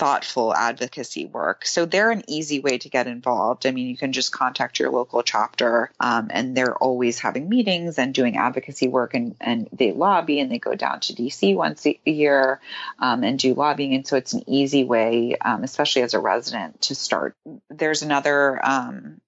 thoughtful 0.00 0.54
advocacy 0.54 1.26
work. 1.26 1.66
So 1.66 1.84
they're 1.84 2.10
an 2.10 2.24
easy 2.26 2.60
way 2.60 2.78
to 2.78 2.88
get 2.88 3.06
involved. 3.06 3.66
I 3.66 3.70
mean, 3.70 3.86
you 3.86 3.98
can 3.98 4.12
just 4.12 4.32
contact 4.32 4.78
your 4.78 4.88
local 4.90 5.22
chapter, 5.22 5.92
um, 6.00 6.28
and 6.30 6.56
they're 6.56 6.74
always 6.74 7.18
having 7.18 7.50
meetings 7.50 7.98
and 7.98 8.14
doing 8.14 8.38
advocacy 8.38 8.88
work, 8.88 9.12
and, 9.12 9.36
and 9.42 9.68
they 9.74 9.92
lobby 9.92 10.40
and 10.40 10.50
they 10.50 10.58
go 10.58 10.74
down 10.74 11.00
to 11.00 11.12
DC 11.12 11.54
once 11.54 11.84
a 11.84 12.00
year 12.06 12.60
um, 12.98 13.22
and 13.22 13.38
do 13.38 13.52
lobbying. 13.52 13.92
And 13.92 14.06
so 14.06 14.16
it's 14.16 14.32
an 14.32 14.42
easy 14.46 14.84
way, 14.84 15.36
um, 15.36 15.64
especially 15.64 16.00
as 16.00 16.14
a 16.14 16.18
resident, 16.18 16.80
to 16.82 16.94
start. 16.94 17.36
There's 17.68 18.00
another 18.00 18.58
um, 18.66 19.20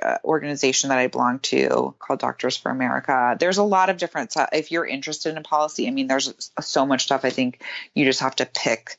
uh, 0.00 0.16
organization 0.24 0.88
that 0.88 0.98
I 0.98 1.08
belong 1.08 1.40
to 1.40 1.94
called 1.98 2.20
Doctors 2.20 2.56
for 2.56 2.70
America. 2.70 3.36
There's 3.38 3.58
a 3.58 3.62
lot 3.62 3.90
of 3.90 3.98
different. 3.98 4.32
If 4.50 4.72
you're 4.72 4.86
interested 4.86 5.36
in 5.36 5.42
policy, 5.42 5.86
I 5.86 5.90
mean, 5.90 6.06
there's 6.06 6.50
so 6.58 6.86
much 6.86 7.02
stuff. 7.02 7.26
I 7.26 7.30
think 7.30 7.62
you 7.94 8.06
just 8.06 8.20
have 8.20 8.36
to 8.36 8.46
pick 8.46 8.96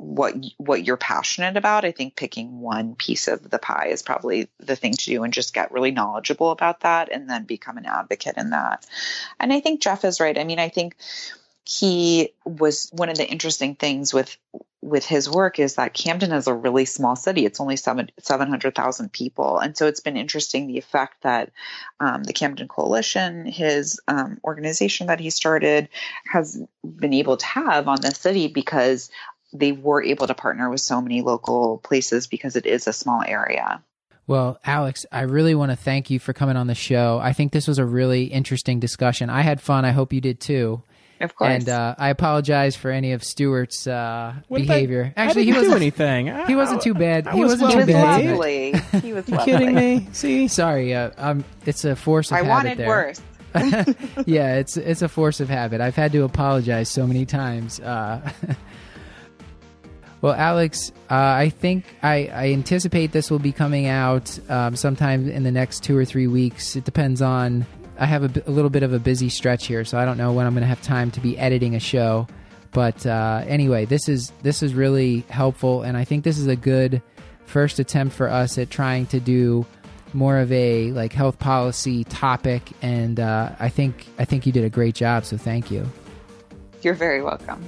what 0.00 0.34
what 0.56 0.84
you're 0.84 0.96
passionate 0.96 1.56
about. 1.56 1.84
I 1.84 1.92
think 1.92 2.16
picking 2.16 2.60
one 2.60 2.94
piece 2.94 3.28
of 3.28 3.50
the 3.50 3.58
pie 3.58 3.88
is 3.88 4.02
probably 4.02 4.48
the 4.58 4.76
thing 4.76 4.94
to 4.94 5.04
do, 5.04 5.22
and 5.22 5.32
just 5.32 5.54
get 5.54 5.72
really 5.72 5.90
knowledgeable 5.90 6.50
about 6.50 6.80
that, 6.80 7.10
and 7.12 7.28
then 7.28 7.44
become 7.44 7.76
an 7.76 7.86
advocate 7.86 8.38
in 8.38 8.50
that. 8.50 8.86
And 9.38 9.52
I 9.52 9.60
think 9.60 9.82
Jeff 9.82 10.04
is 10.04 10.20
right. 10.20 10.38
I 10.38 10.44
mean, 10.44 10.58
I 10.58 10.70
think 10.70 10.96
he 11.64 12.30
was 12.44 12.90
one 12.92 13.10
of 13.10 13.16
the 13.16 13.28
interesting 13.28 13.76
things 13.76 14.14
with 14.14 14.36
with 14.82 15.04
his 15.04 15.28
work 15.28 15.58
is 15.58 15.74
that 15.74 15.92
Camden 15.92 16.32
is 16.32 16.46
a 16.46 16.54
really 16.54 16.86
small 16.86 17.14
city. 17.14 17.44
It's 17.44 17.60
only 17.60 17.76
seven 17.76 18.10
seven 18.18 18.48
hundred 18.48 18.74
thousand 18.74 19.12
people, 19.12 19.58
and 19.58 19.76
so 19.76 19.86
it's 19.86 20.00
been 20.00 20.16
interesting 20.16 20.66
the 20.66 20.78
effect 20.78 21.22
that 21.22 21.52
um, 22.00 22.24
the 22.24 22.32
Camden 22.32 22.66
Coalition, 22.66 23.44
his 23.44 24.00
um, 24.08 24.40
organization 24.42 25.08
that 25.08 25.20
he 25.20 25.28
started, 25.28 25.90
has 26.24 26.60
been 26.82 27.12
able 27.12 27.36
to 27.36 27.46
have 27.46 27.88
on 27.88 28.00
the 28.00 28.14
city 28.14 28.48
because 28.48 29.10
they 29.52 29.72
were 29.72 30.02
able 30.02 30.26
to 30.26 30.34
partner 30.34 30.70
with 30.70 30.80
so 30.80 31.00
many 31.00 31.22
local 31.22 31.78
places 31.78 32.26
because 32.26 32.56
it 32.56 32.66
is 32.66 32.86
a 32.86 32.92
small 32.92 33.22
area. 33.26 33.82
Well, 34.26 34.60
Alex, 34.64 35.06
I 35.10 35.22
really 35.22 35.56
want 35.56 35.72
to 35.72 35.76
thank 35.76 36.08
you 36.08 36.20
for 36.20 36.32
coming 36.32 36.56
on 36.56 36.68
the 36.68 36.74
show. 36.74 37.18
I 37.20 37.32
think 37.32 37.52
this 37.52 37.66
was 37.66 37.78
a 37.78 37.84
really 37.84 38.24
interesting 38.24 38.78
discussion. 38.78 39.28
I 39.28 39.40
had 39.40 39.60
fun. 39.60 39.84
I 39.84 39.90
hope 39.90 40.12
you 40.12 40.20
did 40.20 40.38
too. 40.38 40.82
Of 41.20 41.34
course. 41.34 41.50
And 41.50 41.68
uh, 41.68 41.96
I 41.98 42.08
apologize 42.08 42.76
for 42.76 42.90
any 42.90 43.12
of 43.12 43.22
Stuart's 43.22 43.86
uh, 43.86 44.34
behavior. 44.50 45.12
I, 45.16 45.24
Actually, 45.24 45.42
I 45.42 45.44
he 45.46 45.52
wasn't 45.52 45.70
do 45.72 45.76
anything. 45.76 46.46
He 46.46 46.56
wasn't 46.56 46.80
too 46.80 46.94
bad. 46.94 47.26
I 47.26 47.34
he 47.34 47.40
was 47.40 47.60
wasn't 47.60 47.74
well 47.74 47.86
too 47.86 47.92
bad. 47.92 48.24
Lovely. 48.30 48.72
He 49.00 49.12
was 49.12 49.28
you 49.28 49.36
lovely. 49.36 49.52
kidding 49.52 49.74
me? 49.74 50.08
See, 50.12 50.48
sorry. 50.48 50.94
Uh, 50.94 51.10
um, 51.18 51.44
it's 51.66 51.84
a 51.84 51.94
force 51.94 52.30
of 52.30 52.36
I 52.36 52.42
habit 52.44 52.50
wanted 52.50 52.78
there. 52.78 52.88
worse. 52.88 53.20
yeah, 54.26 54.56
it's 54.56 54.76
it's 54.76 55.02
a 55.02 55.08
force 55.08 55.40
of 55.40 55.48
habit. 55.48 55.80
I've 55.80 55.96
had 55.96 56.12
to 56.12 56.22
apologize 56.22 56.88
so 56.88 57.04
many 57.04 57.26
times. 57.26 57.80
Well, 60.22 60.34
Alex, 60.34 60.92
uh, 61.10 61.14
I 61.14 61.48
think 61.48 61.84
I, 62.02 62.30
I 62.32 62.52
anticipate 62.52 63.12
this 63.12 63.30
will 63.30 63.38
be 63.38 63.52
coming 63.52 63.86
out 63.86 64.38
um, 64.50 64.76
sometime 64.76 65.28
in 65.28 65.44
the 65.44 65.50
next 65.50 65.82
two 65.82 65.96
or 65.96 66.04
three 66.04 66.26
weeks. 66.26 66.76
It 66.76 66.84
depends 66.84 67.22
on. 67.22 67.66
I 67.98 68.06
have 68.06 68.24
a 68.24 68.50
little 68.50 68.70
bit 68.70 68.82
of 68.82 68.94
a 68.94 68.98
busy 68.98 69.28
stretch 69.28 69.66
here, 69.66 69.84
so 69.84 69.98
I 69.98 70.06
don't 70.06 70.16
know 70.16 70.32
when 70.32 70.46
I'm 70.46 70.54
going 70.54 70.62
to 70.62 70.68
have 70.68 70.80
time 70.80 71.10
to 71.12 71.20
be 71.20 71.38
editing 71.38 71.74
a 71.74 71.80
show. 71.80 72.26
But 72.72 73.04
uh, 73.04 73.44
anyway, 73.46 73.84
this 73.84 74.08
is 74.08 74.32
this 74.42 74.62
is 74.62 74.74
really 74.74 75.20
helpful, 75.28 75.82
and 75.82 75.96
I 75.96 76.04
think 76.04 76.24
this 76.24 76.38
is 76.38 76.46
a 76.46 76.56
good 76.56 77.02
first 77.46 77.78
attempt 77.78 78.14
for 78.14 78.28
us 78.28 78.56
at 78.58 78.70
trying 78.70 79.06
to 79.06 79.20
do 79.20 79.66
more 80.12 80.38
of 80.38 80.50
a 80.52 80.92
like 80.92 81.12
health 81.12 81.38
policy 81.38 82.04
topic. 82.04 82.70
And 82.82 83.20
uh, 83.20 83.50
I 83.58 83.68
think 83.68 84.06
I 84.18 84.24
think 84.24 84.46
you 84.46 84.52
did 84.52 84.64
a 84.64 84.70
great 84.70 84.94
job. 84.94 85.24
So 85.24 85.36
thank 85.36 85.70
you. 85.70 85.86
You're 86.82 86.94
very 86.94 87.22
welcome. 87.22 87.62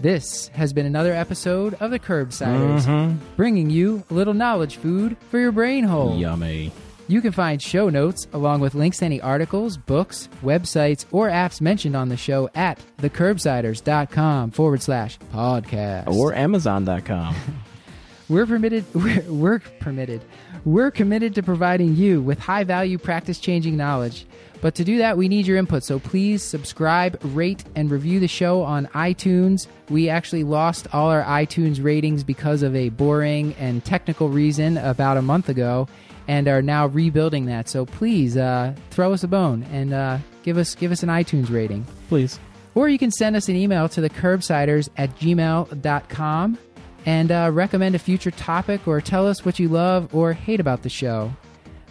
This 0.00 0.48
has 0.48 0.72
been 0.72 0.86
another 0.86 1.12
episode 1.12 1.74
of 1.74 1.90
the 1.90 1.98
Curbsiders, 1.98 2.82
Mm-hmm. 2.84 3.16
bringing 3.36 3.68
you 3.68 4.04
a 4.10 4.14
little 4.14 4.34
knowledge 4.34 4.76
food 4.76 5.16
for 5.30 5.38
your 5.38 5.50
brain 5.52 5.84
hole. 5.84 6.16
yummy. 6.16 6.70
You 7.08 7.20
can 7.22 7.32
find 7.32 7.60
show 7.60 7.88
notes 7.88 8.26
along 8.34 8.60
with 8.60 8.74
links 8.74 8.98
to 8.98 9.06
any 9.06 9.20
articles, 9.20 9.76
books, 9.78 10.28
websites, 10.44 11.06
or 11.10 11.28
apps 11.30 11.60
mentioned 11.60 11.96
on 11.96 12.10
the 12.10 12.16
show 12.18 12.50
at 12.54 12.78
thecurbsiders.com 12.98 14.50
forward 14.50 14.82
slash 14.82 15.18
podcast. 15.34 16.06
Or 16.14 16.34
Amazon.com. 16.34 17.34
We're 18.28 18.44
permitted. 18.46 18.84
We're, 18.94 19.22
we're 19.22 19.58
permitted. 19.80 20.20
We're 20.66 20.90
committed 20.90 21.34
to 21.36 21.42
providing 21.42 21.96
you 21.96 22.20
with 22.20 22.38
high 22.38 22.62
value, 22.64 22.98
practice 22.98 23.38
changing 23.38 23.78
knowledge. 23.78 24.26
But 24.60 24.74
to 24.76 24.84
do 24.84 24.98
that, 24.98 25.16
we 25.16 25.28
need 25.28 25.46
your 25.46 25.56
input. 25.56 25.84
So 25.84 25.98
please 25.98 26.42
subscribe, 26.42 27.18
rate, 27.22 27.64
and 27.76 27.90
review 27.90 28.18
the 28.20 28.28
show 28.28 28.62
on 28.62 28.86
iTunes. 28.88 29.66
We 29.88 30.08
actually 30.08 30.44
lost 30.44 30.88
all 30.92 31.10
our 31.10 31.22
iTunes 31.22 31.82
ratings 31.82 32.24
because 32.24 32.62
of 32.62 32.74
a 32.74 32.88
boring 32.88 33.54
and 33.54 33.84
technical 33.84 34.28
reason 34.28 34.76
about 34.78 35.16
a 35.16 35.22
month 35.22 35.48
ago, 35.48 35.88
and 36.26 36.48
are 36.48 36.62
now 36.62 36.86
rebuilding 36.86 37.46
that. 37.46 37.68
So 37.68 37.86
please 37.86 38.36
uh, 38.36 38.74
throw 38.90 39.12
us 39.12 39.22
a 39.22 39.28
bone 39.28 39.64
and 39.72 39.92
uh, 39.92 40.18
give 40.42 40.58
us 40.58 40.74
give 40.74 40.92
us 40.92 41.02
an 41.02 41.08
iTunes 41.08 41.50
rating. 41.50 41.86
Please. 42.08 42.38
Or 42.74 42.88
you 42.88 42.98
can 42.98 43.10
send 43.10 43.34
us 43.34 43.48
an 43.48 43.56
email 43.56 43.88
to 43.88 44.00
the 44.00 44.10
curbsiders 44.10 44.88
at 44.96 45.16
gmail.com 45.18 46.58
and 47.06 47.32
uh, 47.32 47.50
recommend 47.52 47.94
a 47.94 47.98
future 47.98 48.30
topic 48.30 48.86
or 48.86 49.00
tell 49.00 49.26
us 49.26 49.44
what 49.44 49.58
you 49.58 49.68
love 49.68 50.14
or 50.14 50.32
hate 50.32 50.60
about 50.60 50.82
the 50.82 50.88
show. 50.88 51.32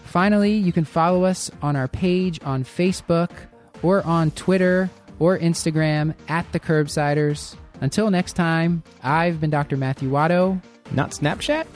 Finally, 0.07 0.53
you 0.53 0.71
can 0.71 0.85
follow 0.85 1.23
us 1.23 1.51
on 1.61 1.75
our 1.75 1.87
page 1.87 2.39
on 2.43 2.63
Facebook 2.63 3.29
or 3.83 4.05
on 4.05 4.31
Twitter 4.31 4.89
or 5.19 5.37
Instagram 5.37 6.15
at 6.27 6.51
the 6.51 6.59
Curbsiders. 6.59 7.55
Until 7.81 8.09
next 8.09 8.33
time, 8.33 8.83
I've 9.03 9.39
been 9.39 9.49
Dr. 9.49 9.77
Matthew 9.77 10.09
Watto. 10.09 10.61
Not 10.91 11.11
Snapchat? 11.11 11.67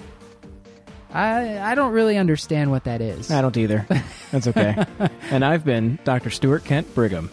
I, 1.14 1.60
I 1.60 1.76
don't 1.76 1.92
really 1.92 2.18
understand 2.18 2.72
what 2.72 2.86
that 2.86 3.02
is. 3.02 3.30
I 3.30 3.42
don't 3.42 3.56
either. 3.58 3.86
That's 4.32 4.48
okay. 4.48 4.86
and 5.30 5.44
I've 5.44 5.66
been 5.66 6.00
Dr. 6.06 6.30
Stuart 6.30 6.64
Kent 6.64 6.94
Brigham. 6.96 7.30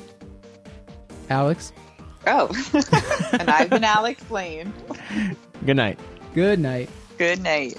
Alex, 1.31 1.73
Oh, 2.27 2.49
and 3.39 3.49
I've 3.49 3.71
been 3.71 3.85
Alex 3.85 4.29
Lane. 4.31 4.73
Good 5.65 5.77
night. 5.77 5.99
good 6.35 6.59
night. 6.59 6.91
Good 7.17 7.41
night. 7.41 7.79